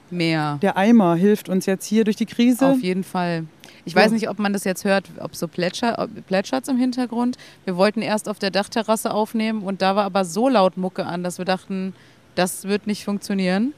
mehr. 0.10 0.58
Der 0.62 0.77
Eimer 0.77 1.15
hilft 1.15 1.49
uns 1.49 1.65
jetzt 1.65 1.86
hier 1.86 2.04
durch 2.04 2.15
die 2.15 2.25
Krise. 2.25 2.67
Auf 2.67 2.82
jeden 2.82 3.04
Fall. 3.04 3.45
Ich 3.84 3.95
weiß 3.95 4.12
nicht, 4.12 4.30
ob 4.30 4.38
man 4.38 4.54
das 4.54 4.63
jetzt 4.63 4.86
hört, 4.86 5.06
ob 5.19 5.36
so 5.36 5.47
plätscher, 5.47 5.97
ob 5.97 6.27
plätschert's 6.27 6.67
im 6.67 6.77
Hintergrund. 6.77 7.38
Wir 7.65 7.75
wollten 7.75 8.01
erst 8.01 8.30
auf 8.30 8.38
der 8.38 8.51
Dachterrasse 8.51 9.12
aufnehmen 9.13 9.63
und 9.63 9.82
da 9.82 9.95
war 9.95 10.06
aber 10.06 10.23
so 10.23 10.49
laut 10.49 10.77
Mucke 10.77 11.06
an, 11.06 11.23
dass 11.23 11.39
wir 11.39 11.45
dachten, 11.45 11.93
das 12.36 12.65
wird 12.65 12.86
nicht 12.88 13.04
funktionieren. 13.04 13.73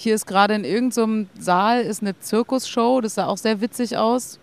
Hier 0.00 0.14
ist 0.14 0.26
gerade 0.28 0.54
in 0.54 0.62
irgendeinem 0.62 1.26
Saal 1.40 1.80
ist 1.80 2.02
eine 2.02 2.16
Zirkusshow, 2.20 3.00
das 3.00 3.16
sah 3.16 3.26
auch 3.26 3.36
sehr 3.36 3.60
witzig 3.60 3.96
aus. 3.96 4.38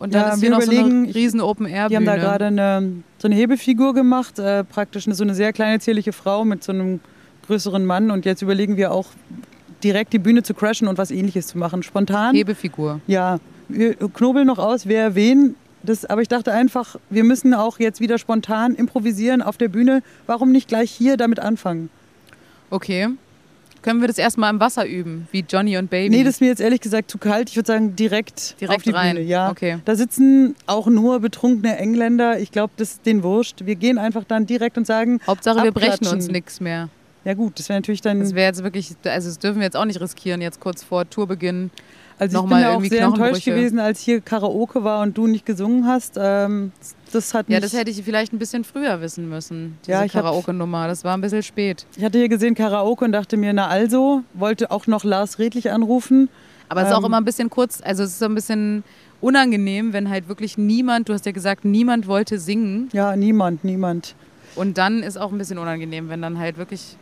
Und 0.00 0.12
dann 0.12 0.22
Ja, 0.22 0.34
ist 0.34 0.42
wir 0.42 0.48
hier 0.48 0.58
noch 0.58 0.62
so 0.62 0.72
eine 0.72 1.14
riesen 1.14 1.40
Open 1.40 1.66
Air 1.66 1.88
Die 1.88 1.94
haben 1.94 2.04
da 2.04 2.16
gerade 2.16 2.46
eine, 2.46 2.94
so 3.18 3.28
eine 3.28 3.36
Hebefigur 3.36 3.94
gemacht, 3.94 4.40
äh, 4.40 4.64
praktisch 4.64 5.06
eine, 5.06 5.14
so 5.14 5.22
eine 5.22 5.36
sehr 5.36 5.52
kleine, 5.52 5.78
zierliche 5.78 6.12
Frau 6.12 6.44
mit 6.44 6.64
so 6.64 6.72
einem 6.72 6.98
größeren 7.46 7.86
Mann. 7.86 8.10
Und 8.10 8.24
jetzt 8.24 8.42
überlegen 8.42 8.76
wir 8.76 8.90
auch 8.90 9.06
direkt 9.84 10.12
die 10.12 10.18
Bühne 10.18 10.42
zu 10.42 10.52
crashen 10.52 10.88
und 10.88 10.98
was 10.98 11.12
ähnliches 11.12 11.46
zu 11.46 11.56
machen. 11.56 11.84
Spontan. 11.84 12.34
Hebefigur. 12.34 13.00
Ja, 13.06 13.38
wir 13.68 13.94
knobeln 13.94 14.48
noch 14.48 14.58
aus, 14.58 14.86
wer 14.88 15.14
wen. 15.14 15.54
Das, 15.84 16.04
aber 16.04 16.22
ich 16.22 16.28
dachte 16.28 16.50
einfach, 16.52 16.96
wir 17.08 17.22
müssen 17.22 17.54
auch 17.54 17.78
jetzt 17.78 18.00
wieder 18.00 18.18
spontan 18.18 18.74
improvisieren 18.74 19.42
auf 19.42 19.58
der 19.58 19.68
Bühne. 19.68 20.02
Warum 20.26 20.50
nicht 20.50 20.66
gleich 20.66 20.90
hier 20.90 21.16
damit 21.16 21.38
anfangen? 21.38 21.88
Okay. 22.70 23.10
Können 23.82 24.00
wir 24.00 24.08
das 24.08 24.18
erstmal 24.18 24.52
im 24.52 24.60
Wasser 24.60 24.86
üben, 24.86 25.28
wie 25.32 25.44
Johnny 25.48 25.76
und 25.78 25.90
Baby? 25.90 26.16
Nee, 26.16 26.24
das 26.24 26.34
ist 26.34 26.40
mir 26.40 26.48
jetzt 26.48 26.60
ehrlich 26.60 26.80
gesagt 26.80 27.10
zu 27.10 27.18
kalt. 27.18 27.48
Ich 27.50 27.56
würde 27.56 27.66
sagen, 27.66 27.96
direkt, 27.96 28.60
Direkt 28.60 28.76
auf 28.78 28.82
die 28.82 28.90
rein. 28.90 29.16
Bühne. 29.16 29.26
Ja. 29.26 29.50
Okay. 29.50 29.78
Da 29.84 29.94
sitzen 29.94 30.54
auch 30.66 30.86
nur 30.86 31.20
betrunkene 31.20 31.76
Engländer. 31.78 32.38
Ich 32.38 32.50
glaube, 32.50 32.72
das 32.76 32.92
ist 32.92 33.06
denen 33.06 33.22
wurscht. 33.22 33.64
Wir 33.64 33.76
gehen 33.76 33.98
einfach 33.98 34.24
dann 34.24 34.46
direkt 34.46 34.76
und 34.78 34.86
sagen, 34.86 35.20
Hauptsache, 35.26 35.62
wir 35.62 35.72
brechen 35.72 35.92
abklatschen. 35.92 36.18
uns 36.18 36.28
nichts 36.28 36.60
mehr. 36.60 36.88
ja 37.24 37.34
gut, 37.34 37.58
das 37.58 37.68
wäre 37.68 37.78
natürlich 37.78 38.00
dann... 38.00 38.20
Das 38.20 38.34
wäre 38.34 38.48
jetzt 38.48 38.62
wirklich, 38.62 38.92
also 39.04 39.28
das 39.28 39.38
dürfen 39.38 39.58
wir 39.58 39.64
jetzt 39.64 39.76
auch 39.76 39.84
nicht 39.84 40.00
riskieren, 40.00 40.40
jetzt 40.40 40.60
kurz 40.60 40.82
vor 40.82 41.08
Tourbeginn. 41.08 41.70
Also 42.18 42.42
ich 42.42 42.48
bin 42.48 42.58
ja 42.58 42.74
auch 42.74 42.82
sehr 42.82 43.04
enttäuscht 43.06 43.44
gewesen, 43.44 43.78
als 43.78 44.00
hier 44.00 44.20
Karaoke 44.20 44.82
war 44.82 45.02
und 45.02 45.16
du 45.16 45.26
nicht 45.26 45.46
gesungen 45.46 45.86
hast. 45.86 46.16
Ähm, 46.20 46.72
das 47.12 47.32
hat 47.32 47.48
Ja, 47.48 47.60
das 47.60 47.72
hätte 47.72 47.90
ich 47.90 48.02
vielleicht 48.02 48.32
ein 48.32 48.38
bisschen 48.38 48.64
früher 48.64 49.00
wissen 49.00 49.28
müssen, 49.28 49.78
diese 49.82 49.92
Ja, 49.92 50.08
Karaoke-Nummer. 50.08 50.88
Das 50.88 51.04
war 51.04 51.16
ein 51.16 51.20
bisschen 51.20 51.42
spät. 51.42 51.86
ich 51.96 52.04
hatte 52.04 52.18
hier 52.18 52.28
gesehen 52.28 52.54
Karaoke 52.54 53.04
und 53.04 53.12
dachte 53.12 53.36
mir, 53.36 53.52
na 53.52 53.68
also, 53.68 54.22
wollte 54.34 54.70
auch 54.70 54.86
noch 54.86 55.04
Lars 55.04 55.38
Redlich 55.38 55.70
anrufen. 55.70 56.28
Aber 56.68 56.82
es 56.82 56.88
ist 56.88 56.94
auch 56.94 56.98
Ähm. 57.00 57.06
immer 57.06 57.16
ein 57.18 57.24
bisschen 57.24 57.48
kurz, 57.50 57.80
also 57.82 58.02
es 58.02 58.10
ist 58.10 58.18
so 58.18 58.26
ein 58.26 58.34
bisschen 58.34 58.84
unangenehm, 59.20 59.92
wenn 59.92 60.10
halt 60.10 60.28
wirklich 60.28 60.58
niemand, 60.58 61.08
du 61.08 61.12
hast 61.14 61.24
ja 61.24 61.32
gesagt, 61.32 61.64
niemand 61.64 62.06
wollte 62.06 62.38
singen. 62.38 62.88
Ja, 62.92 63.16
niemand, 63.16 63.64
niemand. 63.64 64.14
Und 64.54 64.76
dann 64.76 65.02
ist 65.02 65.16
auch 65.18 65.32
ein 65.32 65.38
bisschen 65.38 65.58
unangenehm, 65.58 66.08
wenn 66.08 66.20
dann 66.20 66.38
halt 66.38 66.58
wirklich 66.58 66.96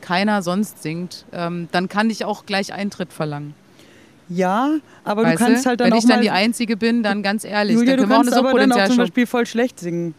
keiner 0.00 0.42
sonst 0.42 0.82
singt. 0.82 1.24
Ähm, 1.32 1.68
dann 1.72 1.88
kann 1.88 2.08
ich 2.10 2.24
auch 2.24 2.46
gleich 2.46 2.72
Eintritt 2.72 3.12
verlangen. 3.12 3.54
Ja, 4.28 4.76
aber 5.04 5.22
weißt 5.24 5.40
du 5.40 5.44
kannst 5.44 5.66
halt 5.66 5.80
dann 5.80 5.86
wenn 5.86 5.92
auch 5.94 5.98
ich 5.98 6.06
dann 6.06 6.22
die 6.22 6.30
Einzige 6.30 6.76
bin, 6.76 7.02
dann 7.02 7.22
ganz 7.22 7.44
ehrlich, 7.44 7.76
Julia, 7.76 7.96
dann 7.96 8.04
du 8.04 8.08
wir 8.08 8.14
auch 8.14 8.18
kannst 8.18 8.32
eine 8.32 8.48
aber 8.48 8.58
dann 8.58 8.72
auch 8.72 8.86
zum. 8.86 8.96
Beispiel 8.96 9.26
voll 9.26 9.46
schlecht 9.46 9.78
singen. 9.80 10.14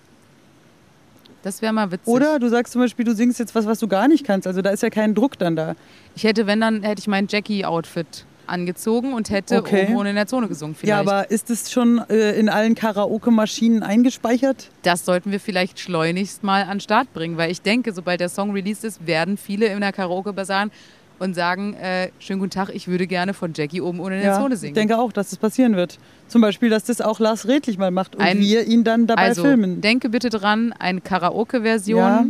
Das 1.44 1.62
wäre 1.62 1.74
mal 1.74 1.91
witzig. 1.91 2.08
Oder 2.08 2.39
du 2.39 2.50
sagst 2.50 2.74
zum 2.74 2.82
Beispiel, 2.82 3.06
du 3.06 3.13
singst 3.13 3.38
jetzt 3.39 3.54
was, 3.54 3.68
was 3.68 3.78
du 3.78 3.88
gar 3.88 4.08
nicht 4.08 4.26
kannst. 4.26 4.48
Also 4.48 4.63
da 4.63 4.72
ist 4.72 4.82
ja 4.82 4.89
kein 4.89 5.13
Druck 5.13 5.38
dann 5.38 5.56
da. 5.56 5.76
Ich 6.15 6.24
hätte, 6.24 6.48
wenn 6.48 6.60
dann, 6.60 6.82
hätte 6.82 7.00
ich 7.00 7.08
mein 7.08 7.28
Jackie-Outfit 7.30 8.26
angezogen 8.48 9.13
und 9.13 9.30
hätte 9.30 9.58
Okay. 9.58 9.94
ohne 9.96 10.10
in 10.10 10.15
der 10.15 10.28
Zone 10.28 10.48
gesungen 10.48 10.76
vielleicht. 10.76 10.89
Ja, 10.89 11.00
aber 11.00 11.30
ist 11.30 11.50
es 11.50 11.72
schon 11.72 12.00
äh, 12.10 12.32
in 12.32 12.50
allen 12.50 12.76
Karaoke-Maschinen 12.76 13.84
eingespeichert? 13.84 14.70
das 14.84 15.06
sollten 15.06 15.32
wir 15.32 15.39
vielleicht 15.39 15.80
schleunigst 15.80 16.44
mal 16.44 16.63
an 16.63 16.78
den 16.78 16.80
Start 16.80 17.12
bringen, 17.13 17.38
weil 17.38 17.52
ich 17.52 17.62
denke, 17.62 17.94
sobald 17.94 18.20
der 18.20 18.30
Song 18.30 18.52
released 18.52 18.84
ist, 18.84 19.06
werden 19.08 19.38
viele 19.38 19.68
in 19.68 19.82
der 19.82 19.91
Karaoke 19.91 20.34
sein 20.46 20.72
und 21.19 21.34
sagen, 21.34 21.73
äh, 21.75 22.10
schönen 22.19 22.39
guten 22.39 22.51
Tag, 22.51 22.69
ich 22.73 22.88
würde 22.88 23.08
gerne 23.08 23.34
von 23.34 23.54
Jackie 23.56 23.82
oben 23.82 23.99
ohne 23.99 24.15
in 24.15 24.21
der 24.21 24.32
Ja, 24.34 24.39
Zone 24.39 24.56
ich 24.56 24.60
singen. 24.60 24.73
denke 24.75 24.97
auch, 24.97 25.12
dass 25.13 25.30
das 25.30 25.39
passieren 25.39 25.75
wird. 25.75 25.97
Zum 26.28 26.41
Beispiel, 26.41 26.69
dass 26.69 26.84
das 26.84 26.99
auch 27.01 27.19
Lars 27.19 27.47
Redlich 27.47 27.78
mal 27.78 27.91
macht 27.91 28.15
und 28.15 28.21
Ein- 28.21 28.39
wir 28.39 28.65
ihn 28.67 28.84
dann 28.84 29.08
dabei 29.08 29.21
also, 29.23 29.43
filmen. 29.43 29.82
denke 29.82 30.10
bitte 30.10 30.30
dran, 30.30 30.73
eine 30.78 31.01
Karaoke-Version 31.01 31.97
Ja, 31.99 32.25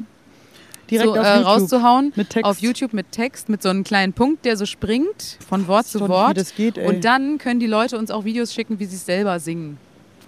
Direkt 0.92 1.08
so, 1.10 1.16
äh, 1.16 1.28
rauszuhauen. 1.38 2.14
Mit 2.16 2.30
Text. 2.30 2.46
Auf 2.50 2.60
YouTube 2.60 2.94
mit 2.94 3.12
Text, 3.12 3.50
mit 3.50 3.64
so 3.64 3.70
einem 3.70 3.84
kleinen 3.84 4.14
Punkt, 4.14 4.46
der 4.46 4.56
so 4.56 4.68
springt 4.68 5.40
von 5.50 5.68
Wort 5.68 5.86
Ich 5.88 5.92
zu 5.94 5.98
doch 6.00 6.08
nicht, 6.08 6.16
wie 6.16 6.20
Wort. 6.22 6.38
das 6.38 6.54
geht, 6.56 6.78
ey. 6.78 6.88
Und 6.88 7.04
dann 7.06 7.40
können 7.40 7.60
die 7.60 7.66
Leute 7.66 7.98
uns 7.98 8.12
auch 8.12 8.24
Videos 8.24 8.54
schicken, 8.54 8.78
wie 8.80 8.86
sie 8.86 8.96
es 8.98 9.06
selber 9.06 9.40
singen 9.40 9.78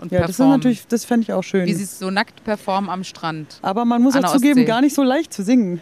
und 0.01 0.11
ja, 0.11 0.21
das 0.21 0.31
ist 0.31 0.37
performen. 0.37 0.57
natürlich, 0.59 0.87
das 0.87 1.05
fände 1.05 1.23
ich 1.25 1.33
auch 1.33 1.43
schön. 1.43 1.67
wie 1.67 1.73
sie 1.75 1.83
es 1.83 1.99
so 1.99 2.09
nackt 2.09 2.43
performen 2.43 2.89
am 2.89 3.03
Strand. 3.03 3.59
Aber 3.61 3.85
man 3.85 4.01
muss 4.01 4.15
auch 4.15 4.33
zugeben, 4.33 4.53
Ostsee. 4.61 4.65
gar 4.65 4.81
nicht 4.81 4.95
so 4.95 5.03
leicht 5.03 5.31
zu 5.31 5.43
singen. 5.43 5.81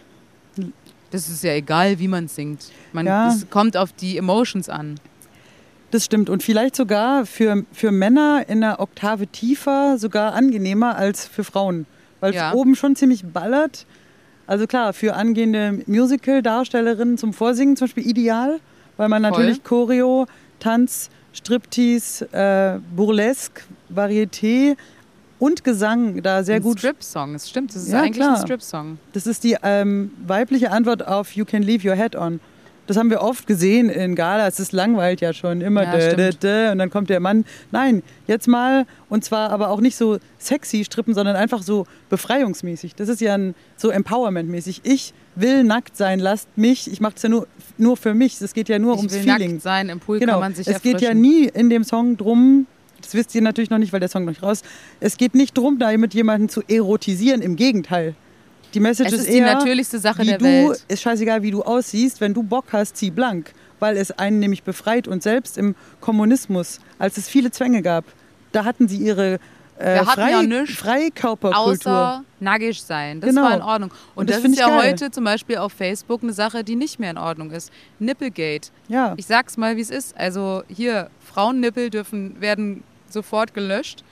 Das 1.10 1.28
ist 1.28 1.42
ja 1.44 1.52
egal, 1.52 1.98
wie 1.98 2.08
man 2.08 2.28
singt. 2.28 2.70
Man, 2.92 3.06
Ja. 3.06 3.28
Es 3.28 3.48
kommt 3.48 3.76
auf 3.76 3.92
die 3.92 4.16
Emotions 4.16 4.68
an. 4.68 4.96
Das 5.92 6.04
stimmt. 6.04 6.28
Und 6.28 6.42
vielleicht 6.42 6.74
sogar 6.76 7.26
für, 7.26 7.64
für 7.72 7.92
Männer 7.92 8.44
in 8.48 8.62
einer 8.64 8.80
Oktave 8.80 9.26
tiefer 9.28 9.98
sogar 9.98 10.34
angenehmer 10.34 10.96
als 10.96 11.26
für 11.26 11.44
Frauen. 11.44 11.86
Weil 12.20 12.30
es 12.30 12.36
Ja. 12.36 12.52
oben 12.54 12.74
schon 12.74 12.96
ziemlich 12.96 13.24
ballert. 13.24 13.86
Also 14.48 14.66
klar, 14.66 14.92
für 14.92 15.14
angehende 15.14 15.80
Musical-Darstellerinnen 15.86 17.18
zum 17.18 17.32
Vorsingen 17.32 17.76
zum 17.76 17.86
Beispiel 17.86 18.06
ideal, 18.08 18.58
weil 18.96 19.08
man 19.08 19.22
Voll. 19.22 19.30
natürlich 19.32 19.62
Choreo, 19.64 20.26
Tanz, 20.60 21.10
Striptease, 21.32 22.24
äh, 22.32 22.78
Burlesque, 22.94 23.62
Varieté 23.94 24.76
und 25.38 25.64
Gesang 25.64 26.22
da 26.22 26.42
sehr 26.42 26.56
ein 26.56 26.62
gut. 26.62 26.78
Strip-Song, 26.78 27.34
es 27.34 27.48
stimmt, 27.48 27.74
das 27.74 27.82
ist 27.82 27.92
Ja, 27.92 28.00
eigentlich 28.02 28.16
klar. 28.16 28.36
ein 28.36 28.42
Strip-Song. 28.42 28.98
Das 29.12 29.26
ist 29.26 29.44
die 29.44 29.56
ähm, 29.62 30.10
weibliche 30.26 30.70
Antwort 30.70 31.06
auf 31.06 31.32
You 31.32 31.44
Can 31.44 31.62
Leave 31.62 31.88
Your 31.88 31.94
Head 31.96 32.16
On. 32.16 32.40
Das 32.88 32.96
haben 32.96 33.10
wir 33.10 33.20
oft 33.20 33.48
gesehen 33.48 33.88
in 33.90 34.14
Galas. 34.14 34.56
Das 34.58 34.70
langweilt 34.70 35.20
ja 35.20 35.32
schon 35.32 35.60
immer. 35.60 35.82
Ja, 35.82 36.14
dä, 36.14 36.14
dä, 36.14 36.30
dä, 36.30 36.70
und 36.70 36.78
dann 36.78 36.88
kommt 36.88 37.10
der 37.10 37.18
Mann. 37.18 37.44
Nein, 37.72 38.04
jetzt 38.28 38.46
mal. 38.46 38.86
Und 39.08 39.24
zwar 39.24 39.50
aber 39.50 39.70
auch 39.70 39.80
nicht 39.80 39.96
so 39.96 40.18
sexy 40.38 40.84
strippen, 40.84 41.12
sondern 41.12 41.34
einfach 41.34 41.64
so 41.64 41.84
befreiungsmäßig. 42.10 42.94
Das 42.94 43.08
ist 43.08 43.20
ja 43.20 43.34
ein, 43.34 43.56
so 43.76 43.90
Empowerment-mäßig. 43.90 44.82
Ich 44.84 45.14
will 45.34 45.64
nackt 45.64 45.96
sein, 45.96 46.20
lasst 46.20 46.46
mich. 46.56 46.90
Ich 46.90 47.00
mache 47.00 47.14
es 47.16 47.22
ja 47.22 47.28
nur, 47.28 47.48
nur 47.76 47.96
für 47.96 48.14
mich. 48.14 48.40
Es 48.40 48.54
geht 48.54 48.68
ja 48.68 48.78
nur 48.78 48.92
Ich 48.94 48.98
ums 48.98 49.14
will 49.14 49.20
Feeling. 49.22 49.50
nackt 49.54 49.62
sein, 49.62 49.88
im 49.88 49.98
Pool 49.98 50.20
Genau. 50.20 50.34
kann 50.34 50.40
man 50.40 50.54
sich 50.54 50.68
es 50.68 50.80
geht 50.80 51.00
ja 51.00 51.08
erfrischen. 51.08 51.20
nie 51.20 51.44
in 51.52 51.68
dem 51.70 51.82
Song 51.82 52.16
drum, 52.16 52.66
das 53.00 53.14
wisst 53.14 53.34
ihr 53.34 53.42
natürlich 53.42 53.70
noch 53.70 53.78
nicht, 53.78 53.92
weil 53.92 54.00
der 54.00 54.08
Song 54.08 54.24
noch 54.24 54.32
nicht 54.32 54.42
raus 54.42 54.62
Es 55.00 55.16
geht 55.16 55.34
nicht 55.34 55.56
drum, 55.56 55.78
da 55.78 55.96
mit 55.96 56.14
jemanden 56.14 56.48
zu 56.48 56.62
erotisieren. 56.68 57.42
Im 57.42 57.56
Gegenteil. 57.56 58.14
Die 58.74 58.80
Message 58.80 59.08
Es 59.08 59.12
ist 59.14 59.20
ist 59.26 59.32
die 59.32 59.38
eher, 59.38 59.54
natürlichste 59.54 59.98
Sache 59.98 60.22
wie 60.22 60.26
der 60.26 60.38
du, 60.38 60.44
Welt. 60.44 60.84
ist 60.88 61.00
scheißegal, 61.02 61.42
wie 61.42 61.50
du 61.50 61.62
aussiehst. 61.62 62.20
Wenn 62.20 62.34
du 62.34 62.42
Bock 62.42 62.66
hast, 62.72 62.96
zieh 62.96 63.10
blank. 63.10 63.52
Weil 63.78 63.96
es 63.96 64.10
einen 64.10 64.38
nämlich 64.38 64.62
befreit. 64.64 65.06
Und 65.08 65.22
selbst 65.22 65.56
im 65.58 65.74
Kommunismus, 66.00 66.80
als 66.98 67.16
es 67.18 67.28
viele 67.28 67.50
Zwänge 67.50 67.82
gab, 67.82 68.04
da 68.52 68.64
hatten 68.64 68.88
sie 68.88 68.96
ihre 68.98 69.34
äh, 69.78 69.94
Wir 69.94 70.06
hatten 70.06 70.06
Frei, 70.20 70.30
ja 70.30 70.42
nichts 70.42 70.74
Freikörperkultur. 70.76 71.92
Außer 71.92 72.24
nackig 72.40 72.80
sein. 72.82 73.20
Das 73.20 73.30
Genau. 73.30 73.42
war 73.42 73.54
in 73.54 73.62
Ordnung. 73.62 73.90
Und, 73.90 74.22
Und 74.22 74.30
das 74.30 74.42
das, 74.42 74.50
ist 74.52 74.58
ja 74.58 74.68
geil. 74.68 74.90
heute 74.92 75.10
zum 75.10 75.24
Beispiel 75.24 75.58
auf 75.58 75.72
Facebook 75.72 76.22
eine 76.22 76.32
Sache, 76.32 76.64
die 76.64 76.76
nicht 76.76 76.98
mehr 76.98 77.10
in 77.10 77.18
Ordnung 77.18 77.50
ist. 77.50 77.70
Nippelgate. 77.98 78.70
ja. 78.88 79.12
Ich 79.18 79.26
sag's 79.26 79.56
mal, 79.58 79.76
wie 79.76 79.82
es 79.82 79.90
ist. 79.90 80.16
Also 80.16 80.62
hier, 80.68 81.10
Frauennippel 81.40 81.90
dürfen, 81.90 82.40
werden 82.40 82.82
sofort 83.10 83.52
gelöscht. 83.52 84.02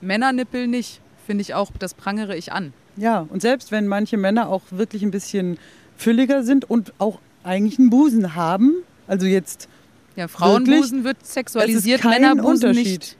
Männernippel 0.00 0.66
nicht. 0.66 1.02
Finde 1.26 1.42
ich 1.42 1.52
auch, 1.52 1.70
das 1.78 1.92
prangere 1.92 2.34
ich 2.36 2.52
an. 2.52 2.72
ja, 2.96 3.26
und 3.28 3.42
selbst 3.42 3.70
wenn 3.70 3.86
manche 3.86 4.16
Männer 4.16 4.48
auch 4.48 4.62
wirklich 4.70 5.02
ein 5.02 5.10
bisschen 5.10 5.58
fülliger 5.96 6.42
sind 6.42 6.68
und 6.70 6.94
auch 6.98 7.18
eigentlich 7.42 7.78
einen 7.78 7.90
Busen 7.90 8.34
haben, 8.34 8.72
also 9.06 9.26
jetzt 9.26 9.68
Ja, 10.16 10.26
Frauenbusen 10.28 11.04
wird 11.04 11.18
Es 11.22 11.34
sexualisiert, 11.34 12.00
ist 12.00 12.02
kein 12.02 12.22
Männerbusen 12.22 12.70
Unterschied. 12.70 13.00
nicht. 13.00 13.16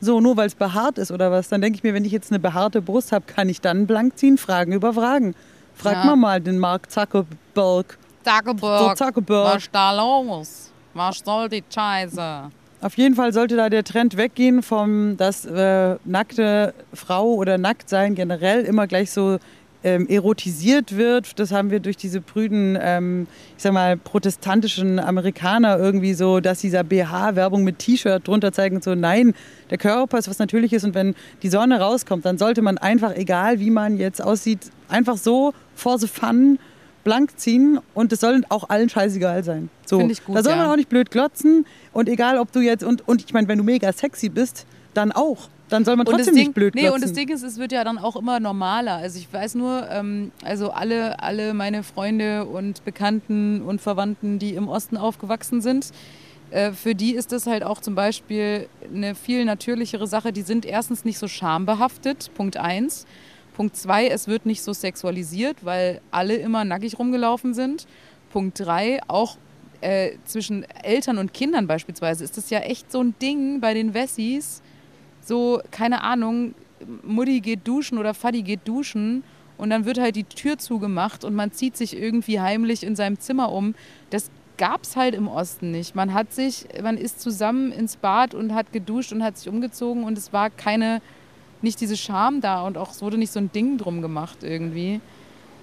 So, 0.00 0.20
nur 0.20 0.36
weil 0.38 0.46
es 0.46 0.54
behaart 0.54 0.96
ist 0.96 1.10
oder 1.10 1.30
was, 1.30 1.48
dann 1.50 1.60
denke 1.60 1.76
ich 1.76 1.82
mir, 1.82 1.92
wenn 1.92 2.04
ich 2.06 2.12
jetzt 2.12 2.30
eine 2.32 2.38
behaarte 2.38 2.80
Brust 2.80 3.12
habe, 3.12 3.26
kann 3.26 3.48
ich 3.50 3.60
dann 3.60 3.86
blank 3.86 4.16
ziehen? 4.18 4.38
Fragen 4.38 4.72
über 4.72 4.94
Fragen. 4.94 5.34
Frag 5.74 5.96
Ja. 5.96 6.04
mal 6.04 6.16
mal 6.16 6.40
den 6.40 6.58
Mark 6.58 6.90
Zuckerberg. 6.90 7.98
So, 8.24 8.30
Zuckerberg, 8.30 8.96
Zuckerberg. 8.98 9.54
was 9.54 9.70
da 9.70 9.92
los? 9.92 10.70
Was 10.94 11.18
soll 11.24 11.48
die 11.50 11.62
Scheiße? 11.68 12.50
Auf 12.86 12.96
jeden 12.96 13.16
Fall 13.16 13.32
sollte 13.32 13.56
da 13.56 13.68
der 13.68 13.82
Trend 13.82 14.16
weggehen 14.16 14.62
vom, 14.62 15.16
dass 15.16 15.44
äh, 15.44 15.96
nackte 16.04 16.72
Frau 16.94 17.34
oder 17.34 17.58
Nacktsein 17.58 18.14
generell 18.14 18.62
immer 18.62 18.86
gleich 18.86 19.10
so 19.10 19.38
ähm, 19.82 20.06
erotisiert 20.08 20.96
wird. 20.96 21.40
Das 21.40 21.50
haben 21.50 21.72
wir 21.72 21.80
durch 21.80 21.96
diese 21.96 22.20
prüden, 22.20 22.78
ähm, 22.80 23.26
ich 23.56 23.64
sag 23.64 23.72
mal, 23.72 23.96
protestantischen 23.96 25.00
Amerikaner 25.00 25.80
irgendwie 25.80 26.14
so, 26.14 26.38
dass 26.38 26.60
dieser 26.60 26.84
BH-Werbung 26.84 27.64
mit 27.64 27.80
T-Shirt 27.80 28.28
drunter 28.28 28.52
zeigen, 28.52 28.80
so 28.80 28.94
nein, 28.94 29.34
der 29.70 29.78
Körper 29.78 30.18
ist 30.18 30.30
was 30.30 30.38
Natürliches 30.38 30.84
und 30.84 30.94
wenn 30.94 31.16
die 31.42 31.48
Sonne 31.48 31.80
rauskommt, 31.80 32.24
dann 32.24 32.38
sollte 32.38 32.62
man 32.62 32.78
einfach, 32.78 33.16
egal 33.16 33.58
wie 33.58 33.70
man 33.70 33.96
jetzt 33.96 34.22
aussieht, 34.22 34.60
einfach 34.88 35.16
so 35.16 35.52
for 35.74 35.98
the 35.98 36.06
fun 36.06 36.60
blank 37.06 37.38
ziehen 37.38 37.78
und 37.94 38.12
es 38.12 38.18
soll 38.18 38.42
auch 38.48 38.68
allen 38.68 38.88
scheißegal 38.88 39.44
sein. 39.44 39.70
So. 39.86 40.00
Find 40.00 40.10
ich 40.10 40.24
gut, 40.24 40.34
da 40.36 40.42
soll 40.42 40.56
man 40.56 40.66
ja. 40.66 40.72
auch 40.72 40.76
nicht 40.76 40.88
blöd 40.88 41.12
glotzen 41.12 41.64
und 41.92 42.08
egal 42.08 42.36
ob 42.38 42.50
du 42.50 42.58
jetzt, 42.58 42.82
und, 42.82 43.06
und 43.06 43.24
ich 43.24 43.32
meine, 43.32 43.46
wenn 43.46 43.58
du 43.58 43.64
mega 43.64 43.92
sexy 43.92 44.28
bist, 44.28 44.66
dann 44.92 45.12
auch. 45.12 45.48
Dann 45.68 45.84
soll 45.84 45.94
man 45.94 46.04
trotzdem 46.04 46.34
Ding, 46.34 46.46
nicht 46.46 46.54
blöd 46.54 46.74
nee, 46.74 46.82
glotzen. 46.82 46.94
und 46.96 47.04
das 47.04 47.12
Ding 47.12 47.28
ist, 47.28 47.44
es 47.44 47.58
wird 47.58 47.70
ja 47.70 47.84
dann 47.84 47.98
auch 47.98 48.16
immer 48.16 48.40
normaler. 48.40 48.96
Also 48.96 49.20
ich 49.20 49.32
weiß 49.32 49.54
nur, 49.54 49.88
ähm, 49.88 50.32
also 50.44 50.70
alle, 50.70 51.20
alle 51.22 51.54
meine 51.54 51.84
Freunde 51.84 52.44
und 52.44 52.84
Bekannten 52.84 53.62
und 53.62 53.80
Verwandten, 53.80 54.40
die 54.40 54.54
im 54.54 54.68
Osten 54.68 54.96
aufgewachsen 54.96 55.60
sind, 55.60 55.92
äh, 56.50 56.72
für 56.72 56.96
die 56.96 57.14
ist 57.14 57.30
das 57.30 57.46
halt 57.46 57.62
auch 57.62 57.80
zum 57.80 57.94
Beispiel 57.94 58.68
eine 58.92 59.14
viel 59.14 59.44
natürlichere 59.44 60.08
Sache. 60.08 60.32
Die 60.32 60.42
sind 60.42 60.64
erstens 60.64 61.04
nicht 61.04 61.18
so 61.18 61.28
schambehaftet, 61.28 62.32
Punkt 62.34 62.56
eins. 62.56 63.06
Punkt 63.56 63.74
zwei, 63.74 64.06
es 64.08 64.28
wird 64.28 64.44
nicht 64.44 64.62
so 64.62 64.74
sexualisiert, 64.74 65.64
weil 65.64 66.02
alle 66.10 66.36
immer 66.36 66.66
nackig 66.66 66.98
rumgelaufen 66.98 67.54
sind. 67.54 67.86
Punkt 68.30 68.60
drei, 68.60 69.00
auch 69.08 69.38
äh, 69.80 70.18
zwischen 70.26 70.64
Eltern 70.82 71.16
und 71.16 71.32
Kindern 71.32 71.66
beispielsweise 71.66 72.22
ist 72.22 72.36
das 72.36 72.50
ja 72.50 72.58
echt 72.58 72.92
so 72.92 73.00
ein 73.00 73.14
Ding 73.20 73.60
bei 73.60 73.72
den 73.72 73.94
Wessis. 73.94 74.60
So, 75.22 75.62
keine 75.70 76.02
Ahnung, 76.02 76.54
Mutti 77.02 77.40
geht 77.40 77.66
duschen 77.66 77.96
oder 77.96 78.12
Faddy 78.12 78.42
geht 78.42 78.60
duschen 78.68 79.24
und 79.56 79.70
dann 79.70 79.86
wird 79.86 79.98
halt 79.98 80.16
die 80.16 80.24
Tür 80.24 80.58
zugemacht 80.58 81.24
und 81.24 81.34
man 81.34 81.50
zieht 81.50 81.78
sich 81.78 81.96
irgendwie 81.96 82.40
heimlich 82.40 82.84
in 82.84 82.94
seinem 82.94 83.18
Zimmer 83.18 83.50
um. 83.50 83.74
Das 84.10 84.30
gab's 84.58 84.96
halt 84.96 85.14
im 85.14 85.28
Osten 85.28 85.70
nicht. 85.70 85.94
Man 85.94 86.12
hat 86.12 86.30
sich, 86.32 86.66
man 86.82 86.98
ist 86.98 87.22
zusammen 87.22 87.72
ins 87.72 87.96
Bad 87.96 88.34
und 88.34 88.54
hat 88.54 88.70
geduscht 88.72 89.12
und 89.12 89.22
hat 89.22 89.38
sich 89.38 89.48
umgezogen 89.48 90.04
und 90.04 90.18
es 90.18 90.34
war 90.34 90.50
keine, 90.50 91.00
nicht 91.62 91.80
diese 91.80 91.96
Scham 91.96 92.40
da 92.40 92.62
und 92.62 92.78
auch 92.78 92.90
es 92.90 93.02
wurde 93.02 93.18
nicht 93.18 93.32
so 93.32 93.40
ein 93.40 93.50
Ding 93.52 93.78
drum 93.78 94.02
gemacht 94.02 94.38
irgendwie. 94.42 95.00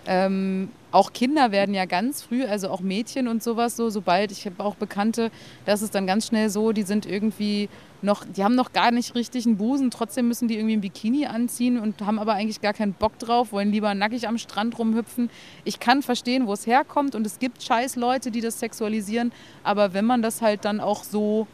Ähm, 0.06 0.70
auch 0.92 1.14
Kinder 1.14 1.52
werden 1.52 1.74
ja 1.74 1.86
ganz 1.86 2.22
früh, 2.22 2.44
also 2.44 2.70
auch 2.70 2.82
Mädchen 2.82 3.28
und 3.28 3.42
sowas 3.42 3.76
so, 3.76 3.90
sobald, 3.90 4.32
ich 4.32 4.46
habe 4.46 4.64
auch 4.64 4.76
Bekannte, 4.76 5.32
das 5.66 5.82
ist 5.82 5.96
dann 5.96 6.06
ganz 6.06 6.28
schnell 6.28 6.50
so, 6.50 6.72
die 6.72 6.84
sind 6.84 7.06
irgendwie 7.06 7.70
noch, 8.02 8.26
die 8.26 8.44
haben 8.44 8.56
noch 8.56 8.74
gar 8.74 8.92
nicht 8.92 9.16
richtig 9.16 9.46
einen 9.46 9.58
Busen, 9.58 9.92
trotzdem 9.92 10.28
müssen 10.28 10.50
die 10.50 10.56
irgendwie 10.56 10.76
ein 10.76 10.82
Bikini 10.82 11.26
anziehen 11.26 11.80
und 11.80 12.02
haben 12.02 12.20
aber 12.20 12.34
eigentlich 12.34 12.62
gar 12.62 12.74
keinen 12.74 12.94
Bock 12.94 13.18
drauf, 13.18 13.54
wollen 13.54 13.72
lieber 13.72 13.96
nackig 13.96 14.28
am 14.28 14.38
Strand 14.38 14.78
rumhüpfen. 14.78 15.30
Ich 15.64 15.80
kann 15.80 16.04
verstehen, 16.04 16.48
wo 16.48 16.54
es 16.54 16.68
herkommt 16.68 17.16
und 17.16 17.26
es 17.26 17.40
gibt 17.40 17.64
scheiß 17.64 17.96
Leute, 17.96 18.30
die 18.30 18.42
das 18.42 18.60
sexualisieren, 18.60 19.32
aber 19.64 19.94
wenn 19.94 20.06
man 20.06 20.22
das 20.22 20.42
halt 20.42 20.66
dann 20.66 20.82
auch 20.82 21.04
so 21.04 21.48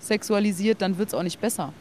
sexualisiert, 0.00 0.80
dann 0.80 0.96
wird 0.96 1.08
es 1.08 1.14
auch 1.14 1.22
nicht 1.22 1.40
besser. 1.40 1.72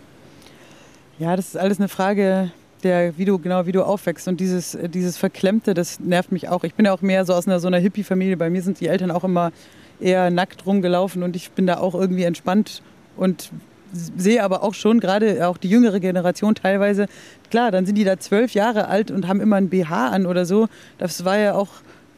Ja, 1.19 1.35
das 1.35 1.49
ist 1.49 1.57
alles 1.57 1.79
eine 1.79 1.89
Frage 1.89 2.49
der, 2.83 3.17
wie 3.17 3.25
du, 3.25 3.39
genau, 3.39 3.65
wie 3.65 3.73
du 3.73 3.83
aufwächst. 3.83 4.29
Und 4.29 4.39
dieses, 4.39 4.77
dieses 4.93 5.17
Verklemmte, 5.17 5.73
das 5.73 5.99
nervt 5.99 6.31
mich 6.31 6.47
auch. 6.47 6.63
Ich 6.63 6.75
bin 6.75 6.85
ja 6.85 6.93
auch 6.93 7.01
mehr 7.01 7.25
so 7.25 7.33
aus 7.33 7.45
einer 7.45 7.59
so 7.59 7.67
einer 7.67 7.77
Hippie-Familie. 7.77 8.37
Bei 8.37 8.49
mir 8.49 8.61
sind 8.61 8.79
die 8.79 8.87
Eltern 8.87 9.11
auch 9.11 9.25
immer 9.25 9.51
eher 9.99 10.31
nackt 10.31 10.65
rumgelaufen 10.65 11.21
und 11.23 11.35
ich 11.35 11.51
bin 11.51 11.67
da 11.67 11.79
auch 11.79 11.93
irgendwie 11.93 12.23
entspannt 12.23 12.81
und 13.17 13.51
sehe 13.91 14.41
aber 14.43 14.63
auch 14.63 14.73
schon, 14.73 15.01
gerade 15.01 15.45
auch 15.45 15.57
die 15.57 15.69
jüngere 15.69 15.99
Generation 15.99 16.55
teilweise, 16.55 17.07
klar, 17.49 17.71
dann 17.71 17.85
sind 17.85 17.97
die 17.97 18.05
da 18.05 18.17
zwölf 18.17 18.53
Jahre 18.53 18.87
alt 18.87 19.11
und 19.11 19.27
haben 19.27 19.41
immer 19.41 19.57
ein 19.57 19.67
BH 19.67 20.07
an 20.09 20.25
oder 20.25 20.45
so. 20.45 20.69
Das 20.99 21.25
war 21.25 21.37
ja 21.37 21.53
auch 21.55 21.69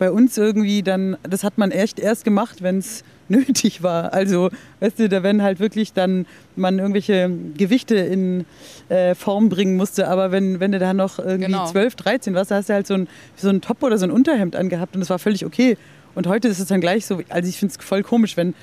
bei 0.01 0.09
uns 0.09 0.35
irgendwie 0.35 0.81
dann, 0.81 1.15
das 1.21 1.43
hat 1.43 1.59
man 1.59 1.69
echt 1.69 1.99
erst 1.99 2.25
gemacht, 2.25 2.63
wenn 2.63 2.79
es 2.79 3.03
nötig 3.29 3.83
war. 3.83 4.11
Also, 4.13 4.49
weißt 4.79 4.97
du, 4.97 5.07
da 5.07 5.21
wenn 5.21 5.43
halt 5.43 5.59
wirklich 5.59 5.93
dann 5.93 6.25
man 6.55 6.79
irgendwelche 6.79 7.29
Gewichte 7.55 7.97
in 7.97 8.45
äh, 8.89 9.13
Form 9.13 9.49
bringen 9.49 9.77
musste, 9.77 10.07
aber 10.07 10.31
wenn, 10.31 10.59
wenn 10.59 10.71
du 10.71 10.79
da 10.79 10.95
noch 10.95 11.19
irgendwie 11.19 11.51
Genau. 11.51 11.67
12, 11.67 11.95
13 11.95 12.33
warst, 12.33 12.49
da 12.49 12.55
hast 12.55 12.69
du 12.69 12.73
halt 12.73 12.87
so 12.87 12.95
ein, 12.95 13.07
so 13.35 13.49
ein 13.49 13.61
Top 13.61 13.83
oder 13.83 13.99
so 13.99 14.07
ein 14.07 14.11
Unterhemd 14.11 14.55
angehabt 14.55 14.95
und 14.95 15.01
das 15.01 15.11
war 15.11 15.19
völlig 15.19 15.45
okay. 15.45 15.77
Und 16.15 16.25
heute 16.25 16.47
ist 16.47 16.57
es 16.57 16.67
dann 16.67 16.81
gleich 16.81 17.05
so, 17.05 17.21
also 17.29 17.47
ich 17.47 17.59
finde 17.59 17.75
es 17.77 17.85
voll 17.85 18.01
komisch, 18.01 18.35
wenn 18.37 18.55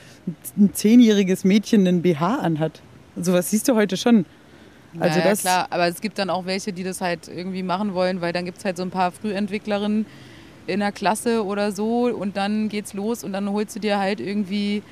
ein 0.57 0.75
zehnjähriges 0.75 1.45
Mädchen 1.45 1.87
einen 1.87 2.03
BH 2.03 2.41
anhat. 2.41 2.83
Sowas 3.17 3.49
siehst 3.49 3.69
du 3.69 3.77
heute 3.77 3.97
schon. 3.97 4.27
Also 4.99 5.21
ja, 5.21 5.25
ja, 5.25 5.31
das, 5.31 5.43
klar, 5.43 5.67
aber 5.71 5.87
es 5.87 6.01
gibt 6.01 6.19
dann 6.19 6.31
auch 6.31 6.47
welche, 6.47 6.73
die 6.73 6.83
das 6.83 7.01
halt 7.01 7.29
irgendwie 7.29 7.63
machen 7.63 7.95
wollen, 7.95 8.21
weil 8.21 8.33
dann 8.33 8.45
gibt 8.45 8.59
es 8.59 8.65
halt 8.65 8.77
so 8.77 8.83
ein 8.83 8.91
paar 8.91 9.13
Frühentwicklerinnen 9.13 10.05
in 10.69 10.81
der 10.81 10.93
Klasse 10.93 11.45
oder 11.45 11.73
so 11.73 12.07
und 12.07 12.37
dann 12.37 12.69
geht's 12.69 12.95
los 12.95 13.25
und 13.25 13.33
dann 13.33 13.51
holst 13.51 13.77
du 13.77 13.81
dir 13.81 13.99
halt 13.99 14.21
irgendwie, 14.21 14.83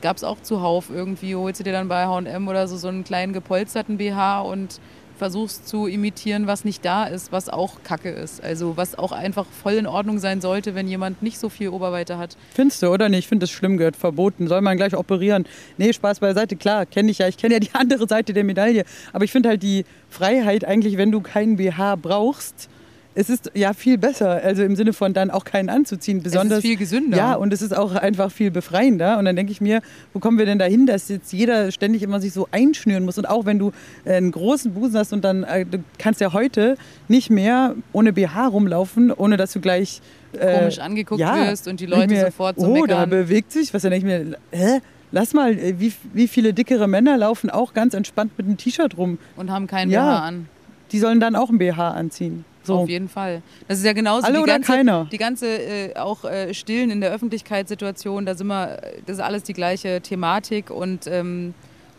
gab 0.00 0.16
es 0.16 0.24
auch 0.24 0.40
zuhauf 0.42 0.90
irgendwie, 0.90 1.34
holst 1.34 1.60
du 1.60 1.64
dir 1.64 1.72
dann 1.72 1.88
bei 1.88 2.06
H&M 2.06 2.48
oder 2.48 2.68
so 2.68 2.76
so 2.76 2.88
einen 2.88 3.04
kleinen 3.04 3.32
gepolsterten 3.32 3.98
BH 3.98 4.42
und 4.42 4.80
versuchst 5.22 5.68
zu 5.68 5.86
imitieren, 5.86 6.48
was 6.48 6.64
nicht 6.64 6.84
da 6.84 7.04
ist, 7.04 7.30
was 7.30 7.48
auch 7.48 7.84
Kacke 7.84 8.10
ist. 8.10 8.42
Also 8.42 8.76
was 8.76 8.98
auch 8.98 9.12
einfach 9.12 9.46
voll 9.46 9.74
in 9.74 9.86
Ordnung 9.86 10.18
sein 10.18 10.40
sollte, 10.40 10.74
wenn 10.74 10.88
jemand 10.88 11.22
nicht 11.22 11.38
so 11.38 11.48
viel 11.48 11.68
Oberweite 11.68 12.18
hat. 12.18 12.36
Findest 12.52 12.82
du, 12.82 12.88
oder 12.88 13.08
nicht? 13.08 13.20
Ich 13.20 13.28
finde 13.28 13.44
das 13.44 13.52
schlimm, 13.52 13.76
gehört 13.76 13.94
verboten. 13.94 14.48
Soll 14.48 14.60
man 14.62 14.76
gleich 14.76 14.96
operieren? 14.96 15.46
Nee, 15.78 15.92
Spaß 15.92 16.18
beiseite, 16.18 16.56
klar, 16.56 16.86
kenne 16.86 17.12
ich 17.12 17.18
ja. 17.18 17.28
Ich 17.28 17.36
kenne 17.36 17.54
ja 17.54 17.60
die 17.60 17.70
andere 17.74 18.08
Seite 18.08 18.32
der 18.32 18.42
Medaille. 18.42 18.84
Aber 19.12 19.24
ich 19.24 19.30
finde 19.30 19.50
halt 19.50 19.62
die 19.62 19.84
Freiheit 20.10 20.64
eigentlich, 20.64 20.96
wenn 20.96 21.12
du 21.12 21.20
keinen 21.20 21.56
BH 21.56 21.96
brauchst, 21.96 22.68
es 23.14 23.28
ist 23.30 23.50
ja 23.54 23.72
viel 23.74 23.98
besser. 23.98 24.40
Also 24.42 24.62
im 24.62 24.74
Sinne 24.76 24.92
von 24.92 25.12
dann 25.12 25.30
auch 25.30 25.44
keinen 25.44 25.68
anzuziehen. 25.68 26.22
Besonders, 26.22 26.58
es 26.58 26.64
ist 26.64 26.68
viel 26.70 26.78
gesünder. 26.78 27.16
Ja, 27.16 27.34
und 27.34 27.52
es 27.52 27.60
ist 27.62 27.76
auch 27.76 27.94
einfach 27.94 28.30
viel 28.32 28.50
befreiender. 28.50 29.18
Und 29.18 29.24
dann 29.26 29.36
denke 29.36 29.52
ich 29.52 29.60
mir, 29.60 29.82
wo 30.12 30.18
kommen 30.18 30.38
wir 30.38 30.46
denn 30.46 30.58
dahin, 30.58 30.86
dass 30.86 31.08
jetzt 31.08 31.32
jeder 31.32 31.70
ständig 31.72 32.02
immer 32.02 32.20
sich 32.20 32.32
so 32.32 32.48
einschnüren 32.50 33.04
muss? 33.04 33.18
Und 33.18 33.26
auch 33.28 33.44
wenn 33.44 33.58
du 33.58 33.72
äh, 34.04 34.14
einen 34.14 34.30
großen 34.32 34.72
Busen 34.74 34.96
hast 34.98 35.12
und 35.12 35.22
dann 35.24 35.44
äh, 35.44 35.66
du 35.66 35.78
kannst 35.98 36.20
ja 36.20 36.32
heute 36.32 36.76
nicht 37.08 37.28
mehr 37.30 37.74
ohne 37.92 38.12
BH 38.12 38.46
rumlaufen, 38.48 39.12
ohne 39.12 39.36
dass 39.36 39.52
du 39.52 39.60
gleich 39.60 40.00
äh, 40.32 40.58
Komisch 40.60 40.78
angeguckt 40.78 41.20
ja, 41.20 41.48
wirst 41.50 41.68
und 41.68 41.80
die 41.80 41.86
Leute 41.86 42.08
mir, 42.14 42.24
sofort 42.26 42.58
so 42.58 42.66
Oh, 42.66 42.86
da 42.86 42.94
meckern. 43.06 43.10
bewegt 43.10 43.52
sich 43.52 43.74
was. 43.74 43.82
Dann 43.82 43.90
denke 43.90 44.08
ich 44.08 44.28
mir, 44.30 44.36
hä? 44.52 44.80
Lass 45.14 45.34
mal, 45.34 45.52
äh, 45.58 45.74
wie, 45.78 45.92
wie 46.14 46.26
viele 46.26 46.54
dickere 46.54 46.88
Männer 46.88 47.18
laufen 47.18 47.50
auch 47.50 47.74
ganz 47.74 47.92
entspannt 47.92 48.32
mit 48.38 48.46
einem 48.46 48.56
T-Shirt 48.56 48.96
rum? 48.96 49.18
und 49.36 49.50
haben 49.50 49.66
keinen 49.66 49.90
Ja. 49.90 50.04
BH 50.20 50.24
an. 50.24 50.48
Die 50.92 50.98
sollen 50.98 51.20
dann 51.20 51.36
auch 51.36 51.50
ein 51.50 51.58
BH 51.58 51.90
anziehen. 51.90 52.46
So. 52.64 52.76
Auf 52.76 52.88
jeden 52.88 53.08
Fall. 53.08 53.42
Das 53.68 53.78
ist 53.78 53.84
ja 53.84 53.92
genauso 53.92 54.26
Alle 54.26 54.36
die 54.36 54.42
oder 54.42 54.52
ganze, 54.52 54.72
keiner? 54.72 55.08
die 55.10 55.18
ganze 55.18 55.46
äh, 55.46 55.96
auch 55.96 56.24
äh, 56.24 56.54
Stillen 56.54 56.90
in 56.90 57.00
der 57.00 57.10
Öffentlichkeitssituation, 57.10 58.24
da 58.24 58.34
sind 58.34 58.46
wir, 58.46 58.80
das 59.06 59.16
ist 59.16 59.22
alles 59.22 59.42
die 59.42 59.52
gleiche 59.52 60.00
Thematik 60.00 60.70
und 60.70 61.06
ähm, 61.06 61.54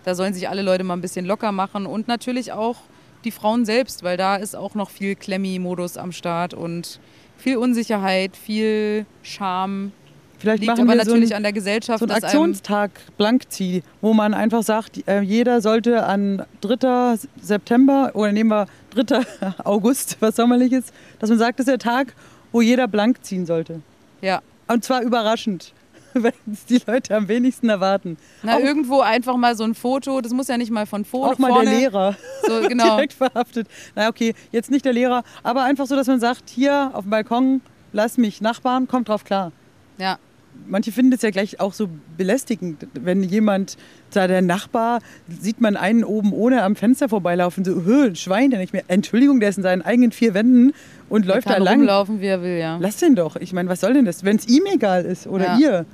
da 0.05 0.15
sollen 0.15 0.33
sich 0.33 0.49
alle 0.49 0.61
Leute 0.61 0.83
mal 0.83 0.95
ein 0.95 1.01
bisschen 1.01 1.25
locker 1.25 1.51
machen 1.51 1.85
und 1.85 2.07
natürlich 2.07 2.51
auch 2.51 2.77
die 3.23 3.31
Frauen 3.31 3.65
selbst, 3.65 4.03
weil 4.03 4.17
da 4.17 4.35
ist 4.35 4.55
auch 4.55 4.75
noch 4.75 4.89
viel 4.89 5.15
Klemmi-Modus 5.15 5.97
am 5.97 6.11
Start 6.11 6.53
und 6.53 6.99
viel 7.37 7.57
Unsicherheit, 7.57 8.35
viel 8.35 9.05
Scham. 9.21 9.91
Vielleicht 10.37 10.59
Liegt 10.59 10.75
machen 10.75 10.87
wir 10.87 10.93
so 11.05 11.11
natürlich 11.11 11.31
ein, 11.31 11.37
an 11.37 11.43
der 11.43 11.53
Gesellschaft, 11.53 11.99
so 11.99 12.05
einen 12.05 12.21
Aktionstag 12.21 12.91
Blankzieh, 13.17 13.81
wo 14.01 14.13
man 14.13 14.33
einfach 14.33 14.61
sagt, 14.63 15.07
äh, 15.07 15.21
jeder 15.21 15.61
sollte 15.61 16.03
an 16.05 16.43
3. 16.61 17.17
September 17.41 18.11
oder 18.13 18.33
nehmen 18.33 18.49
wir 18.49 18.65
3. 18.95 19.21
August, 19.63 20.17
was 20.19 20.35
sommerlich 20.35 20.71
ist, 20.71 20.93
dass 21.19 21.29
man 21.29 21.39
sagt, 21.39 21.59
das 21.59 21.67
ist 21.67 21.71
der 21.71 21.79
Tag, 21.79 22.13
wo 22.51 22.61
jeder 22.61 22.87
blank 22.87 23.23
ziehen 23.23 23.45
sollte. 23.45 23.81
ja, 24.21 24.41
Und 24.67 24.83
zwar 24.83 25.01
überraschend, 25.01 25.73
wenn 26.13 26.33
es 26.51 26.65
die 26.65 26.79
Leute 26.85 27.15
am 27.15 27.27
wenigsten 27.27 27.69
erwarten. 27.69 28.17
na, 28.43 28.55
Auch- 28.55 28.59
irgendwo 28.59 29.01
einfach 29.01 29.35
mal 29.37 29.55
so 29.55 29.63
ein 29.63 29.73
Foto, 29.75 30.21
das 30.21 30.31
muss 30.33 30.47
ja 30.47 30.57
nicht 30.57 30.71
mal 30.71 30.85
von 30.85 31.03
Foto 31.05 31.31
Auch 31.31 31.37
mal 31.39 31.49
vorne, 31.49 31.69
der 31.71 31.79
Lehrer. 31.79 32.15
So, 32.47 32.61
genau. 32.67 32.95
direkt 32.95 33.13
verhaftet. 33.13 33.67
Na 33.95 34.09
okay, 34.09 34.35
jetzt 34.51 34.69
nicht 34.69 34.85
der 34.85 34.93
Lehrer, 34.93 35.23
aber 35.41 35.63
einfach 35.63 35.87
so, 35.87 35.95
dass 35.95 36.07
man 36.07 36.19
sagt, 36.19 36.49
hier 36.49 36.91
auf 36.93 37.03
dem 37.05 37.09
Balkon, 37.11 37.61
lass 37.91 38.17
mich 38.17 38.41
Nachbarn, 38.41 38.87
kommt 38.87 39.09
drauf 39.09 39.23
klar. 39.23 39.51
Ja, 39.97 40.17
Manche 40.65 40.91
finden 40.93 41.11
das 41.11 41.21
ja 41.21 41.29
gleich 41.29 41.59
auch 41.59 41.73
so 41.73 41.89
belästigend, 42.17 42.87
wenn 42.93 43.21
jemand, 43.21 43.77
da 44.13 44.27
der 44.27 44.41
Nachbar, 44.41 44.99
sieht 45.27 45.59
man 45.59 45.75
einen 45.75 46.03
oben 46.05 46.31
ohne 46.31 46.63
am 46.63 46.75
Fenster 46.77 47.09
vorbeilaufen, 47.09 47.65
so, 47.65 47.83
"Hö, 47.83 48.05
ein 48.07 48.15
Schwein, 48.15 48.49
der 48.49 48.59
nicht 48.59 48.71
mehr, 48.71 48.83
Entschuldigung, 48.87 49.39
der 49.41 49.49
ist 49.49 49.57
in 49.57 49.63
seinen 49.63 49.81
eigenen 49.81 50.11
vier 50.13 50.33
Wänden 50.33 50.73
und 51.09 51.25
läuft 51.25 51.47
kann 51.47 51.57
da 51.59 51.63
lang. 51.63 51.79
rumlaufen, 51.79 52.21
wie 52.21 52.27
er 52.27 52.41
will, 52.41 52.57
ja. 52.57 52.77
Lass 52.79 52.97
den 52.97 53.15
doch. 53.15 53.35
Ich 53.35 53.51
meine, 53.51 53.67
was 53.69 53.81
soll 53.81 53.93
denn 53.93 54.05
das, 54.05 54.23
wenn 54.23 54.37
es 54.37 54.47
ihm 54.47 54.63
egal 54.73 55.03
ist 55.03 55.27
oder 55.27 55.45
Ja. 55.45 55.57
ihr? 55.59 55.85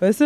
Weißt 0.00 0.20
du? 0.20 0.24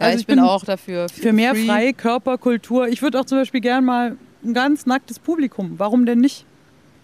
Ja, 0.00 0.06
Also 0.06 0.18
ich, 0.20 0.26
bin, 0.26 0.38
auch 0.40 0.64
dafür. 0.64 1.08
für 1.08 1.32
mehr 1.32 1.54
Free. 1.54 1.66
freie 1.66 1.92
Körperkultur. 1.92 2.88
Ich 2.88 3.02
würde 3.02 3.20
auch 3.20 3.24
zum 3.24 3.38
Beispiel 3.38 3.60
gern 3.60 3.84
mal 3.84 4.16
ein 4.44 4.54
ganz 4.54 4.84
nacktes 4.86 5.18
Publikum. 5.18 5.74
Warum 5.78 6.06
denn 6.06 6.18
nicht? 6.20 6.44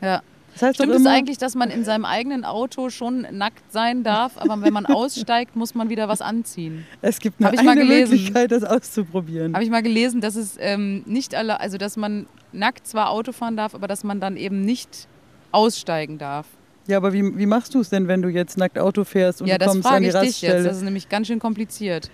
Ja. 0.00 0.22
Das 0.54 0.62
heißt 0.62 0.76
Stimmt 0.76 0.94
es 0.94 1.06
eigentlich, 1.06 1.38
dass 1.38 1.54
man 1.54 1.70
in 1.70 1.84
seinem 1.84 2.04
eigenen 2.04 2.44
Auto 2.44 2.88
schon 2.88 3.26
nackt 3.32 3.72
sein 3.72 4.04
darf, 4.04 4.32
aber 4.36 4.62
wenn 4.62 4.72
man 4.72 4.86
aussteigt, 4.86 5.56
muss 5.56 5.74
man 5.74 5.90
wieder 5.90 6.08
was 6.08 6.20
anziehen? 6.20 6.86
es 7.02 7.18
gibt 7.18 7.40
nur 7.40 7.50
eine 7.50 7.74
gelesen. 7.74 8.12
Möglichkeit, 8.12 8.52
das 8.52 8.64
auszuprobieren. 8.64 9.54
Habe 9.54 9.64
ich 9.64 9.70
mal 9.70 9.82
gelesen, 9.82 10.20
dass 10.20 10.36
es 10.36 10.56
ähm, 10.60 11.02
nicht 11.06 11.34
alle, 11.34 11.60
also 11.60 11.76
dass 11.76 11.96
man 11.96 12.26
nackt 12.52 12.86
zwar 12.86 13.10
Auto 13.10 13.32
fahren 13.32 13.56
darf, 13.56 13.74
aber 13.74 13.88
dass 13.88 14.04
man 14.04 14.20
dann 14.20 14.36
eben 14.36 14.60
nicht 14.60 15.08
aussteigen 15.50 16.18
darf. 16.18 16.46
Ja, 16.86 16.98
aber 16.98 17.12
wie, 17.12 17.36
wie 17.36 17.46
machst 17.46 17.74
du 17.74 17.80
es 17.80 17.88
denn, 17.88 18.08
wenn 18.08 18.22
du 18.22 18.28
jetzt 18.28 18.58
nackt 18.58 18.78
Auto 18.78 19.04
fährst 19.04 19.40
und 19.40 19.48
ja, 19.48 19.58
du 19.58 19.64
das 19.64 19.72
kommst 19.72 19.86
an 19.86 19.90
frage 19.92 20.02
die 20.02 20.08
ich 20.08 20.14
dich 20.14 20.22
Raststelle? 20.22 20.54
jetzt. 20.56 20.66
Das 20.66 20.76
ist 20.76 20.82
nämlich 20.82 21.08
ganz 21.08 21.26
schön 21.26 21.38
kompliziert. 21.38 22.10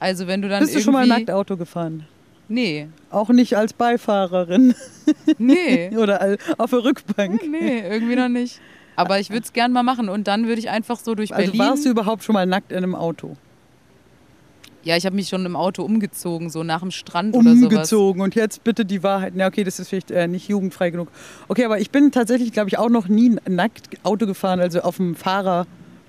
Also 0.00 0.26
wenn 0.26 0.42
du 0.42 0.48
dann 0.48 0.60
Bist 0.60 0.74
du 0.74 0.80
schon 0.80 0.92
mal 0.94 1.06
nackt 1.06 1.30
Auto 1.30 1.56
gefahren? 1.56 2.06
Nee, 2.48 2.88
Auch 3.10 3.30
nicht 3.30 3.56
als 3.56 3.72
Beifahrerin 3.72 4.74
nee, 5.38 5.90
oder 5.96 6.36
auf 6.58 6.70
der 6.70 6.84
Rückbank. 6.84 7.40
nee, 7.50 7.80
irgendwie 7.88 8.16
noch 8.16 8.28
nicht. 8.28 8.60
Aber 8.96 9.18
ich 9.18 9.30
würde 9.30 9.44
es 9.44 9.52
gern 9.52 9.72
mal 9.72 9.82
machen 9.82 10.08
und 10.08 10.28
dann 10.28 10.46
würde 10.46 10.60
ich 10.60 10.70
einfach 10.70 10.98
so 10.98 11.14
durch 11.14 11.34
Also 11.34 11.50
Berlin... 11.52 11.58
warst 11.66 11.84
du 11.84 11.90
überhaupt 11.90 12.22
schon 12.22 12.34
mal 12.34 12.46
nackt 12.46 12.70
in 12.70 12.78
einem 12.78 12.94
Auto? 12.94 13.36
ja, 14.84 14.98
ich 14.98 15.06
habe 15.06 15.16
mich 15.16 15.28
schon 15.30 15.46
im 15.46 15.56
Auto 15.56 15.82
umgezogen, 15.82 16.50
so 16.50 16.62
nach 16.62 16.80
dem 16.80 16.90
Strand 16.90 17.34
oder 17.34 17.56
sowas. 17.56 17.72
Umgezogen 17.72 18.20
und 18.20 18.34
jetzt 18.34 18.64
bitte 18.64 18.84
die 18.84 19.02
Wahrheit. 19.02 19.32
Na 19.34 19.46
okay, 19.46 19.64
das 19.64 19.78
ist 19.80 19.88
vielleicht 19.88 20.10
äh, 20.10 20.28
nicht 20.28 20.48
jugendfrei 20.48 20.90
genug. 20.90 21.08
Okay, 21.48 21.64
aber 21.64 21.80
ich 21.80 21.90
bin 21.90 22.12
tatsächlich, 22.12 22.52
glaube 22.52 22.68
ich, 22.68 22.76
auch 22.76 22.90
noch 22.90 23.08
nie 23.08 23.34
nackt 23.48 23.88
Auto 24.04 24.26
gefahren, 24.26 24.60
also 24.60 24.82
auf 24.82 24.98
dem 24.98 25.14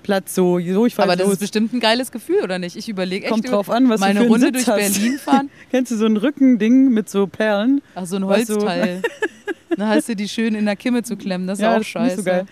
Fahrerplatz 0.06 0.34
so. 0.34 0.58
so 0.60 0.86
ich 0.86 0.98
Aber 0.98 1.16
das 1.16 1.24
los. 1.26 1.34
ist 1.34 1.40
bestimmt 1.40 1.72
ein 1.72 1.80
geiles 1.80 2.10
Gefühl, 2.12 2.42
oder 2.42 2.58
nicht? 2.58 2.76
Ich 2.76 2.88
überlege 2.88 3.24
echt, 3.26 3.32
Kommt 3.32 3.50
drauf 3.50 3.70
an, 3.70 3.88
was 3.88 4.00
mal 4.00 4.06
du 4.06 4.10
eine 4.10 4.20
für 4.20 4.24
einen 4.24 4.32
Runde 4.44 4.58
Sitz 4.58 4.64
durch 4.66 4.82
hast. 4.84 4.94
Berlin 4.94 5.18
fahren. 5.18 5.50
Kennst 5.70 5.92
du 5.92 5.96
so 5.96 6.06
ein 6.06 6.16
Rückending 6.16 6.88
mit 6.90 7.08
so 7.08 7.26
Perlen? 7.26 7.82
Ach, 7.94 8.06
so 8.06 8.16
ein 8.16 8.24
Holzteil. 8.24 9.02
Dann 9.76 9.88
hast 9.88 10.08
du 10.08 10.16
die 10.16 10.28
schön 10.28 10.54
in 10.54 10.64
der 10.64 10.76
Kimme 10.76 11.02
zu 11.02 11.16
klemmen. 11.16 11.46
Das 11.46 11.58
ist 11.58 11.62
Ja, 11.62 11.70
auch 11.72 11.74
ist 11.76 11.80
nicht 11.80 11.90
scheiße. 11.90 12.16
so 12.16 12.22
geil. 12.22 12.46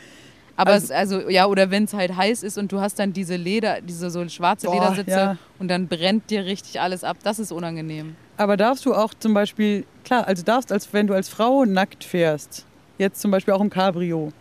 Aber 0.56 0.72
Also- 0.72 0.84
es, 0.86 0.90
also 0.90 1.28
ja, 1.30 1.46
oder 1.46 1.70
wenn 1.70 1.84
es 1.84 1.94
halt 1.94 2.14
heiß 2.16 2.42
ist 2.42 2.58
und 2.58 2.70
du 2.70 2.80
hast 2.80 2.98
dann 2.98 3.12
diese 3.12 3.36
Leder, 3.36 3.80
diese 3.80 4.10
so 4.10 4.28
schwarze 4.28 4.66
Boah, 4.66 4.74
Ledersitze 4.74 5.10
ja. 5.10 5.36
und 5.58 5.68
dann 5.68 5.88
brennt 5.88 6.30
dir 6.30 6.44
richtig 6.44 6.80
alles 6.80 7.02
ab. 7.02 7.16
Das 7.24 7.38
ist 7.38 7.50
unangenehm. 7.50 8.14
Aber 8.36 8.56
darfst 8.56 8.84
du 8.86 8.94
auch 8.94 9.14
zum 9.18 9.32
Beispiel, 9.34 9.84
klar, 10.04 10.26
also 10.28 10.42
darfst, 10.42 10.70
als 10.70 10.92
wenn 10.92 11.06
du 11.06 11.14
als 11.14 11.28
Frau 11.28 11.64
nackt 11.64 12.04
fährst, 12.04 12.66
jetzt 12.98 13.20
zum 13.20 13.30
Beispiel 13.30 13.54
auch 13.54 13.60
im 13.60 13.70
Cabrio, 13.70 14.32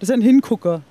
das 0.00 0.08
ist 0.08 0.14
ein 0.14 0.20
Hingucker. 0.22 0.82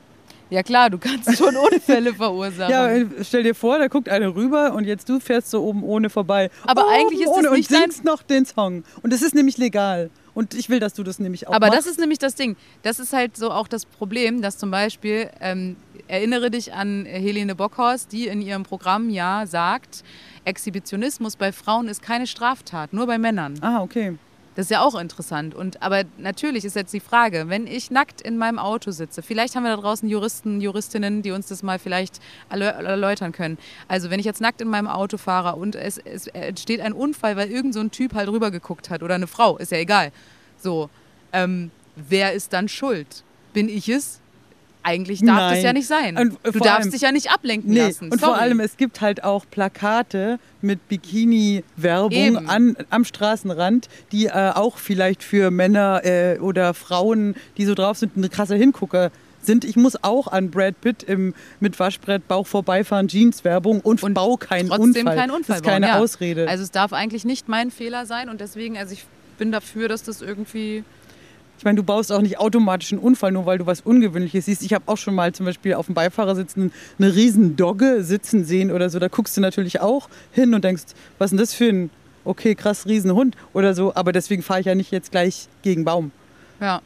Ja 0.54 0.62
klar, 0.62 0.92
du 0.92 1.00
kannst 1.00 1.36
schon 1.38 1.56
Unfälle 1.56 2.14
verursachen. 2.14 2.72
Ja, 2.72 3.24
stell 3.24 3.42
dir 3.42 3.56
vor, 3.56 3.80
da 3.80 3.88
guckt 3.88 4.08
einer 4.08 4.36
rüber 4.36 4.74
und 4.76 4.86
jetzt 4.86 5.10
du 5.10 5.20
fährst 5.20 5.50
so 5.50 5.64
oben 5.64 5.84
ohne 5.84 6.12
vorbei. 6.12 6.52
Aber 6.68 6.84
oben 6.86 6.94
eigentlich 6.94 7.22
ist 7.22 7.30
das 7.30 7.38
ohne 7.38 7.50
nicht 7.58 7.72
und 7.72 7.78
singst 7.80 8.04
noch 8.04 8.22
den 8.22 8.46
Song. 8.46 8.84
Und 9.02 9.12
das 9.12 9.24
ist 9.24 9.34
nämlich 9.34 9.58
legal. 9.58 10.12
Und 10.36 10.54
ich 10.54 10.70
will, 10.70 10.80
dass 10.80 10.94
du 10.94 11.02
das 11.02 11.18
nämlich 11.18 11.48
auch 11.48 11.54
Aber 11.54 11.68
machst. 11.68 11.80
das 11.80 11.88
ist 11.88 12.00
nämlich 12.00 12.20
das 12.20 12.36
Ding. 12.36 12.56
Das 12.84 13.00
ist 13.00 13.14
halt 13.14 13.36
so 13.36 13.50
auch 13.50 13.68
das 13.68 13.86
Problem, 13.86 14.44
dass 14.44 14.60
zum 14.60 14.70
Beispiel, 14.70 15.30
ähm, 15.42 15.76
erinnere 16.08 16.52
dich 16.52 16.72
an 16.74 17.06
Helene 17.06 17.56
Bockhorst, 17.56 18.12
die 18.12 18.28
in 18.28 18.40
ihrem 18.40 18.62
Programm 18.62 19.10
ja 19.10 19.48
sagt, 19.48 20.04
Exhibitionismus 20.46 21.36
bei 21.36 21.52
Frauen 21.52 21.88
ist 21.88 22.04
keine 22.04 22.28
Straftat, 22.28 22.94
nur 22.94 23.08
bei 23.08 23.18
Männern. 23.18 23.56
Ah, 23.62 23.82
okay. 23.82 24.18
Das 24.56 24.68
ist 24.68 24.70
ja 24.70 24.82
auch 24.82 24.96
interessant. 24.96 25.56
Und, 25.56 25.82
aber 25.82 26.04
natürlich 26.18 26.64
ist 26.66 26.76
jetzt 26.76 26.94
die 26.94 27.00
Frage, 27.00 27.46
wenn 27.48 27.66
ich 27.66 27.90
nackt 27.90 28.22
in 28.22 28.38
meinem 28.38 28.60
Auto 28.60 28.92
sitze, 28.92 29.22
vielleicht 29.22 29.56
haben 29.56 29.64
wir 29.64 29.76
da 29.76 29.82
draußen 29.82 30.08
Juristen, 30.08 30.62
Juristinnen, 30.62 31.22
die 31.22 31.32
uns 31.32 31.48
das 31.48 31.64
mal 31.64 31.80
vielleicht 31.80 32.20
erläutern 32.50 33.32
können. 33.32 33.58
Also 33.88 34.10
wenn 34.10 34.20
ich 34.20 34.26
jetzt 34.26 34.42
nackt 34.42 34.62
in 34.62 34.68
meinem 34.68 34.88
Auto 34.88 35.18
fahre 35.18 35.56
und 35.56 35.76
es, 35.76 35.98
es 35.98 36.28
entsteht 36.28 36.82
ein 36.82 36.94
Unfall, 36.94 37.36
weil 37.36 37.50
irgend 37.50 37.74
so 37.74 37.84
Typ 37.90 38.14
halt 38.14 38.30
rübergeguckt 38.30 38.90
hat 38.90 39.04
oder 39.04 39.16
eine 39.16 39.28
Frau, 39.28 39.58
ist 39.58 39.72
ja 39.72 39.78
egal. 39.78 40.12
So, 40.58 40.90
ähm, 41.32 41.72
wer 41.96 42.34
ist 42.34 42.54
dann 42.54 42.68
schuld? 42.70 43.24
Bin 43.54 43.70
ich 43.70 43.90
es? 43.90 44.20
Eigentlich 44.86 45.20
darf 45.22 45.38
Nein. 45.38 45.54
das 45.56 45.64
ja 45.64 45.74
nicht 45.74 45.88
sein. 45.88 46.18
Und 46.18 46.38
du 46.44 46.52
vor 46.52 46.62
darfst 46.62 46.82
allem- 46.82 46.92
dich 46.92 47.02
ja 47.02 47.12
nicht 47.14 47.32
ablenken 47.32 47.72
Nee, 47.72 47.80
lassen. 47.80 48.12
und 48.12 48.20
Sorry. 48.20 48.34
vor 48.34 48.42
allem, 48.42 48.60
es 48.60 48.76
gibt 48.78 49.00
halt 49.02 49.24
auch 49.24 49.46
Plakate 49.50 50.40
mit 50.62 50.88
Bikini-Werbung 50.90 52.48
am 52.90 53.06
Straßenrand, 53.06 53.88
die 54.12 54.26
äh, 54.28 54.52
auch 54.54 54.78
vielleicht 54.78 55.24
für 55.24 55.52
Männer 55.52 56.02
äh, 56.04 56.38
oder 56.40 56.74
Frauen, 56.74 57.36
die 57.58 57.66
so 57.66 57.76
drauf 57.76 57.98
sind, 57.98 58.18
eine 58.18 58.30
krasse 58.30 58.56
Hingucker 58.56 59.12
sind. 59.42 59.66
Ich 59.66 59.76
muss 59.76 60.02
auch 60.04 60.28
an 60.28 60.52
Brad 60.52 60.80
Pitt 60.82 61.04
im, 61.04 61.34
mit 61.60 61.80
Waschbrett 61.80 62.28
Bauch 62.28 62.48
vorbeifahren, 62.48 63.08
Jeans-Werbung 63.08 63.82
und, 63.82 64.02
Und 64.04 64.14
bau 64.14 64.38
keinen 64.38 64.70
trotzdem 64.70 65.06
Unfall. 65.08 65.16
keinen 65.16 65.32
Unfall 65.32 65.44
Das 65.48 65.58
ist 65.58 65.64
keine 65.66 65.86
bauen, 65.88 65.96
ja. 65.98 66.02
Ausrede. 66.04 66.48
Also 66.48 66.64
es 66.64 66.72
darf 66.72 66.94
eigentlich 66.94 67.26
nicht 67.26 67.50
mein 67.50 67.72
Fehler 67.72 68.06
sein 68.06 68.30
und 68.30 68.40
deswegen, 68.42 68.78
also 68.78 68.94
ich 68.94 69.06
bin 69.38 69.52
dafür, 69.52 69.88
dass 69.90 70.04
das 70.04 70.22
irgendwie 70.22 70.84
Ich 71.64 71.66
meine, 71.66 71.78
du 71.78 71.84
baust 71.84 72.12
auch 72.12 72.22
nicht 72.22 72.40
automatisch 72.40 72.92
einen 72.92 73.00
Unfall, 73.00 73.32
nur 73.32 73.46
weil 73.46 73.58
du 73.58 73.66
was 73.66 73.80
Ungewöhnliches 73.80 74.48
siehst. 74.48 74.64
Ich 74.64 74.74
habe 74.74 74.84
auch 74.88 74.98
schon 74.98 75.16
mal 75.16 75.32
zum 75.32 75.46
Beispiel 75.46 75.76
auf 75.76 75.86
dem 75.86 75.96
Beifahrersitz 75.96 76.58
eine, 76.58 76.72
eine 77.00 77.16
riesen 77.16 77.56
Dogge 77.56 78.04
sitzen 78.04 78.44
sehen 78.44 78.70
oder 78.70 78.90
so. 78.90 79.00
Da 79.00 79.08
guckst 79.08 79.38
du 79.38 79.40
natürlich 79.40 79.80
auch 79.80 80.10
hin 80.34 80.54
und 80.54 80.66
denkst, 80.66 80.84
was 81.20 81.28
ist 81.28 81.32
denn 81.32 81.40
das 81.40 81.54
für 81.54 81.70
ein, 81.70 81.90
okay, 82.26 82.54
krass, 82.54 82.86
Riesenhund 82.86 83.38
oder 83.54 83.74
so. 83.76 83.96
Aber 83.96 84.12
deswegen 84.12 84.44
fahre 84.44 84.60
ich 84.60 84.66
ja 84.66 84.76
nicht 84.76 84.92
jetzt 84.92 85.12
gleich 85.12 85.48
gegen 85.62 85.86
Baum. 85.86 86.12
ja. 86.60 86.82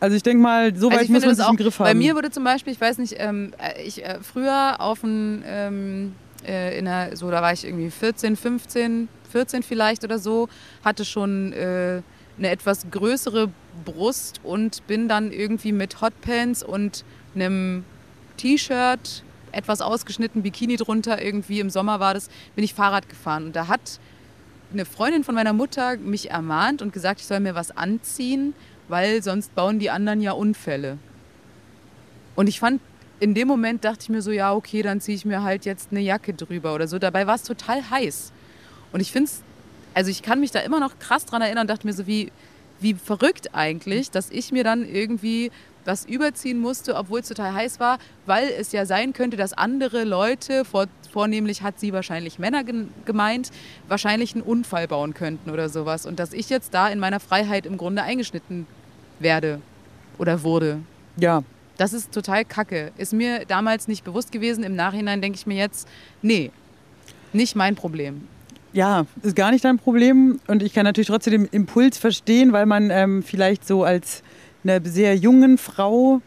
Also 0.00 0.16
ich 0.16 0.22
denke 0.22 0.42
mal, 0.42 0.76
so 0.76 0.88
weit 0.88 0.98
Also 0.98 1.04
ich 1.04 1.10
muss 1.10 1.22
man 1.22 1.30
das 1.30 1.38
sich 1.38 1.46
auch, 1.46 1.50
im 1.50 1.56
Griff 1.56 1.78
haben. 1.78 1.86
bei 1.86 1.94
mir 1.94 2.14
wurde 2.14 2.30
zum 2.30 2.44
Beispiel, 2.44 2.74
ich 2.74 2.80
weiß 2.80 2.98
nicht, 2.98 3.14
ähm, 3.16 3.52
äh, 3.56 3.82
ich 3.82 4.04
äh, 4.04 4.18
früher 4.20 4.76
auf 4.80 5.02
ein, 5.02 5.42
ähm, 5.46 6.14
äh, 6.46 6.78
in 6.78 6.86
einer, 6.86 7.16
so 7.16 7.30
da 7.30 7.40
war 7.40 7.54
ich 7.54 7.64
irgendwie 7.66 7.90
14, 7.90 8.36
15, 8.36 9.08
14 9.30 9.62
vielleicht 9.62 10.04
oder 10.04 10.18
so, 10.18 10.50
hatte 10.84 11.06
schon 11.06 11.54
äh, 11.54 12.02
eine 12.38 12.50
etwas 12.50 12.86
größere 12.90 13.50
Brust 13.84 14.40
und 14.42 14.86
bin 14.86 15.08
dann 15.08 15.32
irgendwie 15.32 15.72
mit 15.72 16.00
Hotpants 16.00 16.62
und 16.62 17.04
einem 17.34 17.84
T-Shirt, 18.36 19.22
etwas 19.52 19.80
ausgeschnitten, 19.80 20.42
Bikini 20.42 20.76
drunter, 20.76 21.22
irgendwie 21.22 21.60
im 21.60 21.70
Sommer 21.70 22.00
war 22.00 22.14
das, 22.14 22.28
bin 22.54 22.64
ich 22.64 22.74
Fahrrad 22.74 23.08
gefahren 23.08 23.46
und 23.46 23.56
da 23.56 23.68
hat 23.68 24.00
eine 24.72 24.84
Freundin 24.84 25.24
von 25.24 25.34
meiner 25.34 25.52
Mutter 25.52 25.96
mich 25.96 26.30
ermahnt 26.30 26.82
und 26.82 26.92
gesagt, 26.92 27.20
ich 27.20 27.26
soll 27.26 27.40
mir 27.40 27.54
was 27.54 27.76
anziehen, 27.76 28.54
weil 28.88 29.22
sonst 29.22 29.54
bauen 29.54 29.78
die 29.78 29.90
anderen 29.90 30.20
ja 30.20 30.32
Unfälle. 30.32 30.98
Und 32.36 32.48
ich 32.48 32.60
fand, 32.60 32.80
in 33.18 33.34
dem 33.34 33.48
Moment 33.48 33.84
dachte 33.84 33.98
ich 34.02 34.08
mir 34.08 34.22
so, 34.22 34.30
ja, 34.30 34.54
okay, 34.54 34.82
dann 34.82 35.00
ziehe 35.00 35.16
ich 35.16 35.24
mir 35.24 35.42
halt 35.42 35.64
jetzt 35.64 35.88
eine 35.90 36.00
Jacke 36.00 36.34
drüber 36.34 36.74
oder 36.74 36.86
so. 36.86 36.98
Dabei 36.98 37.26
war 37.26 37.34
es 37.34 37.42
total 37.42 37.90
heiß. 37.90 38.32
Und 38.92 39.00
ich 39.00 39.12
finde 39.12 39.26
es, 39.26 39.42
also 39.94 40.10
ich 40.10 40.22
kann 40.22 40.40
mich 40.40 40.50
da 40.50 40.60
immer 40.60 40.80
noch 40.80 40.98
krass 40.98 41.26
dran 41.26 41.42
erinnern, 41.42 41.66
dachte 41.66 41.86
mir 41.86 41.92
so, 41.92 42.06
wie, 42.06 42.32
wie 42.80 42.94
verrückt 42.94 43.54
eigentlich, 43.54 44.10
dass 44.10 44.30
ich 44.30 44.52
mir 44.52 44.64
dann 44.64 44.84
irgendwie 44.86 45.50
was 45.84 46.04
überziehen 46.04 46.58
musste, 46.58 46.94
obwohl 46.94 47.20
es 47.20 47.28
total 47.28 47.54
heiß 47.54 47.80
war, 47.80 47.98
weil 48.26 48.48
es 48.48 48.72
ja 48.72 48.86
sein 48.86 49.12
könnte, 49.12 49.36
dass 49.36 49.52
andere 49.52 50.04
Leute, 50.04 50.64
vor, 50.64 50.86
vornehmlich 51.10 51.62
hat 51.62 51.80
sie 51.80 51.92
wahrscheinlich 51.92 52.38
Männer 52.38 52.62
gemeint, 53.04 53.50
wahrscheinlich 53.88 54.34
einen 54.34 54.42
Unfall 54.42 54.88
bauen 54.88 55.14
könnten 55.14 55.50
oder 55.50 55.68
sowas. 55.68 56.06
Und 56.06 56.18
dass 56.18 56.32
ich 56.32 56.50
jetzt 56.50 56.74
da 56.74 56.88
in 56.88 56.98
meiner 56.98 57.20
Freiheit 57.20 57.66
im 57.66 57.76
Grunde 57.76 58.02
eingeschnitten 58.02 58.66
werde 59.18 59.60
oder 60.18 60.42
wurde. 60.42 60.80
ja, 61.16 61.42
Das 61.78 61.92
ist 61.92 62.12
total 62.12 62.44
kacke. 62.44 62.92
Ist 62.98 63.12
mir 63.12 63.46
damals 63.46 63.88
nicht 63.88 64.04
bewusst 64.04 64.32
gewesen. 64.32 64.64
Im 64.64 64.76
Nachhinein 64.76 65.22
denke 65.22 65.38
ich 65.38 65.46
mir 65.46 65.56
jetzt, 65.56 65.88
nee, 66.20 66.50
nicht 67.32 67.56
mein 67.56 67.74
Problem. 67.74 68.28
Ja, 68.72 69.06
ist 69.22 69.36
gar 69.36 69.50
nicht 69.50 69.64
dein 69.64 69.78
Problem. 69.78 70.40
Und 70.46 70.62
ich 70.62 70.72
kann 70.72 70.84
natürlich 70.84 71.08
trotzdem 71.08 71.44
den 71.44 71.46
Impuls 71.46 71.98
verstehen, 71.98 72.52
weil 72.52 72.66
man 72.66 72.90
ähm, 72.90 73.22
vielleicht 73.22 73.66
so 73.66 73.84
als 73.84 74.22
eine 74.62 74.80
sehr 74.84 75.16
jungen 75.16 75.58
Frau 75.58 76.20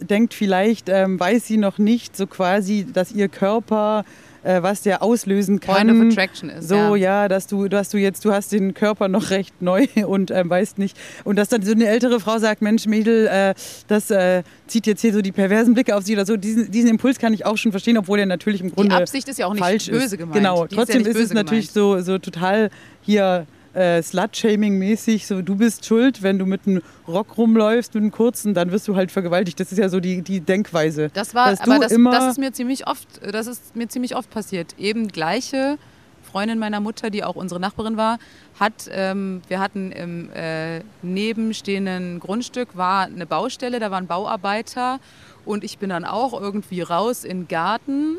denkt, 0.00 0.34
vielleicht 0.34 0.88
ähm, 0.88 1.18
weiß 1.18 1.46
sie 1.46 1.56
noch 1.56 1.78
nicht 1.78 2.16
so 2.16 2.26
quasi, 2.26 2.86
dass 2.92 3.12
ihr 3.12 3.28
Körper, 3.28 4.04
äh, 4.48 4.62
was 4.62 4.80
der 4.80 5.02
auslösen 5.02 5.60
kann. 5.60 5.86
Point 5.86 5.90
of 5.90 6.12
Attraction 6.12 6.48
ist. 6.48 6.68
So, 6.68 6.74
ja. 6.74 7.22
ja, 7.22 7.28
dass 7.28 7.46
du, 7.46 7.68
dass 7.68 7.90
du 7.90 7.98
jetzt, 7.98 8.24
du 8.24 8.32
hast 8.32 8.50
den 8.50 8.72
Körper 8.72 9.08
noch 9.08 9.30
recht 9.30 9.60
neu 9.60 9.86
und 10.06 10.30
ähm, 10.30 10.48
weißt 10.48 10.78
nicht. 10.78 10.96
Und 11.24 11.36
dass 11.36 11.48
dann 11.48 11.62
so 11.62 11.72
eine 11.72 11.86
ältere 11.86 12.18
Frau 12.18 12.38
sagt, 12.38 12.62
Mensch, 12.62 12.86
Mädel, 12.86 13.26
äh, 13.26 13.54
das 13.88 14.10
äh, 14.10 14.42
zieht 14.66 14.86
jetzt 14.86 15.02
hier 15.02 15.12
so 15.12 15.20
die 15.20 15.32
perversen 15.32 15.74
Blicke 15.74 15.94
auf 15.94 16.02
sie 16.04 16.14
oder 16.14 16.24
so. 16.24 16.36
Diesen, 16.36 16.70
diesen 16.70 16.88
Impuls 16.90 17.18
kann 17.18 17.34
ich 17.34 17.44
auch 17.44 17.58
schon 17.58 17.72
verstehen, 17.72 17.98
obwohl 17.98 18.18
er 18.20 18.26
natürlich 18.26 18.62
im 18.62 18.68
Die 18.68 18.74
Grunde 18.74 18.96
Absicht 18.96 19.28
ist 19.28 19.38
ja 19.38 19.46
auch 19.46 19.52
nicht 19.52 19.62
falsch 19.62 19.90
böse 19.90 20.04
ist. 20.04 20.18
gemeint. 20.18 20.36
Genau, 20.36 20.64
Die 20.64 20.64
ist 20.64 20.70
ja 20.72 20.76
trotzdem 20.78 21.02
ist, 21.02 21.08
es 21.08 21.14
böse 21.14 21.34
natürlich 21.34 21.72
gemeint. 21.72 22.04
so, 22.04 22.12
so 22.12 22.18
total 22.18 22.70
hier 23.02 23.46
äh, 23.78 24.02
Slut-Shaming-mäßig, 24.02 25.26
so 25.26 25.42
du 25.42 25.56
bist 25.56 25.84
schuld, 25.86 26.22
wenn 26.22 26.38
du 26.38 26.46
mit 26.46 26.66
einem 26.66 26.82
Rock 27.06 27.36
rumläufst, 27.38 27.94
mit 27.94 28.02
einem 28.02 28.10
kurzen, 28.10 28.54
dann 28.54 28.70
wirst 28.72 28.88
du 28.88 28.96
halt 28.96 29.10
vergewaltigt. 29.12 29.58
Das 29.60 29.70
ist 29.72 29.78
ja 29.78 29.88
so 29.88 30.00
die, 30.00 30.22
die 30.22 30.40
Denkweise. 30.40 31.10
Das 31.14 31.34
war, 31.34 31.50
dass 31.50 31.60
aber 31.60 31.76
du 31.76 31.80
das, 31.82 31.92
immer- 31.92 32.10
das 32.10 32.32
ist 32.32 32.38
mir 32.38 32.52
ziemlich 32.52 32.86
oft, 32.86 33.06
das 33.32 33.46
ist 33.46 33.76
mir 33.76 33.88
ziemlich 33.88 34.16
oft 34.16 34.30
passiert. 34.30 34.74
Eben 34.78 35.08
gleiche 35.08 35.78
Freundin 36.22 36.58
meiner 36.58 36.80
Mutter, 36.80 37.08
die 37.08 37.24
auch 37.24 37.36
unsere 37.36 37.58
Nachbarin 37.60 37.96
war, 37.96 38.18
hat, 38.60 38.88
ähm, 38.90 39.40
wir 39.48 39.60
hatten 39.60 39.92
im 39.92 40.30
äh, 40.34 40.80
nebenstehenden 41.02 42.20
Grundstück 42.20 42.76
war 42.76 43.06
eine 43.06 43.24
Baustelle, 43.26 43.78
da 43.80 43.90
waren 43.90 44.06
Bauarbeiter 44.06 44.98
und 45.46 45.64
ich 45.64 45.78
bin 45.78 45.88
dann 45.90 46.04
auch 46.04 46.38
irgendwie 46.38 46.82
raus 46.82 47.24
in 47.24 47.42
den 47.42 47.48
Garten. 47.48 48.16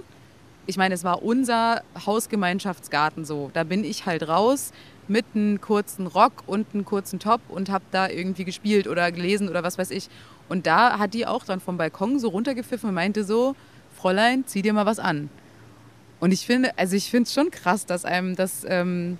Ich 0.66 0.78
meine, 0.78 0.96
es 0.96 1.04
war 1.04 1.22
unser 1.24 1.82
Hausgemeinschaftsgarten 2.06 3.26
so. 3.26 3.52
Da 3.54 3.64
bin 3.64 3.84
ich 3.84 4.06
halt 4.06 4.28
raus 4.28 4.72
mit 5.10 5.26
einem 5.34 5.60
kurzen 5.62 6.08
Rock 6.08 6.44
und 6.46 6.68
einem 6.74 6.86
kurzen 6.86 7.20
Top 7.20 7.42
und 7.50 7.70
habe 7.70 7.84
da 7.92 8.10
irgendwie 8.10 8.46
gespielt 8.46 8.88
oder 8.88 9.12
gelesen 9.12 9.50
oder 9.50 9.64
was 9.64 9.78
weiß 9.78 9.92
ich. 9.92 10.10
Und 10.48 10.66
da 10.66 10.98
hat 10.98 11.14
die 11.14 11.26
auch 11.26 11.44
dann 11.44 11.60
vom 11.60 11.78
Balkon 11.78 12.20
so 12.20 12.30
runtergepfiffen 12.30 12.90
und 12.90 12.96
meinte 12.96 13.24
so, 13.24 13.56
Fräulein, 13.98 14.44
zieh 14.48 14.62
dir 14.62 14.74
mal 14.74 14.86
was 14.86 15.00
an. 15.00 15.30
Und 16.20 16.32
ich 16.32 16.46
finde, 16.46 16.78
also 16.78 16.96
ich 16.96 17.10
finde 17.10 17.28
es 17.28 17.34
schon 17.34 17.52
krass, 17.52 17.86
dass 17.86 18.06
einem 18.06 18.36
das, 18.36 18.66
ähm, 18.68 19.18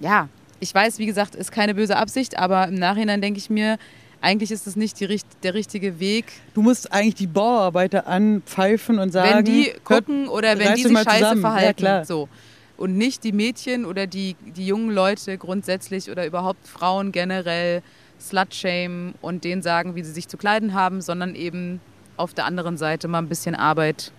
ja, 0.00 0.28
ich 0.60 0.74
weiß, 0.74 0.98
wie 0.98 1.06
gesagt, 1.06 1.34
ist 1.34 1.52
keine 1.52 1.74
böse 1.74 1.96
Absicht, 1.96 2.38
aber 2.38 2.68
im 2.68 2.74
Nachhinein 2.74 3.20
denke 3.20 3.38
ich 3.38 3.50
mir, 3.50 3.78
eigentlich 4.20 4.52
ist 4.52 4.66
das 4.66 4.76
nicht 4.76 5.00
die, 5.00 5.20
der 5.42 5.54
richtige 5.54 5.98
Weg, 5.98 6.26
Du 6.54 6.62
musst 6.62 6.92
eigentlich 6.92 7.16
die 7.16 7.26
Bauarbeiter 7.26 8.06
anpfeifen 8.06 8.98
und 8.98 9.10
sagen, 9.10 9.38
wenn 9.38 9.44
die 9.44 9.72
gucken 9.84 10.28
oder 10.28 10.58
wenn 10.58 10.74
die 10.74 10.84
sich 10.84 10.92
scheiße 10.92 11.18
zusammen. 11.18 11.42
Ja, 11.42 11.50
verhalten. 11.50 11.76
klar. 11.76 12.04
so. 12.04 12.28
Und 12.76 12.96
nicht 12.96 13.24
die 13.24 13.32
Mädchen 13.32 13.84
oder 13.84 14.06
die, 14.06 14.36
die 14.56 14.66
jungen 14.66 14.90
Leute 14.90 15.38
grundsätzlich 15.38 16.10
oder 16.10 16.26
überhaupt 16.26 16.66
Frauen 16.66 17.12
generell 17.12 17.82
slut-shame 18.20 19.14
und 19.20 19.44
denen 19.44 19.62
sagen, 19.62 19.94
wie 19.94 20.02
sie 20.02 20.12
sich 20.12 20.28
zu 20.28 20.36
kleiden 20.36 20.74
haben, 20.74 21.00
sondern 21.00 21.34
eben 21.34 21.80
auf 22.16 22.34
der 22.34 22.44
anderen 22.44 22.76
Seite 22.76 23.08
mal 23.08 23.18
ein 23.18 23.28
bisschen 23.28 23.54
Arbeit 23.54 24.12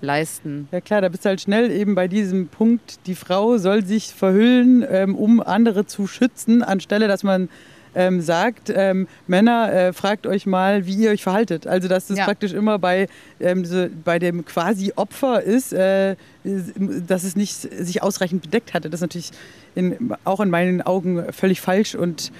leisten. 0.00 0.68
Ja 0.72 0.80
klar, 0.80 1.00
da 1.00 1.08
bist 1.08 1.24
du 1.24 1.30
halt 1.30 1.40
schnell 1.40 1.70
eben 1.70 1.94
bei 1.94 2.08
diesem 2.08 2.48
Punkt, 2.48 2.98
die 3.06 3.14
Frau 3.14 3.56
soll 3.58 3.84
sich 3.84 4.12
verhüllen, 4.12 4.84
ähm, 4.88 5.14
um 5.14 5.40
andere 5.40 5.86
zu 5.86 6.06
schützen, 6.06 6.62
anstelle 6.62 7.08
dass 7.08 7.22
man 7.22 7.48
ähm, 7.96 8.20
sagt, 8.20 8.70
ähm, 8.72 9.08
Männer, 9.26 9.72
äh, 9.72 9.92
fragt 9.92 10.26
euch 10.26 10.46
mal, 10.46 10.86
wie 10.86 10.94
ihr 10.94 11.10
euch 11.10 11.22
verhaltet. 11.24 11.66
Also 11.66 11.88
dass 11.88 12.06
das 12.06 12.18
Ja. 12.18 12.24
praktisch 12.26 12.52
immer 12.52 12.78
bei, 12.78 13.08
ähm, 13.40 13.64
so, 13.64 13.88
bei 14.04 14.18
dem 14.20 14.44
quasi 14.44 14.92
Opfer 14.94 15.42
ist, 15.42 15.72
äh, 15.72 16.14
dass 16.44 17.24
es 17.24 17.34
nicht 17.34 17.54
sich 17.56 18.02
ausreichend 18.02 18.42
bedeckt 18.42 18.74
hatte. 18.74 18.90
Das 18.90 18.98
ist 18.98 19.02
natürlich 19.02 19.30
in, 19.74 20.12
auch 20.24 20.40
in 20.40 20.50
meinen 20.50 20.82
Augen 20.82 21.32
völlig 21.32 21.60
falsch 21.60 21.94
und 21.94 22.30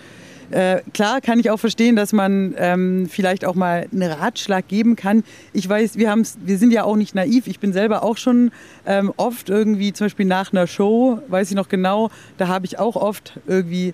äh, 0.53 0.81
klar 0.95 1.21
kann 1.21 1.41
ich 1.41 1.51
auch 1.51 1.57
verstehen, 1.59 1.97
dass 1.97 2.13
man 2.13 2.55
ähm, 2.57 3.09
vielleicht 3.11 3.45
auch 3.45 3.57
mal 3.57 3.89
einen 3.93 4.13
Ratschlag 4.13 4.69
geben 4.69 4.95
kann. 4.95 5.25
Ich 5.53 5.69
weiß, 5.69 5.97
wir, 5.97 6.09
haben's, 6.09 6.39
wir 6.41 6.57
sind 6.59 6.71
ja 6.73 6.85
auch 6.85 6.95
nicht 6.95 7.17
naiv. 7.17 7.49
Ich 7.49 7.59
bin 7.59 7.73
selber 7.73 8.05
auch 8.05 8.17
schon 8.17 8.53
ähm, 8.87 9.13
oft 9.17 9.49
irgendwie, 9.49 9.93
zum 9.93 10.05
Beispiel 10.05 10.27
nach 10.27 10.53
einer 10.53 10.69
Show, 10.69 11.19
weiß 11.27 11.51
ich 11.51 11.57
noch 11.57 11.69
genau, 11.69 12.11
da 12.39 12.47
habe 12.47 12.65
ich 12.65 12.79
auch 12.79 12.95
oft 12.95 13.41
irgendwie 13.49 13.93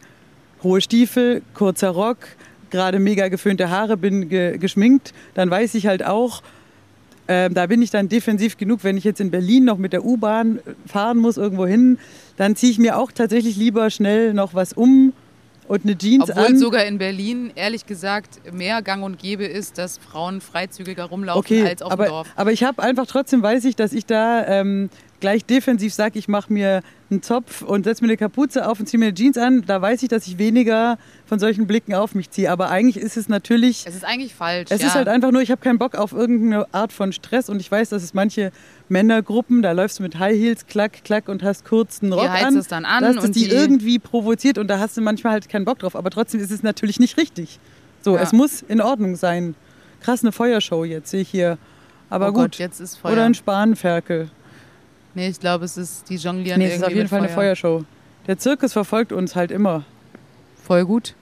hohe 0.63 0.81
Stiefel, 0.81 1.43
kurzer 1.55 1.91
Rock, 1.91 2.19
gerade 2.71 2.99
mega 2.99 3.29
geföhnte 3.29 3.71
Haare, 3.71 3.97
bin 3.97 4.29
ge 4.29 4.59
geschminkt. 4.59 5.13
Dann 5.35 5.51
weiß 5.51 5.75
ich 5.75 5.87
halt 5.87 6.05
auch, 6.05 6.43
ähm, 7.29 7.55
da 7.55 7.67
bin 7.67 7.81
ich 7.83 7.91
dann 7.91 8.09
defensiv 8.09 8.57
genug, 8.57 8.83
wenn 8.83 8.97
ich 8.97 9.05
jetzt 9.05 9.21
in 9.21 9.31
Berlin 9.31 9.65
noch 9.65 9.79
mit 9.79 9.93
der 9.93 10.05
U-Bahn 10.05 10.61
fahren 10.87 11.19
muss, 11.19 11.37
irgendwo 11.37 11.67
hin, 11.67 11.99
dann 12.37 12.57
ziehe 12.57 12.73
ich 12.73 12.79
mir 12.79 12.99
auch 12.99 13.13
tatsächlich 13.13 13.57
lieber 13.57 13.91
schnell 13.91 14.35
noch 14.35 14.55
was 14.55 14.73
um 14.73 15.13
und 15.69 15.85
eine 15.85 15.97
Jeans 15.97 16.29
Obwohl 16.29 16.47
an. 16.47 16.59
sogar 16.59 16.85
in 16.85 16.99
Berlin, 16.99 17.53
ehrlich 17.55 17.87
gesagt, 17.87 18.53
mehr 18.53 18.83
gang 18.83 19.05
und 19.05 19.19
gäbe 19.19 19.45
ist, 19.45 19.79
dass 19.79 19.99
Frauen 19.99 20.41
freizügiger 20.41 21.05
rumlaufen 21.05 21.39
okay, 21.39 21.67
als 21.67 21.83
auf 21.83 21.93
aber, 21.93 22.05
dem 22.07 22.11
Dorf. 22.11 22.29
aber 22.35 22.53
ich 22.53 22.65
habe 22.65 22.83
einfach 22.83 23.07
trotzdem 23.07 23.43
weiß 23.43 23.65
ich, 23.65 23.77
dass 23.77 23.93
ich 23.93 24.05
da 24.05 24.47
ähm, 24.47 24.91
gleich 25.23 25.47
defensiv 25.47 25.95
sage, 25.95 26.19
ich 26.19 26.29
mache 26.29 26.53
mir 26.53 26.83
einen 27.11 27.23
Zopf 27.23 27.63
und 27.63 27.85
setze 27.85 28.03
mir 28.03 28.09
eine 28.11 28.17
Kapuze 28.19 28.69
auf 28.69 28.79
und 28.81 28.87
ziehe 28.87 28.99
mir 28.99 29.07
eine 29.07 29.15
Jeans 29.15 29.39
an, 29.39 29.63
da 29.67 29.81
weiß 29.81 30.03
ich, 30.03 30.09
dass 30.11 30.27
ich 30.27 30.37
weniger 30.37 30.99
von 31.25 31.39
solchen 31.39 31.67
Blicken 31.67 31.95
auf 31.95 32.15
mich 32.15 32.29
ziehe. 32.31 32.51
Aber 32.51 32.69
eigentlich 32.71 33.03
ist 33.03 33.17
es 33.17 33.29
natürlich. 33.29 33.85
Es 33.87 33.95
ist 33.95 34.05
eigentlich 34.05 34.35
falsch. 34.35 34.69
Es 34.71 34.83
ja. 34.83 34.89
ist 34.89 34.95
halt 34.95 35.09
einfach 35.09 35.31
nur, 35.31 35.41
ich 35.41 35.51
habe 35.51 35.63
keinen 35.63 35.79
Bock 35.79 35.95
auf 35.95 36.13
irgendeine 36.13 36.67
Art 36.75 36.93
von 36.93 37.13
Stress 37.13 37.49
und 37.49 37.61
ich 37.61 37.71
weiß, 37.71 37.89
dass 37.89 38.03
es 38.03 38.13
manche 38.13 38.53
Männergruppen, 38.89 39.63
da 39.63 39.73
läufst 39.73 40.01
du 40.01 40.03
mit 40.03 40.19
High 40.19 40.37
Heels, 40.37 40.67
klack, 40.67 41.05
klack 41.05 41.29
und 41.29 41.43
hast 41.43 41.65
kurz 41.65 42.03
einen 42.03 42.13
Rock 42.13 42.29
an. 42.29 42.57
es 42.57 42.69
dann 42.69 42.85
an 42.85 43.03
dass 43.03 43.17
das 43.17 43.25
und 43.25 43.37
die, 43.37 43.45
die- 43.45 43.51
irgendwie 43.51 43.99
provoziert 43.99 44.59
und 44.59 44.69
da 44.69 44.79
hast 44.81 44.97
du 44.97 45.01
manchmal 45.01 45.33
halt 45.35 45.49
keinen 45.49 45.65
Bock 45.65 45.79
drauf. 45.79 45.97
Aber 45.97 46.11
trotzdem 46.11 46.41
ist 46.41 46.51
es 46.51 46.63
natürlich 46.63 47.01
nicht 47.01 47.17
richtig. 47.17 47.59
So, 48.03 48.17
Ja. 48.17 48.23
es 48.23 48.33
muss 48.33 48.63
in 48.63 48.81
Ordnung 48.81 49.17
sein. 49.17 49.55
Krass, 50.01 50.23
eine 50.23 50.33
Feuershow 50.33 50.85
jetzt 50.85 51.11
sehe 51.11 51.21
ich 51.23 51.29
hier. 51.29 51.59
Aber 52.11 52.29
oh 52.29 52.33
gut. 52.33 52.43
Gott, 52.43 52.59
jetzt 52.59 52.81
ist 52.81 52.97
Feuer. 52.97 53.13
Oder 53.13 53.25
ein 53.25 53.35
Spanferkel. 53.35 54.29
Nee, 55.15 55.29
ich 55.29 55.41
glaube, 55.41 55.65
es 55.65 55.77
ist 55.77 56.09
die 56.09 56.17
jonglieren 56.17 56.59
Nee, 56.59 56.69
es 56.69 56.77
ist 56.77 56.85
auf 56.85 56.93
jeden 56.95 57.09
Fall 57.09 57.21
eine 57.21 57.29
Feuer. 57.29 57.57
Feuershow. 57.57 57.85
Der 58.27 58.39
Zirkus 58.39 58.73
verfolgt 58.73 59.13
uns 59.13 59.35
halt 59.35 59.51
immer. 59.51 59.85
Voll 60.63 60.85
gut. 60.85 61.15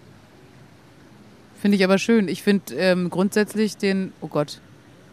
Finde 1.61 1.77
ich 1.77 1.85
aber 1.85 1.99
schön. 1.99 2.29
Ich 2.29 2.43
finde 2.43 2.75
ähm, 2.75 3.11
grundsätzlich 3.11 3.77
den. 3.77 4.13
Oh 4.21 4.29
Gott. 4.29 4.61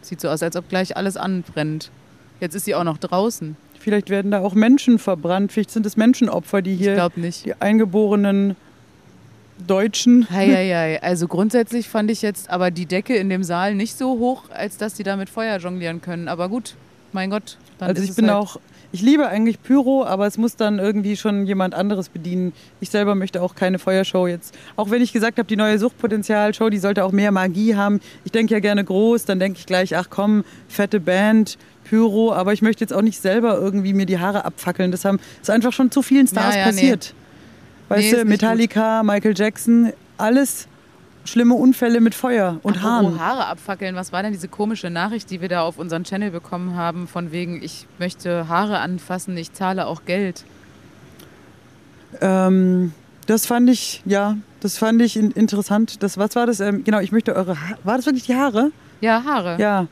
Sieht 0.00 0.20
so 0.20 0.28
aus, 0.28 0.42
als 0.42 0.56
ob 0.56 0.68
gleich 0.68 0.96
alles 0.96 1.16
anbrennt. 1.16 1.90
Jetzt 2.40 2.54
ist 2.54 2.64
sie 2.64 2.74
auch 2.74 2.84
noch 2.84 2.98
draußen. 2.98 3.56
Vielleicht 3.78 4.10
werden 4.10 4.30
da 4.30 4.40
auch 4.40 4.54
Menschen 4.54 4.98
verbrannt. 4.98 5.52
Vielleicht 5.52 5.70
sind 5.70 5.86
es 5.86 5.96
Menschenopfer, 5.96 6.62
die 6.62 6.72
Ich 6.74 6.80
hier, 6.80 6.94
glaube 6.94 7.20
nicht. 7.20 7.44
die 7.44 7.60
eingeborenen 7.60 8.56
Deutschen. 9.66 10.28
Heieiei. 10.30 10.98
Also 11.02 11.26
grundsätzlich 11.28 11.88
fand 11.88 12.10
ich 12.10 12.22
jetzt 12.22 12.50
aber 12.50 12.70
die 12.70 12.86
Decke 12.86 13.16
in 13.16 13.28
dem 13.28 13.42
Saal 13.44 13.74
nicht 13.74 13.96
so 13.96 14.18
hoch, 14.18 14.44
als 14.50 14.76
dass 14.76 14.94
die 14.94 15.02
da 15.02 15.16
mit 15.16 15.30
Feuer 15.30 15.58
jonglieren 15.58 16.00
können. 16.00 16.28
Aber 16.28 16.48
gut, 16.48 16.74
mein 17.12 17.30
Gott. 17.30 17.58
Dann 17.78 17.88
Also 17.88 18.02
ich 18.02 18.14
bin 18.14 18.26
halt 18.30 18.36
auch, 18.36 18.60
ich 18.90 19.02
liebe 19.02 19.28
eigentlich 19.28 19.62
Pyro, 19.62 20.04
aber 20.04 20.26
es 20.26 20.38
muss 20.38 20.56
dann 20.56 20.78
irgendwie 20.78 21.16
schon 21.16 21.46
jemand 21.46 21.74
anderes 21.74 22.08
bedienen. 22.08 22.52
Ich 22.80 22.90
selber 22.90 23.14
möchte 23.14 23.42
auch 23.42 23.54
keine 23.54 23.78
Feuershow 23.78 24.26
jetzt. 24.26 24.56
Auch 24.76 24.90
wenn 24.90 25.02
ich 25.02 25.12
gesagt 25.12 25.38
habe, 25.38 25.46
die 25.46 25.56
neue 25.56 25.78
Suchtpotenzial-Show, 25.78 26.70
die 26.70 26.78
sollte 26.78 27.04
auch 27.04 27.12
mehr 27.12 27.30
Magie 27.30 27.74
haben. 27.76 28.00
Ich 28.24 28.32
denke 28.32 28.54
ja 28.54 28.60
gerne 28.60 28.82
groß, 28.84 29.26
dann 29.26 29.38
denke 29.38 29.58
ich 29.58 29.66
gleich, 29.66 29.96
ach 29.96 30.06
komm, 30.10 30.44
fette 30.68 31.00
Band, 31.00 31.58
Pyro, 31.84 32.32
aber 32.32 32.52
ich 32.52 32.62
möchte 32.62 32.82
jetzt 32.82 32.92
auch 32.92 33.02
nicht 33.02 33.20
selber 33.20 33.58
irgendwie 33.58 33.92
mir 33.94 34.06
die 34.06 34.18
Haare 34.18 34.44
abfackeln. 34.44 34.90
Das 34.90 35.04
haben, 35.04 35.18
ist 35.40 35.50
einfach 35.50 35.72
schon 35.72 35.90
zu 35.90 36.02
vielen 36.02 36.26
Stars 36.26 36.54
Ja, 36.54 36.60
ja, 36.60 36.66
nee. 36.66 36.72
passiert. 36.72 37.14
Weißt 37.88 38.12
Nee, 38.12 38.18
du, 38.18 38.24
Metallica, 38.26 39.02
Michael 39.02 39.34
Jackson, 39.36 39.92
alles 40.18 40.66
schlimme 41.24 41.54
Unfälle 41.54 42.00
mit 42.00 42.14
Feuer 42.14 42.58
und 42.62 42.76
Apropos 42.76 42.82
Haaren. 42.82 43.20
Haare 43.20 43.46
abfackeln. 43.46 43.94
Was 43.94 44.12
war 44.12 44.22
denn 44.22 44.32
diese 44.32 44.48
komische 44.48 44.90
Nachricht, 44.90 45.30
die 45.30 45.40
wir 45.40 45.48
da 45.48 45.62
auf 45.62 45.78
unseren 45.78 46.04
Channel 46.04 46.30
bekommen 46.30 46.74
haben, 46.74 47.06
von 47.06 47.32
wegen, 47.32 47.62
ich 47.62 47.86
möchte 47.98 48.48
Haare 48.48 48.78
anfassen, 48.78 49.36
ich 49.36 49.52
zahle 49.52 49.86
auch 49.86 50.04
Geld. 50.04 50.44
Ähm, 52.20 52.92
das 53.26 53.46
fand 53.46 53.68
ich, 53.68 54.02
ja, 54.06 54.38
das 54.60 54.78
fand 54.78 55.02
ich 55.02 55.16
in, 55.16 55.30
interessant. 55.32 56.02
Das, 56.02 56.16
was 56.16 56.34
war 56.34 56.46
das? 56.46 56.60
Ähm, 56.60 56.84
genau, 56.84 57.00
ich 57.00 57.12
möchte 57.12 57.36
eure 57.36 57.60
ha 57.60 57.76
War 57.84 57.96
das 57.96 58.06
wirklich 58.06 58.24
die 58.24 58.34
Haare? 58.34 58.70
Ja, 59.00 59.22
Haare. 59.24 59.56
Ja. 59.60 59.86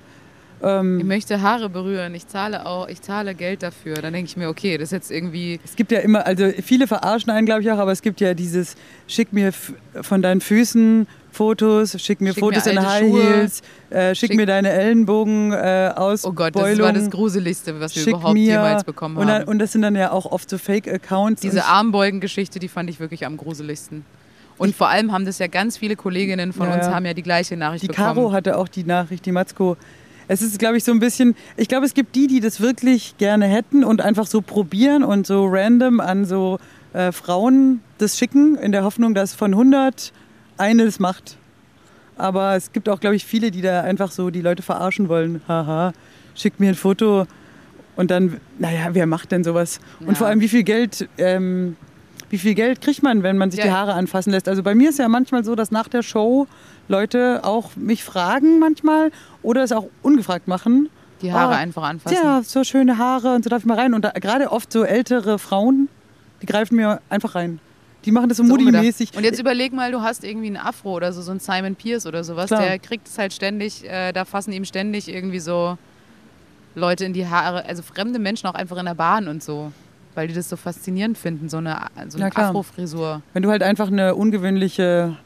Ich 0.58 0.66
Ähm, 0.66 1.06
möchte 1.06 1.42
Haare 1.42 1.68
berühren, 1.68 2.14
ich 2.14 2.26
zahle 2.28 2.64
auch, 2.64 2.88
ich 2.88 3.02
zahle 3.02 3.34
Geld 3.34 3.62
dafür. 3.62 3.94
Dann 3.96 4.14
denke 4.14 4.28
ich 4.30 4.36
mir, 4.36 4.48
okay, 4.48 4.78
das 4.78 4.84
ist 4.88 4.92
jetzt 4.92 5.10
irgendwie. 5.10 5.60
es 5.64 5.76
gibt 5.76 5.92
ja 5.92 5.98
immer, 6.00 6.26
also 6.26 6.48
viele 6.62 6.86
verarschen 6.86 7.30
einen, 7.30 7.44
glaube 7.46 7.60
ich, 7.62 7.70
auch, 7.70 7.78
aber 7.78 7.92
es 7.92 8.00
gibt 8.00 8.20
ja 8.20 8.32
dieses, 8.32 8.74
schick 9.06 9.32
mir 9.32 9.52
von 10.00 10.22
deinen 10.22 10.40
Füßen 10.40 11.06
Fotos, 11.30 12.00
schick 12.00 12.22
mir 12.22 12.32
Schick 12.32 12.40
Fotos 12.42 12.64
mir 12.64 12.72
in 12.72 12.86
High 12.88 13.00
Schuhe. 13.06 13.22
Heels, 13.22 13.62
äh, 13.90 14.14
schick, 14.14 14.30
Schick- 14.30 14.36
mir 14.38 14.46
deine 14.46 14.70
Ellenbogen 14.70 15.52
äh, 15.52 15.92
aus 15.94 16.24
Oh 16.24 16.32
Gott, 16.32 16.56
das 16.56 16.78
war 16.78 16.92
das 16.94 17.10
Gruseligste, 17.10 17.78
was 17.78 17.94
wir 17.94 18.02
schick 18.04 18.14
überhaupt 18.14 18.32
mir, 18.32 18.52
jemals 18.54 18.84
bekommen 18.84 19.18
und, 19.18 19.26
dann, 19.26 19.42
haben. 19.42 19.48
und 19.48 19.58
das 19.58 19.72
sind 19.72 19.82
dann 19.82 19.94
ja 19.94 20.10
auch 20.10 20.24
oft 20.24 20.48
so 20.48 20.56
Fake-Accounts. 20.56 21.42
Diese 21.42 21.66
Armbeugen-Geschichte, 21.66 22.58
die 22.58 22.68
fand 22.68 22.88
ich 22.88 22.98
wirklich 23.00 23.26
am 23.26 23.36
gruseligsten. 23.36 24.06
Und 24.58 24.74
vor 24.74 24.88
allem 24.88 25.12
haben 25.12 25.26
das 25.26 25.38
ja 25.38 25.48
ganz 25.48 25.76
viele 25.76 25.96
Kolleginnen 25.96 26.54
von 26.54 26.68
Ja, 26.68 26.76
uns 26.76 26.86
ja. 26.86 26.94
haben 26.94 27.04
ja 27.04 27.12
die 27.12 27.22
gleiche 27.22 27.58
Nachricht 27.58 27.82
Die 27.82 27.88
bekommen. 27.88 28.14
Caro 28.14 28.32
hatte 28.32 28.56
auch 28.56 28.68
die 28.68 28.84
Nachricht, 28.84 29.26
die 29.26 29.32
Matzko. 29.32 29.76
Es 30.28 30.42
ist, 30.42 30.58
glaube 30.58 30.76
ich, 30.76 30.84
so 30.84 30.92
ein 30.92 30.98
bisschen, 30.98 31.36
ich 31.56 31.68
glaube, 31.68 31.86
es 31.86 31.94
gibt 31.94 32.14
die, 32.16 32.26
die 32.26 32.40
das 32.40 32.60
wirklich 32.60 33.16
gerne 33.18 33.46
hätten 33.46 33.84
und 33.84 34.00
einfach 34.00 34.26
so 34.26 34.40
probieren 34.42 35.04
und 35.04 35.26
so 35.26 35.46
random 35.46 36.00
an 36.00 36.24
so 36.24 36.58
äh, 36.92 37.12
Frauen 37.12 37.80
das 37.98 38.18
schicken, 38.18 38.56
in 38.56 38.72
der 38.72 38.82
Hoffnung, 38.84 39.14
dass 39.14 39.34
von 39.34 39.52
100 39.52 40.12
eine 40.58 40.84
das 40.84 40.98
macht. 40.98 41.36
Aber 42.16 42.56
es 42.56 42.72
gibt 42.72 42.88
auch, 42.88 42.98
glaube 43.00 43.14
ich, 43.16 43.24
viele, 43.24 43.50
die 43.50 43.60
da 43.60 43.82
einfach 43.82 44.10
so 44.10 44.30
die 44.30 44.40
Leute 44.40 44.62
verarschen 44.62 45.08
wollen. 45.08 45.42
Haha, 45.46 45.92
schickt 46.34 46.60
mir 46.60 46.70
ein 46.70 46.74
Foto 46.74 47.26
und 47.94 48.10
dann, 48.10 48.40
naja, 48.58 48.88
wer 48.92 49.06
macht 49.06 49.32
denn 49.32 49.44
sowas? 49.44 49.80
Ja. 50.00 50.08
Und 50.08 50.18
vor 50.18 50.26
allem, 50.26 50.40
wie 50.40 50.48
viel 50.48 50.62
Geld, 50.64 51.08
ähm, 51.18 51.76
wie 52.30 52.38
viel 52.38 52.54
Geld 52.54 52.80
kriegt 52.80 53.02
man, 53.02 53.22
wenn 53.22 53.38
man 53.38 53.50
sich 53.50 53.60
Ja. 53.60 53.66
die 53.66 53.72
Haare 53.72 53.94
anfassen 53.94 54.30
lässt? 54.32 54.48
Also 54.48 54.62
bei 54.62 54.74
mir 54.74 54.90
ist 54.90 54.98
ja 54.98 55.08
manchmal 55.08 55.44
so, 55.44 55.54
dass 55.54 55.70
nach 55.70 55.88
der 55.88 56.02
Show 56.02 56.48
Leute 56.88 57.40
auch 57.44 57.74
mich 57.76 58.04
fragen 58.04 58.58
manchmal 58.58 59.10
oder 59.42 59.62
es 59.64 59.72
auch 59.72 59.86
ungefragt 60.02 60.48
machen. 60.48 60.88
Die 61.22 61.32
Haare 61.32 61.54
Oh, 61.54 61.56
einfach 61.56 61.82
anfassen. 61.84 62.18
Ja, 62.22 62.42
so 62.42 62.62
schöne 62.64 62.98
Haare 62.98 63.34
und 63.34 63.42
so 63.44 63.50
darf 63.50 63.60
ich 63.60 63.66
mal 63.66 63.78
rein. 63.78 63.94
Und 63.94 64.02
gerade 64.20 64.52
oft 64.52 64.70
so 64.72 64.84
ältere 64.84 65.38
Frauen, 65.38 65.88
die 66.42 66.46
greifen 66.46 66.76
mir 66.76 67.00
einfach 67.08 67.34
rein. 67.34 67.58
Die 68.04 68.12
machen 68.12 68.28
das 68.28 68.38
so, 68.38 68.44
So 68.44 68.50
Moody-mäßig. 68.50 69.16
Und 69.16 69.24
jetzt 69.24 69.40
überleg 69.40 69.72
mal, 69.72 69.90
du 69.90 70.00
hast 70.02 70.22
irgendwie 70.22 70.46
einen 70.46 70.58
Afro 70.58 70.92
oder 70.94 71.12
so, 71.12 71.22
so 71.22 71.32
einen 71.32 71.40
Simon 71.40 71.74
Pierce 71.74 72.06
oder 72.06 72.22
sowas, 72.22 72.46
Klar. 72.48 72.62
der 72.62 72.78
kriegt 72.78 73.08
es 73.08 73.18
halt 73.18 73.32
ständig, 73.32 73.84
äh, 73.84 74.12
da 74.12 74.24
fassen 74.24 74.52
ihm 74.52 74.64
ständig 74.64 75.08
irgendwie 75.08 75.40
so 75.40 75.76
Leute 76.76 77.04
in 77.04 77.14
die 77.14 77.26
Haare, 77.26 77.64
also 77.64 77.82
fremde 77.82 78.18
Menschen 78.20 78.46
auch 78.46 78.54
einfach 78.54 78.76
in 78.76 78.84
der 78.84 78.94
Bahn 78.94 79.26
und 79.26 79.42
so, 79.42 79.72
weil 80.14 80.28
die 80.28 80.34
das 80.34 80.48
so 80.48 80.56
faszinierend 80.56 81.18
finden, 81.18 81.48
so 81.48 81.56
eine, 81.56 81.78
so 82.08 82.18
eine. 82.18 82.30
Afro-Frisur. 82.36 83.22
Wenn 83.32 83.42
du 83.42 83.50
halt 83.50 83.62
einfach 83.64 83.88
eine 83.88 84.14
ungewöhnliche 84.14 85.16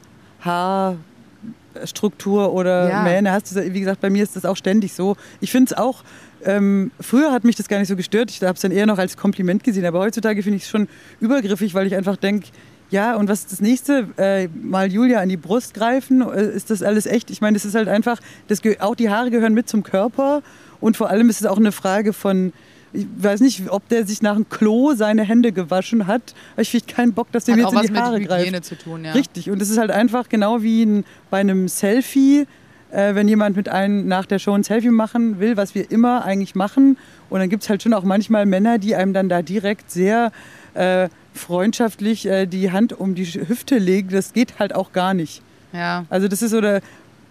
Haarstruktur 1.75 2.53
oder 2.53 2.89
Ja. 2.89 3.03
Mähne 3.03 3.31
hast, 3.31 3.55
wie 3.55 3.79
gesagt, 3.79 4.01
bei 4.01 4.09
mir 4.09 4.23
ist 4.23 4.35
das 4.35 4.45
auch 4.45 4.57
ständig 4.57 4.93
so. 4.93 5.15
Ich 5.39 5.51
finde 5.51 5.71
es 5.73 5.77
auch, 5.77 6.03
ähm, 6.43 6.91
früher 6.99 7.31
hat 7.31 7.43
mich 7.43 7.55
das 7.55 7.67
gar 7.67 7.79
nicht 7.79 7.87
so 7.87 7.95
gestört, 7.95 8.31
ich 8.31 8.41
habe 8.41 8.53
es 8.55 8.61
dann 8.61 8.71
eher 8.71 8.85
noch 8.85 8.97
als 8.97 9.15
Kompliment 9.17 9.63
gesehen, 9.63 9.85
aber 9.85 9.99
heutzutage 9.99 10.41
finde 10.43 10.57
ich 10.57 10.63
es 10.63 10.69
schon 10.69 10.87
übergriffig, 11.19 11.73
weil 11.73 11.87
ich 11.87 11.95
einfach 11.95 12.17
denke, 12.17 12.47
ja, 12.89 13.15
und 13.15 13.29
was 13.29 13.39
ist 13.41 13.51
das 13.53 13.61
nächste? 13.61 14.07
Äh, 14.17 14.49
mal 14.61 14.91
Julia 14.91 15.21
an 15.21 15.29
die 15.29 15.37
Brust 15.37 15.73
greifen? 15.73 16.21
Äh, 16.21 16.47
Ist 16.47 16.69
das 16.71 16.83
alles 16.83 17.05
echt? 17.05 17.31
Ich 17.31 17.39
meine, 17.39 17.53
das 17.55 17.63
ist 17.63 17.73
halt 17.73 17.87
einfach, 17.87 18.19
das, 18.49 18.59
auch 18.81 18.95
die 18.95 19.09
Haare 19.09 19.31
gehören 19.31 19.53
mit 19.53 19.69
zum 19.69 19.83
Körper 19.83 20.41
und 20.81 20.97
vor 20.97 21.09
allem 21.09 21.29
ist 21.29 21.39
es 21.39 21.47
auch 21.47 21.57
eine 21.57 21.71
Frage 21.71 22.11
von, 22.11 22.51
ich 22.93 23.07
weiß 23.17 23.39
nicht, 23.41 23.69
ob 23.69 23.87
der 23.89 24.05
sich 24.05 24.21
nach 24.21 24.35
dem 24.35 24.49
Klo 24.49 24.93
seine 24.93 25.23
Hände 25.23 25.51
gewaschen 25.51 26.07
hat. 26.07 26.33
Ich 26.57 26.71
finde 26.71 26.85
keinen 26.87 27.13
Bock, 27.13 27.31
dass 27.31 27.45
der 27.45 27.55
mir 27.55 27.63
jetzt 27.63 27.73
in 27.73 27.81
die 27.81 27.91
mit 27.91 28.01
Haare 28.01 28.21
greift. 28.21 28.41
Hygiene 28.41 28.61
zu 28.61 28.77
tun, 28.77 29.05
ja. 29.05 29.13
Richtig. 29.13 29.49
Und 29.49 29.61
es 29.61 29.69
ist 29.69 29.77
halt 29.77 29.91
einfach 29.91 30.29
genau 30.29 30.61
wie 30.61 30.83
ein, 30.83 31.05
bei 31.29 31.39
einem 31.39 31.67
Selfie, 31.67 32.47
äh, 32.91 33.15
wenn 33.15 33.27
jemand 33.27 33.55
mit 33.55 33.69
einem 33.69 34.07
nach 34.07 34.25
der 34.25 34.39
Show 34.39 34.53
ein 34.53 34.63
Selfie 34.63 34.89
machen 34.89 35.39
will, 35.39 35.55
was 35.55 35.73
wir 35.73 35.89
immer 35.89 36.25
eigentlich 36.25 36.55
machen. 36.55 36.97
Und 37.29 37.39
dann 37.39 37.49
gibt 37.49 37.63
es 37.63 37.69
halt 37.69 37.81
schon 37.81 37.93
auch 37.93 38.03
manchmal 38.03 38.45
Männer, 38.45 38.77
die 38.77 38.95
einem 38.95 39.13
dann 39.13 39.29
da 39.29 39.41
direkt 39.41 39.89
sehr 39.89 40.31
äh, 40.73 41.07
freundschaftlich 41.33 42.25
äh, 42.25 42.45
die 42.45 42.71
Hand 42.71 42.91
um 42.93 43.15
die 43.15 43.25
Hüfte 43.25 43.77
legen. 43.77 44.09
Das 44.09 44.33
geht 44.33 44.59
halt 44.59 44.75
auch 44.75 44.91
gar 44.91 45.13
nicht. 45.13 45.41
Ja. 45.71 46.05
Also 46.09 46.27
das 46.27 46.41
ist 46.41 46.53
oder 46.53 46.81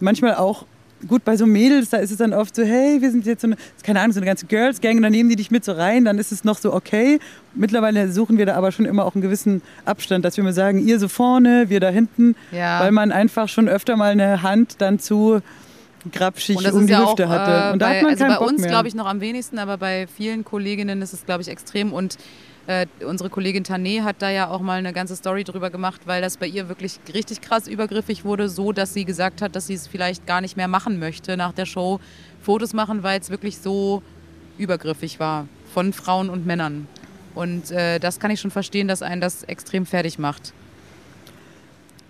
manchmal 0.00 0.36
auch 0.36 0.64
gut 1.09 1.24
bei 1.24 1.36
so 1.36 1.46
Mädels, 1.46 1.88
da 1.90 1.96
ist 1.98 2.11
es 2.11 2.18
dann 2.18 2.32
oft 2.32 2.55
so, 2.55 2.62
hey, 2.62 3.01
wir 3.01 3.11
sind 3.11 3.24
jetzt 3.26 3.40
so 3.42 3.46
eine, 3.48 3.57
keine 3.82 4.01
Ahnung, 4.01 4.12
so 4.12 4.18
eine 4.20 4.26
ganze 4.26 4.46
Girls 4.46 4.80
Gang, 4.80 4.96
und 4.96 5.03
dann 5.03 5.12
nehmen 5.12 5.30
die 5.30 5.36
dich 5.36 5.51
mit 5.51 5.64
so 5.64 5.72
rein, 5.72 6.05
dann 6.05 6.18
ist 6.18 6.30
es 6.32 6.44
noch 6.44 6.59
so 6.59 6.72
okay. 6.74 7.18
Mittlerweile 7.55 8.11
suchen 8.12 8.38
wir 8.38 8.46
da 8.46 8.55
aber 8.55 8.70
schon 8.72 8.84
immer 8.84 9.05
auch 9.05 9.14
einen 9.14 9.22
gewissen 9.22 9.62
Abstand, 9.84 10.24
dass 10.24 10.36
wir 10.36 10.44
mal 10.44 10.53
sagen, 10.53 10.78
ihr 10.86 10.98
so 10.98 11.09
vorne, 11.09 11.68
wir 11.68 11.80
da 11.80 11.88
hinten, 11.88 12.36
Ja. 12.53 12.80
weil 12.80 12.92
man 12.92 13.12
einfach 13.12 13.48
schon 13.48 13.68
öfter 13.68 13.96
mal 13.96 14.12
eine 14.12 14.42
Hand 14.42 14.76
dann 14.78 14.98
zu 14.98 15.40
grapschig 16.12 16.57
um 16.72 16.86
die 16.86 16.92
ja 16.92 17.07
Hüfte 17.09 17.26
auch, 17.26 17.30
hatte. 17.30 17.68
äh, 17.68 17.72
Und 17.72 17.78
da 17.82 17.88
bei, 17.88 17.94
hat 17.96 18.03
man 18.03 18.11
also 18.12 18.24
keinen 18.24 18.32
bei 18.34 18.38
Bock 18.38 18.48
uns 18.48 18.66
glaube 18.66 18.88
ich 18.88 18.94
noch 18.94 19.07
am 19.07 19.20
wenigsten, 19.20 19.59
aber 19.59 19.76
bei 19.76 20.07
vielen 20.07 20.44
Kolleginnen 20.44 21.03
ist 21.03 21.12
es 21.12 21.26
glaube 21.26 21.42
ich 21.42 21.48
extrem 21.48 21.92
und 21.92 22.16
äh, 22.66 22.86
unsere 23.04 23.30
Kollegin 23.30 23.64
Tané 23.64 24.02
hat 24.02 24.16
da 24.20 24.30
ja 24.30 24.48
auch 24.48 24.61
mal 24.61 24.78
eine 24.78 24.92
ganze 24.92 25.16
Story 25.16 25.44
drüber 25.44 25.70
gemacht, 25.70 26.02
weil 26.04 26.22
das 26.22 26.36
bei 26.36 26.46
ihr 26.46 26.68
wirklich 26.68 27.00
richtig 27.12 27.40
krass 27.40 27.66
übergriffig 27.66 28.24
wurde, 28.24 28.48
so 28.48 28.72
dass 28.72 28.94
sie 28.94 29.04
gesagt 29.04 29.42
hat, 29.42 29.56
dass 29.56 29.66
sie 29.66 29.74
es 29.74 29.86
vielleicht 29.86 30.26
gar 30.26 30.40
nicht 30.40 30.56
mehr 30.56 30.68
machen 30.68 30.98
möchte 30.98 31.36
nach 31.36 31.52
der 31.52 31.66
Show, 31.66 32.00
Fotos 32.42 32.72
machen, 32.72 33.02
weil 33.02 33.20
es 33.20 33.30
wirklich 33.30 33.58
so 33.58 34.02
übergriffig 34.58 35.18
war 35.20 35.46
von 35.72 35.92
Frauen 35.92 36.30
und 36.30 36.46
Männern. 36.46 36.86
Und 37.34 37.70
äh, 37.70 37.98
das 37.98 38.20
kann 38.20 38.30
ich 38.30 38.40
schon 38.40 38.50
verstehen, 38.50 38.88
dass 38.88 39.02
einen 39.02 39.20
das 39.20 39.44
extrem 39.44 39.86
fertig 39.86 40.18
macht. 40.18 40.52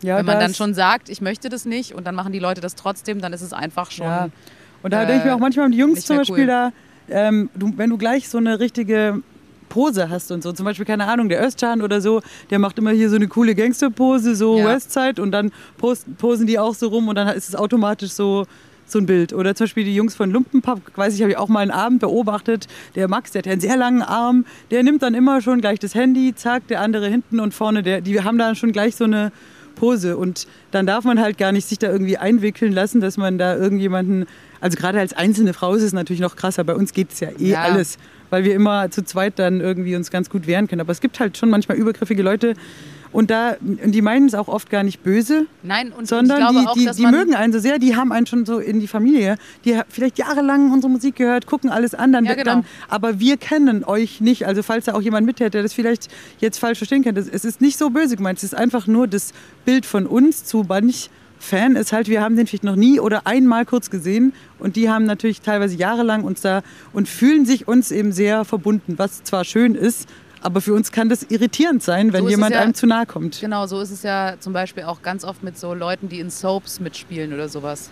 ja, 0.03 0.17
Wenn 0.17 0.27
man 0.27 0.37
da 0.37 0.41
dann 0.41 0.55
schon 0.55 0.75
sagt, 0.75 1.09
ich 1.09 1.21
möchte 1.21 1.49
das 1.49 1.65
nicht 1.65 1.95
und 1.95 2.07
dann 2.07 2.15
machen 2.15 2.33
die 2.33 2.39
Leute 2.39 2.61
das 2.61 2.75
trotzdem, 2.75 3.21
dann 3.21 3.33
ist 3.33 3.43
es 3.43 3.53
einfach 3.53 3.91
schon. 3.91 4.07
Ja. 4.07 4.29
Und 4.83 4.93
da 4.93 5.03
äh, 5.03 5.07
denke 5.07 5.21
ich 5.21 5.25
mir 5.27 5.35
auch 5.35 5.41
manchmal 5.41 5.67
um 5.67 5.73
die 5.73 5.79
Jungs 5.79 6.05
zum 6.05 6.19
Beispiel 6.19 6.41
cool. 6.41 6.47
da, 6.47 6.73
ähm, 7.11 7.51
du, 7.55 7.73
wenn 7.77 7.91
du 7.91 7.99
gleich 7.99 8.29
so 8.29 8.39
eine 8.39 8.61
richtige 8.61 9.23
Pose 9.71 10.11
hast 10.11 10.31
und 10.31 10.43
so, 10.43 10.53
zum 10.53 10.67
Beispiel, 10.67 10.85
keine 10.85 11.07
Ahnung, 11.07 11.31
der 11.31 11.43
Özcan 11.43 11.81
oder 11.81 12.03
so, 12.03 12.21
der 12.51 12.59
macht 12.59 12.79
immer 12.79 12.91
hier 12.91 13.09
so 13.09 13.17
eine 13.17 13.29
coole 13.29 13.55
Gangsterpose, 13.55 14.35
so 14.35 14.59
Ja. 14.59 14.67
Westside 14.67 15.23
und 15.23 15.31
dann 15.33 15.51
posen 15.79 16.47
die 16.47 16.59
auch 16.59 16.75
so 16.75 16.89
rum 16.89 17.09
und 17.09 17.15
dann 17.15 17.29
ist 17.29 17.49
es 17.49 17.57
automatisch 17.57 18.11
so, 18.11 18.45
so 18.87 18.99
ein 18.99 19.07
Bild. 19.07 19.33
Oder 19.33 19.55
zum 19.55 19.65
Beispiel 19.65 19.85
die 19.85 19.95
Jungs 19.95 20.15
von 20.17 20.31
Lumpenpapp, 20.31 20.81
weiß 20.97 21.15
ich, 21.15 21.23
habe 21.23 21.31
ich 21.31 21.39
auch 21.39 21.49
mal 21.49 21.61
einen 21.61 21.71
Abend 21.71 22.01
beobachtet. 22.01 22.67
Der 22.97 23.09
Max, 23.09 23.31
der 23.31 23.41
hat 23.43 23.49
einen 23.49 23.61
sehr 23.61 23.77
langen 23.77 24.03
Arm, 24.03 24.45
der 24.71 24.83
nimmt 24.83 25.03
dann 25.03 25.15
immer 25.15 25.41
schon 25.41 25.61
gleich 25.61 25.79
das 25.79 25.95
Handy, 25.95 26.35
zack, 26.35 26.67
der 26.69 26.81
andere 26.81 27.07
hinten 27.09 27.39
und 27.41 27.55
vorne, 27.55 27.83
der, 27.83 28.01
die 28.01 28.21
haben 28.23 28.37
da 28.37 28.55
schon 28.55 28.73
gleich 28.73 28.97
so 28.97 29.05
eine 29.05 29.31
Pose. 29.77 30.17
Und 30.17 30.49
dann 30.73 30.87
darf 30.87 31.05
man 31.05 31.21
halt 31.21 31.39
gar 31.39 31.53
nicht 31.53 31.69
sich 31.69 31.79
da 31.79 31.89
irgendwie 31.91 32.19
einwickeln 32.19 32.73
lassen, 32.73 33.01
dass 33.01 33.17
man 33.17 33.39
da 33.39 33.57
irgendjemanden, 33.57 34.27
also 34.61 34.77
gerade 34.77 34.99
als 34.99 35.13
einzelne 35.13 35.53
Frau 35.55 35.73
ist 35.75 35.85
es 35.85 35.93
natürlich 35.93 36.21
noch 36.21 36.35
krasser. 36.35 36.65
Bei 36.65 36.75
uns 36.75 36.93
geht 36.93 37.13
es 37.13 37.21
ja 37.21 37.29
eh 37.39 37.51
Ja. 37.53 37.63
alles, 37.63 37.97
weil 38.31 38.45
wir 38.45 38.55
immer 38.55 38.91
zu 38.91 39.05
zweit 39.05 39.39
dann 39.39 39.61
irgendwie 39.61 39.97
uns 39.97 40.11
ganz 40.11 40.31
gut 40.31 40.47
wehren 40.47 40.69
können. 40.69 40.81
Aber 40.81 40.93
es 40.93 41.01
gibt 41.01 41.21
halt 41.21 41.37
schon 41.37 41.51
manchmal 41.51 41.77
übergriffige 41.77 42.23
Leute. 42.23 42.55
Und 43.13 43.31
da, 43.31 43.57
und 43.61 43.91
die 43.91 44.03
meinen 44.03 44.27
es 44.27 44.35
auch 44.35 44.47
oft 44.47 44.71
gar 44.71 44.85
nicht 44.85 45.03
böse, 45.03 45.47
Nein, 45.65 45.93
und 45.93 46.07
sondern 46.07 46.53
die, 46.53 46.67
auch, 46.67 46.75
die, 46.75 46.89
die 46.97 47.07
mögen 47.07 47.35
einen 47.35 47.53
so 47.53 47.59
sehr, 47.59 47.81
die 47.81 47.97
haben 47.97 48.13
einen 48.13 48.27
schon 48.27 48.47
so 48.47 48.61
in 48.61 48.79
die 48.79 48.87
Familie, 48.87 49.37
die 49.65 49.81
vielleicht 49.89 50.17
jahrelang 50.19 50.73
unsere 50.73 50.93
Musik 50.93 51.17
gehört, 51.17 51.47
gucken 51.47 51.71
alles 51.71 51.93
an, 51.93 52.13
dann, 52.13 52.25
Ja, 52.25 52.35
genau. 52.35 52.45
dann, 52.45 52.65
aber 52.89 53.19
wir 53.19 53.37
kennen 53.37 53.83
euch 53.83 54.21
nicht. 54.21 54.47
Also 54.47 54.63
falls 54.63 54.85
da 54.85 54.95
auch 54.95 55.03
jemand 55.03 55.27
mithält, 55.27 55.55
der 55.55 55.65
das 55.65 55.73
vielleicht 55.73 56.09
jetzt 56.39 56.59
falsch 56.59 56.79
verstehen 56.79 57.03
könnte, 57.03 57.21
es 57.21 57.45
ist 57.45 57.61
nicht 57.61 57.79
so 57.79 57.91
böse 57.91 58.15
gemeint, 58.15 58.39
es 58.39 58.45
ist 58.45 58.55
einfach 58.55 58.87
nur 58.87 59.09
das 59.09 59.33
Bild 59.65 59.87
von 59.87 60.07
uns 60.07 60.45
zu 60.45 60.65
manch 60.69 61.11
Fan 61.41 61.75
ist 61.75 61.93
halt, 61.93 62.07
wir 62.09 62.21
haben 62.21 62.37
den 62.37 62.47
vielleicht 62.47 62.65
noch 62.65 62.77
nie 62.77 63.01
oder 63.01 63.27
einmal 63.27 63.65
kurz 63.65 63.91
gesehen 63.91 64.35
und 64.59 64.77
die 64.77 64.91
haben 64.91 65.05
natürlich 65.07 65.41
teilweise 65.41 65.75
jahrelang 65.75 66.23
uns 66.23 66.43
da 66.43 66.63
und 66.93 67.09
fühlen 67.09 67.47
sich 67.47 67.67
uns 67.67 67.91
eben 67.91 68.13
sehr 68.13 68.45
verbunden, 68.45 68.99
was 68.99 69.25
zwar 69.25 69.45
schön 69.45 69.75
ist, 69.75 70.09
aber 70.43 70.61
für 70.61 70.75
uns 70.75 70.93
kann 70.93 71.09
das 71.09 71.23
irritierend 71.25 71.83
sein, 71.83 72.13
wenn 72.13 72.25
So 72.25 72.29
jemand 72.31 72.55
ja- 72.55 72.61
einem 72.61 72.75
zu 72.75 72.87
nahe 72.87 73.07
kommt. 73.07 73.41
Genau, 73.41 73.67
so 73.67 73.81
ist 73.81 73.91
es 73.91 74.03
ja 74.03 74.35
zum 74.39 74.53
Beispiel 74.53 74.85
auch 74.85 75.03
ganz 75.03 75.25
oft 75.25 75.43
mit 75.43 75.59
so 75.59 75.73
Leuten, 75.75 76.09
die 76.11 76.21
in 76.21 76.31
Soaps 76.31 76.79
mitspielen 76.79 77.33
oder 77.33 77.49
sowas. 77.49 77.91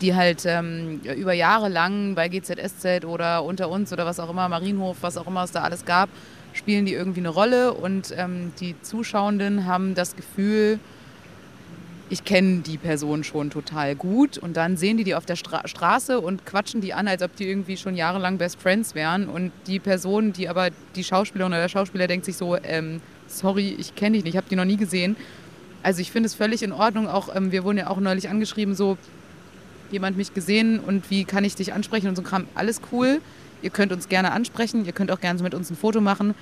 Die 0.00 0.14
halt 0.14 0.44
ähm, 0.46 1.00
über 1.16 1.32
Jahre 1.32 1.68
lang 1.68 2.14
bei 2.14 2.28
GZSZ 2.28 3.04
oder 3.04 3.44
unter 3.44 3.70
uns 3.70 3.92
oder 3.92 4.06
was 4.06 4.18
auch 4.18 4.30
immer, 4.30 4.48
Marienhof, 4.48 4.96
was 5.00 5.16
auch 5.16 5.26
immer 5.26 5.44
es 5.44 5.52
da 5.52 5.62
alles 5.62 5.84
gab, 5.84 6.08
spielen 6.52 6.86
die 6.86 6.94
irgendwie 6.94 7.20
eine 7.20 7.28
Rolle 7.28 7.72
und 7.72 8.12
ähm, 8.16 8.52
die 8.60 8.74
Zuschauenden 8.82 9.66
haben 9.66 9.94
das 9.94 10.16
Gefühl, 10.16 10.78
ich 12.12 12.26
kenne 12.26 12.58
die 12.58 12.76
Person 12.76 13.24
schon 13.24 13.48
total 13.48 13.96
gut 13.96 14.36
und 14.36 14.54
dann 14.58 14.76
sehen 14.76 14.98
die 14.98 15.04
die 15.04 15.14
auf 15.14 15.24
der 15.24 15.34
Stra 15.34 15.66
Straße 15.66 16.20
und 16.20 16.44
quatschen 16.44 16.82
die 16.82 16.92
an, 16.92 17.08
als 17.08 17.22
ob 17.22 17.34
die 17.36 17.48
irgendwie 17.48 17.78
schon 17.78 17.96
jahrelang 17.96 18.36
Best 18.36 18.60
Friends 18.60 18.94
wären 18.94 19.28
und 19.28 19.50
die 19.66 19.78
Person, 19.78 20.34
die 20.34 20.50
aber 20.50 20.68
die 20.94 21.04
Schauspielerin 21.04 21.52
oder 21.52 21.62
der 21.62 21.70
Schauspieler 21.70 22.06
denkt 22.08 22.26
sich 22.26 22.36
so, 22.36 22.54
ähm, 22.64 23.00
sorry, 23.28 23.74
ich 23.78 23.94
kenne 23.94 24.16
dich 24.16 24.24
nicht, 24.24 24.34
ich 24.34 24.36
habe 24.36 24.46
die 24.50 24.56
noch 24.56 24.66
nie 24.66 24.76
gesehen. 24.76 25.16
Also 25.82 26.02
ich 26.02 26.12
finde 26.12 26.26
es 26.26 26.34
völlig 26.34 26.62
in 26.62 26.72
Ordnung, 26.72 27.08
auch 27.08 27.34
ähm, 27.34 27.50
wir 27.50 27.64
wurden 27.64 27.78
ja 27.78 27.88
auch 27.88 27.98
neulich 27.98 28.28
angeschrieben, 28.28 28.74
so 28.74 28.98
jemand 29.90 30.18
mich 30.18 30.34
gesehen 30.34 30.80
und 30.80 31.08
wie 31.10 31.24
kann 31.24 31.44
ich 31.44 31.54
dich 31.54 31.72
ansprechen 31.72 32.08
und 32.08 32.16
so 32.16 32.20
Kram, 32.20 32.46
alles 32.54 32.82
cool. 32.92 33.22
Ihr 33.62 33.70
könnt 33.70 33.90
uns 33.90 34.10
gerne 34.10 34.32
ansprechen, 34.32 34.84
ihr 34.84 34.92
könnt 34.92 35.10
auch 35.10 35.20
gerne 35.20 35.42
mit 35.42 35.54
uns 35.54 35.70
ein 35.70 35.76
Foto 35.76 36.02
machen. 36.02 36.34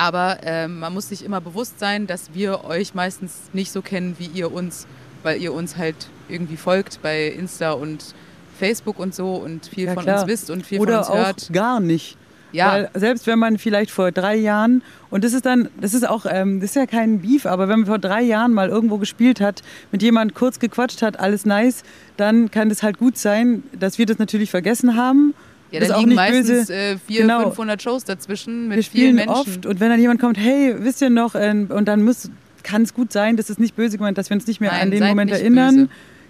Aber 0.00 0.38
ähm, 0.44 0.78
man 0.78 0.94
muss 0.94 1.10
sich 1.10 1.22
immer 1.22 1.42
bewusst 1.42 1.78
sein, 1.78 2.06
dass 2.06 2.32
wir 2.32 2.64
euch 2.64 2.94
meistens 2.94 3.34
nicht 3.52 3.70
so 3.70 3.82
kennen 3.82 4.16
wie 4.18 4.26
ihr 4.32 4.50
uns, 4.50 4.86
weil 5.22 5.38
ihr 5.42 5.52
uns 5.52 5.76
halt 5.76 5.94
irgendwie 6.30 6.56
folgt 6.56 7.02
bei 7.02 7.26
Insta 7.26 7.72
und 7.72 8.14
Facebook 8.58 8.98
und 8.98 9.14
so 9.14 9.34
und 9.34 9.66
viel 9.66 9.84
Ja, 9.88 9.92
von 9.94 10.04
klar. 10.04 10.22
uns 10.22 10.26
wisst 10.30 10.48
und 10.50 10.64
viel 10.64 10.80
Oder 10.80 11.04
von 11.04 11.12
uns 11.16 11.20
auch 11.20 11.26
hört. 11.26 11.50
gar 11.52 11.80
nicht. 11.80 12.16
Ja, 12.52 12.72
Weil 12.72 12.90
selbst 12.94 13.26
wenn 13.26 13.38
man 13.38 13.58
vielleicht 13.58 13.90
vor 13.90 14.10
drei 14.10 14.36
Jahren, 14.36 14.82
und 15.10 15.22
das 15.22 15.34
ist 15.34 15.44
dann, 15.44 15.68
das 15.80 15.92
ist 15.92 16.08
auch, 16.08 16.24
ähm, 16.28 16.60
das 16.60 16.70
ist 16.70 16.76
ja 16.76 16.86
kein 16.86 17.20
Beef, 17.20 17.44
aber 17.44 17.68
wenn 17.68 17.80
man 17.80 17.86
vor 17.86 17.98
drei 17.98 18.22
Jahren 18.22 18.54
mal 18.54 18.70
irgendwo 18.70 18.96
gespielt 18.96 19.40
hat, 19.40 19.60
mit 19.92 20.02
jemand 20.02 20.34
kurz 20.34 20.58
gequatscht 20.58 21.02
hat, 21.02 21.20
alles 21.20 21.44
nice, 21.44 21.82
dann 22.16 22.50
kann 22.50 22.70
es 22.70 22.82
halt 22.82 22.96
gut 22.98 23.18
sein, 23.18 23.62
dass 23.78 23.98
wir 23.98 24.06
das 24.06 24.18
natürlich 24.18 24.50
vergessen 24.50 24.96
haben. 24.96 25.34
Ja 25.72 25.80
das 25.80 25.88
ist 25.90 25.94
auch 25.94 26.04
nicht 26.06 26.16
meistens 26.16 26.48
böse. 26.68 26.74
äh, 26.74 26.96
400, 27.06 27.38
Genau. 27.38 27.48
500 27.50 27.82
Shows 27.82 28.04
dazwischen 28.04 28.68
mit 28.68 28.76
wir 28.78 28.84
vielen 28.84 28.84
spielen 28.84 29.14
Menschen. 29.16 29.30
oft 29.34 29.66
und 29.66 29.80
wenn 29.80 29.90
dann 29.90 30.00
jemand 30.00 30.20
kommt, 30.20 30.38
hey, 30.38 30.74
wisst 30.78 31.00
ihr 31.02 31.10
noch, 31.10 31.34
ähm, 31.34 31.68
und 31.74 31.86
dann 31.86 32.02
muss, 32.02 32.30
kann 32.62 32.82
es 32.82 32.94
gut 32.94 33.12
sein, 33.12 33.36
das 33.36 33.50
ist 33.50 33.58
nicht 33.60 33.76
böse 33.76 33.96
gemeint, 33.98 34.18
dass 34.18 34.30
wir 34.30 34.34
uns 34.36 34.46
nicht 34.46 34.60
mehr 34.60 34.72
Nein, 34.72 34.82
an 34.82 34.90
den 34.90 35.04
Moment 35.06 35.30
erinnern 35.30 35.74
böse. 35.76 35.88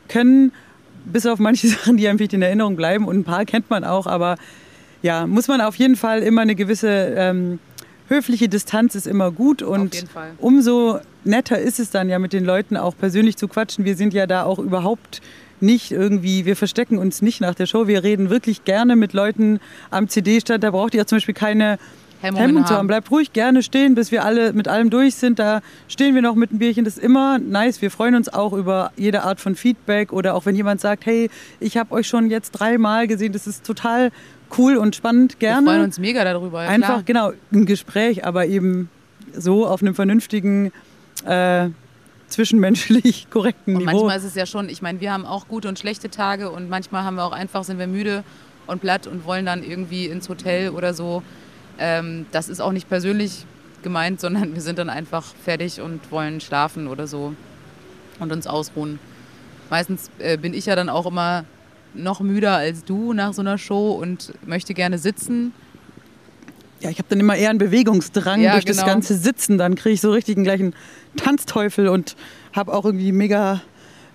können, 0.09 0.53
bis 1.05 1.27
auf 1.27 1.39
manche 1.39 1.69
Sachen, 1.75 1.97
die 1.97 2.05
vielleicht 2.05 2.33
in 2.35 2.43
Erinnerung 2.43 2.77
bleiben 2.77 3.07
und 3.07 3.17
ein 3.19 3.25
paar 3.25 3.45
kennt 3.45 3.71
man 3.71 3.85
auch, 3.85 4.07
aber 4.07 4.37
ja, 5.03 5.27
muss 5.27 5.49
man 5.49 5.61
auf 5.61 5.77
jeden 5.77 5.97
Fall 5.97 6.23
immer 6.23 6.43
eine 6.43 6.55
gewisse 6.55 6.89
ähm, 7.17 7.59
höfliche 8.09 8.49
Distanz 8.49 8.95
ist 8.97 9.07
immer 9.07 9.31
gut 9.31 9.63
und 9.63 10.05
umso 10.39 10.99
netter 11.25 11.59
ist 11.59 11.79
es 11.81 11.91
dann 11.91 12.09
ja 12.09 12.19
mit 12.19 12.33
den 12.33 12.45
Leuten 12.45 12.77
auch 12.77 12.97
persönlich 12.99 13.37
zu 13.37 13.47
quatschen. 13.49 13.85
Wir 13.85 13.95
sind 13.97 14.13
ja 14.13 14.27
da 14.27 14.43
auch 14.43 14.59
überhaupt 14.59 15.23
nicht 15.63 15.91
irgendwie, 15.93 16.45
wir 16.45 16.57
verstecken 16.57 16.99
uns 16.99 17.23
nicht 17.23 17.41
nach 17.41 17.55
der 17.55 17.67
Show. 17.67 17.87
Wir 17.87 18.03
reden 18.03 18.31
wirklich 18.31 18.65
gerne 18.65 18.97
mit 18.97 19.13
Leuten 19.13 19.61
am 19.91 20.09
CD-Stand. 20.09 20.63
Da 20.65 20.71
braucht 20.71 20.95
ihr 20.95 21.07
zum 21.07 21.17
Beispiel 21.17 21.35
keine 21.35 21.79
Hemmungen 22.21 22.47
Hemmung 22.49 22.63
zu 22.67 22.71
haben. 22.71 22.79
haben. 22.81 22.87
Bleibt 22.89 23.11
ruhig 23.11 23.33
gerne 23.33 23.63
stehen, 23.63 23.95
bis 23.95 24.13
wir 24.13 24.25
alle 24.25 24.53
mit 24.53 24.69
allem 24.69 24.91
durch 24.91 25.15
sind. 25.15 25.39
Da 25.39 25.63
stehen 25.89 26.15
wir 26.15 26.23
noch 26.23 26.35
mit 26.35 26.51
einem 26.51 26.59
Bierchen. 26.59 26.85
Das 26.85 26.97
ist 26.99 27.03
immer 27.03 27.39
nice. 27.39 27.81
Wir 27.81 27.91
freuen 27.91 28.15
uns 28.15 28.29
auch 28.29 28.53
über 28.53 28.93
jede 28.97 29.23
Art 29.23 29.41
von 29.41 29.55
Feedback 29.55 30.13
oder 30.13 30.35
auch 30.35 30.45
wenn 30.47 30.55
jemand 30.55 30.81
sagt, 30.81 31.07
hey, 31.07 31.31
ich 31.61 31.77
habe 31.79 31.93
euch 31.93 32.07
schon 32.07 32.29
jetzt 32.31 32.51
dreimal 32.53 33.07
gesehen. 33.07 33.33
Das 33.33 33.47
ist 33.47 33.65
total 33.65 34.11
cool 34.59 34.77
und 34.77 34.95
spannend. 34.97 35.39
Gerne. 35.41 35.65
Wir 35.67 35.73
freuen 35.73 35.85
uns 35.85 35.99
mega 35.99 36.25
darüber. 36.25 36.63
Ja, 36.63 36.69
Einfach, 36.69 36.89
klar. 36.89 37.03
genau, 37.05 37.33
ein 37.53 37.67
Gespräch, 37.67 38.25
aber 38.27 38.47
eben 38.47 38.91
so 39.35 39.67
auf 39.67 39.81
einem 39.81 39.95
vernünftigen, 39.95 40.73
äh, 41.25 41.69
zwischenmenschlich 42.31 43.29
korrekten 43.31 43.75
Und 43.77 43.83
Niveau. 43.83 43.93
manchmal 43.93 44.19
ist 44.19 44.25
es 44.25 44.35
ja 44.35 44.47
schon, 44.47 44.69
ich 44.69 44.83
meine, 44.83 45.01
wir 45.01 45.13
haben 45.13 45.27
auch 45.27 45.49
gute 45.49 45.69
und 45.69 45.79
schlechte 45.79 46.11
Tage 46.11 46.51
und 46.51 46.69
manchmal 46.69 47.05
haben 47.05 47.17
wir 47.17 47.25
auch 47.25 47.33
einfach, 47.33 47.65
sind 47.65 47.79
wir 47.79 47.87
müde 47.87 48.25
und 48.67 48.81
platt 48.81 49.07
und 49.07 49.25
wollen 49.25 49.47
dann 49.47 49.63
irgendwie 49.63 50.07
ins 50.07 50.29
Hotel 50.29 50.71
oder 50.71 50.95
so. 50.95 51.23
Ähm, 51.79 52.27
das 52.33 52.49
ist 52.49 52.61
auch 52.61 52.73
nicht 52.73 52.89
persönlich 52.89 53.45
gemeint, 53.83 54.21
sondern 54.21 54.55
wir 54.55 54.63
sind 54.63 54.79
dann 54.79 54.91
einfach 54.91 55.25
fertig 55.45 55.81
und 55.81 56.11
wollen 56.11 56.41
schlafen 56.41 56.87
oder 56.87 57.07
so 57.07 57.35
und 58.19 58.33
uns 58.33 58.47
ausruhen. 58.47 58.99
Meistens 59.71 60.11
äh, 60.19 60.37
bin 60.37 60.55
ich 60.55 60.67
ja 60.67 60.77
dann 60.77 60.89
auch 60.89 61.07
immer 61.07 61.45
noch 61.95 62.21
müder 62.21 62.57
als 62.57 62.85
du 62.85 63.13
nach 63.13 63.33
so 63.33 63.41
einer 63.41 63.59
Show 63.59 63.93
und 63.93 64.33
möchte 64.47 64.75
gerne 64.75 64.99
sitzen. 64.99 65.53
Ja, 66.81 66.91
ich 66.91 66.99
habe 66.99 67.09
dann 67.09 67.21
immer 67.21 67.37
eher 67.37 67.51
einen 67.51 67.59
Bewegungsdrang 67.59 68.41
Ja, 68.41 68.53
durch 68.53 68.65
das 68.65 68.79
genau. 68.79 68.89
ganze 68.89 69.17
Sitzen. 69.17 69.59
Dann 69.59 69.75
kriege 69.75 69.95
ich 69.95 70.01
so 70.01 70.11
richtig 70.11 70.37
einen 70.37 70.45
gleichen 70.45 70.75
Tanzteufel 71.17 71.89
und 71.89 72.17
habe 72.55 72.73
auch 72.73 72.85
irgendwie 72.85 73.13
mega 73.13 73.61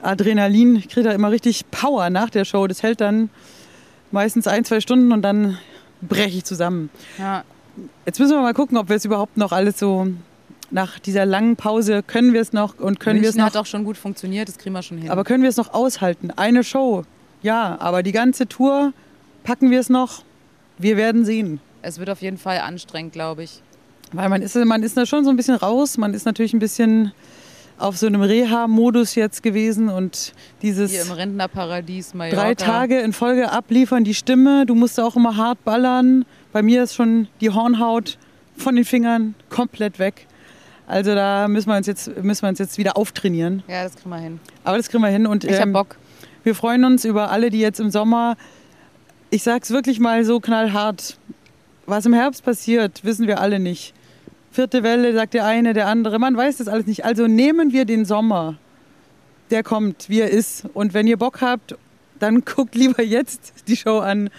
Adrenalin. 0.01 0.75
Ich 0.75 0.89
kriege 0.89 1.07
da 1.07 1.13
immer 1.13 1.31
richtig 1.31 1.69
Power 1.71 2.09
nach 2.09 2.29
der 2.29 2.45
Show. 2.45 2.65
Das 2.67 2.81
hält 2.83 3.01
dann 3.01 3.29
meistens 4.11 4.47
ein, 4.47 4.65
zwei 4.65 4.79
Stunden 4.79 5.11
und 5.11 5.21
dann 5.21 5.57
breche 6.01 6.37
ich 6.37 6.43
zusammen. 6.43 6.89
Ja, 7.19 7.43
Jetzt 8.05 8.19
müssen 8.19 8.31
wir 8.33 8.41
mal 8.41 8.53
gucken, 8.53 8.77
ob 8.77 8.89
wir 8.89 8.95
es 8.95 9.05
überhaupt 9.05 9.37
noch 9.37 9.51
alles 9.51 9.79
so 9.79 10.07
nach 10.71 10.99
dieser 10.99 11.25
langen 11.25 11.55
Pause 11.55 12.03
können 12.03 12.33
wir 12.33 12.41
es 12.41 12.53
noch 12.53 12.79
und 12.79 12.99
können 12.99 13.21
wir 13.21 13.29
es 13.29 13.35
noch 13.35 13.45
hat 13.45 13.57
auch 13.57 13.65
schon 13.65 13.83
gut 13.83 13.97
funktioniert, 13.97 14.47
das 14.47 14.57
kriegen 14.57 14.73
wir 14.73 14.81
schon 14.81 14.97
hin. 14.97 15.09
Aber 15.09 15.23
können 15.23 15.43
wir 15.43 15.49
es 15.49 15.57
noch 15.57 15.73
aushalten? 15.73 16.31
Eine 16.31 16.63
Show, 16.63 17.03
ja, 17.41 17.77
aber 17.79 18.01
die 18.03 18.11
ganze 18.11 18.47
Tour 18.47 18.93
packen 19.43 19.69
wir 19.71 19.79
es 19.79 19.89
noch. 19.89 20.23
Wir 20.77 20.97
werden 20.97 21.23
sehen. 21.23 21.59
Es 21.85 21.99
wird 21.99 22.09
auf 22.09 22.21
jeden 22.21 22.37
Fall 22.37 22.59
anstrengend, 22.59 23.13
glaube 23.13 23.43
ich. 23.43 23.61
Weil 24.11 24.29
man 24.29 24.41
ist, 24.41 24.55
man 24.55 24.83
ist 24.83 24.97
da 24.97 25.05
schon 25.05 25.23
so 25.23 25.29
ein 25.29 25.35
bisschen 25.37 25.55
raus. 25.55 25.97
Man 25.97 26.13
ist 26.13 26.25
natürlich 26.25 26.53
ein 26.53 26.59
bisschen 26.59 27.11
auf 27.77 27.97
so 27.97 28.07
einem 28.07 28.21
Reha-Modus 28.21 29.15
jetzt 29.15 29.43
gewesen 29.43 29.89
und 29.89 30.33
dieses 30.61 30.91
Hier 30.91 31.01
im 31.01 31.11
Rentnerparadies 31.11 32.13
Mallorca. 32.13 32.41
drei 32.41 32.55
Tage 32.55 32.99
in 32.99 33.11
Folge 33.11 33.51
abliefern, 33.51 34.03
die 34.05 34.13
Stimme, 34.13 34.65
du 34.65 34.75
musst 34.75 34.99
auch 34.99 35.15
immer 35.17 35.35
hart 35.35 35.63
ballern. 35.65 36.23
Bei 36.53 36.61
mir 36.61 36.83
ist 36.83 36.95
schon 36.95 37.27
die 37.41 37.49
Hornhaut 37.49 38.17
von 38.55 38.75
den 38.75 38.85
Fingern 38.85 39.35
komplett 39.49 39.99
weg. 39.99 40.27
Also 40.87 41.15
da 41.15 41.47
müssen 41.47 41.69
wir 41.69 41.75
uns 41.75 41.87
jetzt, 41.87 42.15
müssen 42.23 42.43
wir 42.43 42.49
uns 42.49 42.59
jetzt 42.59 42.77
wieder 42.77 42.95
auftrainieren. 42.95 43.63
Ja, 43.67 43.83
das 43.83 43.95
kriegen 43.95 44.09
wir 44.09 44.19
hin. 44.19 44.39
Aber 44.63 44.77
das 44.77 44.87
kriegen 44.87 45.03
wir 45.03 45.09
hin. 45.09 45.27
Und, 45.27 45.43
Ich 45.43 45.55
hab 45.55 45.63
ähm, 45.63 45.73
Bock. 45.73 45.97
Wir 46.43 46.55
freuen 46.55 46.85
uns 46.85 47.03
über 47.03 47.31
alle, 47.31 47.49
die 47.49 47.59
jetzt 47.59 47.79
im 47.79 47.89
Sommer, 47.89 48.37
ich 49.31 49.43
sag's 49.43 49.71
wirklich 49.71 49.99
mal 49.99 50.23
so 50.23 50.39
knallhart, 50.39 51.17
was 51.85 52.05
im 52.05 52.13
Herbst 52.13 52.43
passiert, 52.43 53.03
wissen 53.03 53.27
wir 53.27 53.39
alle 53.39 53.59
nicht. 53.59 53.93
Vierte 54.51 54.83
Welle, 54.83 55.13
sagt 55.13 55.33
der 55.33 55.45
eine, 55.45 55.73
der 55.73 55.87
andere, 55.87 56.17
man 56.19 56.37
weiß 56.37 56.57
das 56.57 56.67
alles 56.67 56.87
nicht. 56.87 57.03
Also 57.03 57.27
nehmen 57.27 57.73
wir 57.73 57.85
den 57.85 58.05
Sommer, 58.05 58.57
der 59.51 59.63
kommt, 59.63 60.09
wie 60.09 60.21
er 60.21 60.29
ist. 60.29 60.65
Und 60.73 60.93
wenn 60.93 61.07
ihr 61.07 61.17
Bock 61.17 61.41
habt, 61.41 61.75
dann 62.19 62.41
guckt 62.45 62.75
lieber 62.75 63.03
jetzt 63.03 63.53
die 63.67 63.75
Show 63.75 63.99
an. 63.99 64.29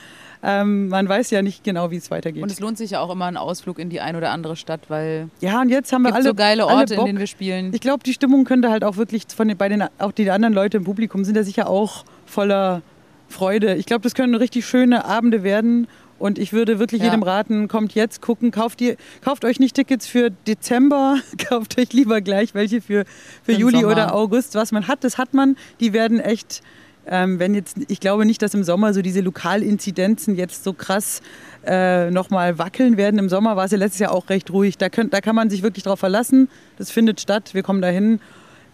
Ähm, 0.43 0.89
man 0.89 1.09
weiß 1.09 1.31
ja 1.31 1.43
nicht 1.43 1.65
genau, 1.65 1.91
wie 1.91 1.97
es 1.97 2.11
weitergeht. 2.11 2.43
Und 2.43 2.53
es 2.53 2.61
lohnt 2.61 2.79
sich 2.79 2.93
ja 2.93 3.01
auch 3.01 3.11
immer 3.11 3.25
ein 3.25 3.37
Ausflug 3.37 3.79
in 3.79 3.91
die 3.91 4.01
ein 4.01 4.17
oder 4.17 4.31
andere 4.31 4.55
Stadt, 4.55 4.83
weil 4.89 5.29
ja, 5.41 5.61
und 5.61 5.71
jetzt 5.71 5.93
haben 5.93 6.03
wir 6.03 6.15
alle 6.15 6.23
so 6.23 6.35
geile 6.35 6.67
Orte, 6.67 6.95
in 6.95 7.05
denen 7.05 7.19
wir 7.19 7.27
spielen. 7.27 7.73
Ich 7.75 7.81
glaube, 7.81 8.05
die 8.05 8.13
Stimmung 8.13 8.45
könnte 8.45 8.71
halt 8.71 8.85
auch 8.85 8.97
wirklich 8.97 9.25
von 9.35 9.49
den, 9.49 9.57
bei 9.57 9.69
den 9.69 9.85
auch 9.99 10.13
die 10.13 10.31
anderen 10.31 10.55
Leute 10.55 10.77
im 10.77 10.85
Publikum 10.85 11.25
sind 11.25 11.37
ja 11.37 11.43
sicher 11.43 11.69
auch 11.69 12.05
voller 12.27 12.83
Freude. 13.29 13.75
Ich 13.75 13.87
glaube, 13.87 14.03
das 14.03 14.15
können 14.15 14.35
richtig 14.35 14.67
schöne 14.67 15.05
Abende 15.05 15.43
werden. 15.43 15.89
Und 16.19 16.39
ich 16.39 16.53
würde 16.53 16.79
wirklich 16.79 17.01
Ja. 17.03 17.09
jedem 17.09 17.23
raten, 17.23 17.69
kommt 17.69 17.95
jetzt 17.95 18.23
gucken, 18.23 18.51
kauft, 18.51 18.81
ihr, 18.81 18.97
kauft 19.23 19.45
euch 19.45 19.61
nicht 19.61 19.75
Tickets 19.77 20.07
für 20.07 20.31
Dezember, 20.31 21.19
kauft 21.49 21.79
euch 21.79 21.93
lieber 21.93 22.21
gleich 22.21 22.55
welche 22.55 22.81
für, 22.81 23.05
für 23.43 23.53
Juli 23.53 23.81
Sommer. 23.81 23.93
oder 23.93 24.15
August. 24.15 24.55
Was 24.55 24.73
man 24.73 24.89
hat, 24.89 25.05
das 25.05 25.19
hat 25.19 25.35
man. 25.35 25.57
Die 25.81 25.93
werden 25.93 26.19
echt 26.21 26.63
ähm, 27.09 27.39
wenn 27.39 27.55
jetzt, 27.55 27.77
ich 27.87 28.01
glaube 28.01 28.27
nicht, 28.27 28.43
dass 28.43 28.53
im 28.55 28.65
Sommer 28.65 28.93
so 28.93 29.01
diese 29.01 29.21
Lokalinzidenzen 29.21 30.35
jetzt 30.35 30.65
so 30.65 30.73
krass 30.73 31.23
äh, 31.65 32.11
nochmal 32.11 32.59
wackeln 32.59 32.97
werden. 32.97 33.21
Im 33.21 33.29
Sommer 33.29 33.55
war 33.55 33.65
es 33.67 33.71
ja 33.71 33.79
letztes 33.79 34.01
Jahr 34.01 34.11
auch 34.13 34.29
recht 34.29 34.51
ruhig. 34.51 34.77
Da, 34.77 34.89
könnt, 34.89 35.15
da 35.15 35.21
kann 35.21 35.37
man 35.37 35.49
sich 35.49 35.63
wirklich 35.63 35.85
drauf 35.85 36.01
verlassen. 36.01 36.49
Das 36.79 36.91
findet 36.91 37.21
statt. 37.21 37.51
Wir 37.55 37.63
kommen 37.63 37.81
dahin. 37.81 38.19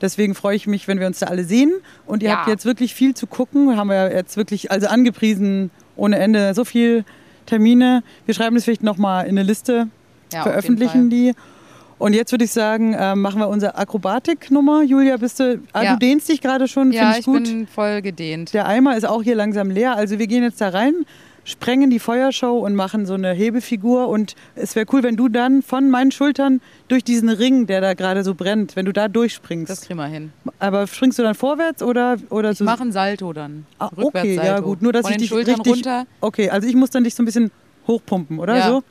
Deswegen 0.00 0.34
freue 0.34 0.56
ich 0.56 0.66
mich, 0.66 0.88
wenn 0.88 0.98
wir 0.98 1.06
uns 1.08 1.18
da 1.18 1.26
alle 1.26 1.44
sehen. 1.44 1.72
Und 2.06 2.22
ihr 2.22 2.30
Ja. 2.30 2.38
habt 2.38 2.48
jetzt 2.48 2.64
wirklich 2.64 2.94
viel 2.94 3.14
zu 3.14 3.26
gucken. 3.26 3.76
Haben 3.76 3.88
wir 3.90 4.10
jetzt 4.14 4.36
wirklich, 4.38 4.70
also 4.70 4.86
angepriesen 4.86 5.70
ohne 5.96 6.18
Ende. 6.18 6.54
So 6.54 6.64
viel 6.64 7.04
Termine. 7.46 8.02
Wir 8.26 8.34
schreiben 8.34 8.54
das 8.54 8.64
vielleicht 8.64 8.82
nochmal 8.82 9.24
in 9.26 9.30
eine 9.38 9.42
Liste, 9.42 9.88
Ja, 10.32 10.42
veröffentlichen 10.42 11.10
die. 11.10 11.32
Und 11.98 12.14
jetzt 12.14 12.32
würde 12.32 12.44
ich 12.44 12.50
sagen, 12.52 12.94
äh, 12.94 13.14
machen 13.14 13.38
wir 13.38 13.48
unsere 13.48 13.76
Akrobatik-Nummer. 13.76 14.82
Julia, 14.82 15.16
bist 15.18 15.38
du, 15.38 15.60
ah, 15.72 15.82
Ja. 15.84 15.92
du 15.92 15.98
dehnst 16.00 16.28
dich 16.28 16.40
gerade 16.40 16.66
schon, 16.66 16.90
Ja, 16.90 17.12
ich 17.12 17.18
ich 17.18 17.24
gut. 17.26 17.44
bin 17.44 17.66
voll 17.68 18.02
gedehnt. 18.02 18.52
Der 18.54 18.66
Eimer 18.66 18.96
ist 18.96 19.04
auch 19.06 19.22
hier 19.22 19.36
langsam 19.36 19.70
leer. 19.70 19.94
Also 19.96 20.18
wir 20.18 20.26
gehen 20.26 20.42
jetzt 20.42 20.60
da 20.60 20.70
rein, 20.70 20.94
sprengen 21.44 21.90
die 21.90 21.98
Feuershow 21.98 22.58
und 22.58 22.74
machen 22.74 23.06
so 23.06 23.14
eine 23.14 23.32
Hebefigur. 23.32 24.08
Und 24.08 24.34
es 24.54 24.76
wäre 24.76 24.86
cool, 24.92 25.02
wenn 25.02 25.16
du 25.16 25.28
dann 25.28 25.62
von 25.62 25.90
meinen 25.90 26.12
Schultern 26.12 26.60
durch 26.88 27.04
diesen 27.04 27.28
Ring, 27.28 27.66
der 27.66 27.80
da 27.80 27.94
gerade 27.94 28.22
so 28.24 28.34
brennt, 28.34 28.76
wenn 28.76 28.84
du 28.86 28.92
da 28.92 29.08
durchspringst. 29.08 29.70
Das 29.70 29.82
kriegen 29.82 29.98
wir 29.98 30.06
hin. 30.06 30.32
Aber 30.58 30.86
springst 30.86 31.18
du 31.18 31.22
dann 31.22 31.34
vorwärts 31.34 31.82
oder, 31.82 32.16
oder 32.30 32.50
Ich 32.52 32.58
so? 32.58 32.64
mache 32.64 32.82
einen 32.82 32.92
Salto 32.92 33.32
dann. 33.32 33.66
Ah, 33.78 33.90
okay, 33.96 34.36
ja 34.36 34.60
gut. 34.60 34.82
Nur, 34.82 34.92
dass 34.92 35.02
Von 35.02 35.12
ich 35.12 35.18
dich 35.18 35.28
Schultern 35.28 35.56
richtig... 35.56 35.72
runter, 35.86 36.06
Okay, 36.20 36.50
also 36.50 36.68
ich 36.68 36.74
muss 36.74 36.90
dann 36.90 37.04
dich 37.04 37.14
so 37.14 37.22
ein 37.22 37.26
bisschen 37.26 37.50
hochpumpen, 37.86 38.38
oder 38.38 38.56
Ja. 38.56 38.68
so? 38.68 38.82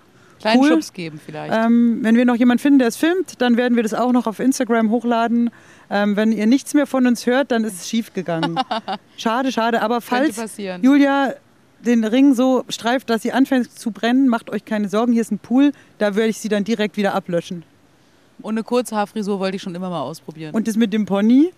kleinen 0.42 0.60
cool. 0.62 0.70
Schubs 0.70 0.92
geben 0.94 1.20
vielleicht. 1.24 1.54
Ähm, 1.54 2.00
wenn 2.02 2.16
wir 2.16 2.26
noch 2.26 2.36
jemanden 2.36 2.62
finden, 2.62 2.80
der 2.80 2.88
es 2.88 2.98
filmt, 2.98 3.40
dann 3.42 3.58
werden 3.58 3.76
wir 3.76 3.84
das 3.84 3.94
auch 3.94 4.12
noch 4.12 4.26
auf 4.26 4.40
Instagram 4.40 4.90
hochladen. 4.90 5.52
Ähm, 5.90 6.16
wenn 6.16 6.32
ihr 6.32 6.48
nichts 6.48 6.74
mehr 6.74 6.88
von 6.88 7.06
uns 7.06 7.28
hört, 7.28 7.52
dann 7.52 7.64
ist 7.64 7.76
es 7.76 7.88
schief 7.90 8.12
gegangen. 8.14 8.60
schade, 9.18 9.52
schade. 9.52 9.82
Aber 9.84 10.02
falls 10.02 10.36
passieren. 10.38 10.82
Julia 10.84 11.36
den 11.86 12.04
Ring 12.04 12.34
so 12.34 12.64
streift, 12.70 13.10
dass 13.10 13.22
sie 13.22 13.32
anfängt 13.32 13.72
zu 13.78 13.92
brennen, 13.92 14.28
macht 14.28 14.50
euch 14.50 14.66
keine 14.66 14.90
Sorgen. 14.90 15.14
Hier 15.14 15.22
ist 15.22 15.32
ein 15.32 15.40
Pool, 15.40 15.72
da 15.98 16.16
werde 16.16 16.30
ich 16.30 16.38
sie 16.38 16.50
dann 16.50 16.64
direkt 16.64 16.98
wieder 16.98 17.14
ablöschen. 17.14 17.64
Und 18.42 18.56
eine 18.56 18.64
Kurzhaarfrisur 18.64 19.40
wollte 19.40 19.58
ich 19.58 19.62
schon 19.62 19.76
immer 19.76 19.90
mal 19.90 20.02
ausprobieren. 20.02 20.54
Und 20.54 20.68
das 20.68 20.76
mit 20.76 20.94
dem 20.94 21.06
Pony, 21.06 21.52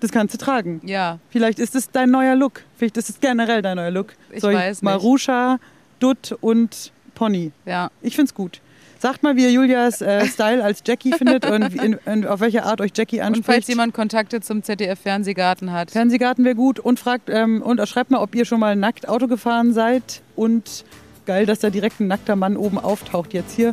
das 0.00 0.10
kannst 0.10 0.34
du 0.34 0.38
tragen. 0.38 0.80
ja, 0.84 1.18
Vielleicht 1.30 1.58
ist 1.58 1.74
es 1.74 1.90
dein 1.90 2.10
neuer 2.10 2.34
Look. 2.34 2.62
Vielleicht 2.76 2.96
ist 2.96 3.10
es 3.10 3.20
generell 3.20 3.62
dein 3.62 3.76
neuer 3.76 3.90
Look. 3.90 4.14
Ich 4.30 4.40
Soll 4.40 4.54
weiß 4.54 4.76
nicht. 4.76 4.82
Marusha, 4.82 5.58
Dutt 5.98 6.36
und 6.40 6.92
Pony. 7.14 7.52
ja. 7.66 7.90
Ich 8.00 8.16
find's 8.16 8.32
gut. 8.32 8.60
Sagt 9.00 9.22
mal, 9.22 9.36
wie 9.36 9.44
ihr 9.44 9.52
Julias 9.52 10.00
äh, 10.02 10.26
Style 10.26 10.62
als 10.62 10.82
Jackie 10.84 11.12
findet 11.12 11.46
und, 11.48 11.74
in, 11.80 11.98
und 12.04 12.26
auf 12.26 12.40
welche 12.40 12.64
Art 12.64 12.80
euch 12.80 12.90
Jackie 12.96 13.18
Und 13.20 13.26
anspricht. 13.26 13.46
falls 13.46 13.68
jemand 13.68 13.94
Kontakte 13.94 14.40
zum 14.40 14.62
ZDF-Fernsehgarten 14.64 15.72
hat, 15.72 15.92
Fernsehgarten 15.92 16.44
wäre 16.44 16.56
gut 16.56 16.80
und 16.80 16.98
fragt 16.98 17.30
ähm, 17.30 17.62
und 17.62 17.86
schreibt 17.88 18.10
mal, 18.10 18.18
ob 18.18 18.34
ihr 18.34 18.44
schon 18.44 18.58
mal 18.58 18.74
nackt 18.74 19.08
Auto 19.08 19.28
gefahren 19.28 19.72
seid 19.72 20.22
und 20.34 20.84
geil, 21.26 21.46
dass 21.46 21.60
da 21.60 21.70
direkt 21.70 22.00
ein 22.00 22.08
nackter 22.08 22.34
Mann 22.34 22.56
oben 22.56 22.78
auftaucht 22.78 23.32
jetzt 23.34 23.54
hier. 23.54 23.72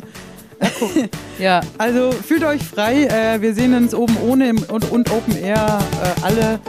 ja, 1.38 1.60
Also 1.76 2.12
fühlt 2.12 2.44
euch 2.44 2.62
frei. 2.62 3.04
Äh, 3.04 3.42
wir 3.42 3.52
sehen 3.52 3.74
uns 3.74 3.94
oben 3.94 4.16
ohne 4.18 4.54
und, 4.68 4.90
und 4.90 5.10
Open 5.10 5.36
Air 5.36 5.80
äh, 6.02 6.24
alle. 6.24 6.60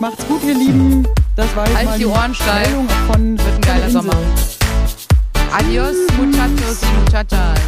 Macht's 0.00 0.26
gut, 0.26 0.42
ihr 0.44 0.54
Lieben. 0.54 1.06
Das 1.36 1.54
war 1.54 1.66
jetzt 1.66 1.76
Halt 1.76 1.86
mal 1.86 1.98
die 1.98 2.06
Ohren. 2.06 2.36
Meldung 2.62 2.88
von 3.06 3.38
wird 3.38 3.54
ein 3.54 3.60
geiler. 3.60 3.90
Sommer. 3.90 4.16
Adios, 5.54 5.96
muchachos 6.16 6.80
y 6.82 7.00
muchachas. 7.00 7.60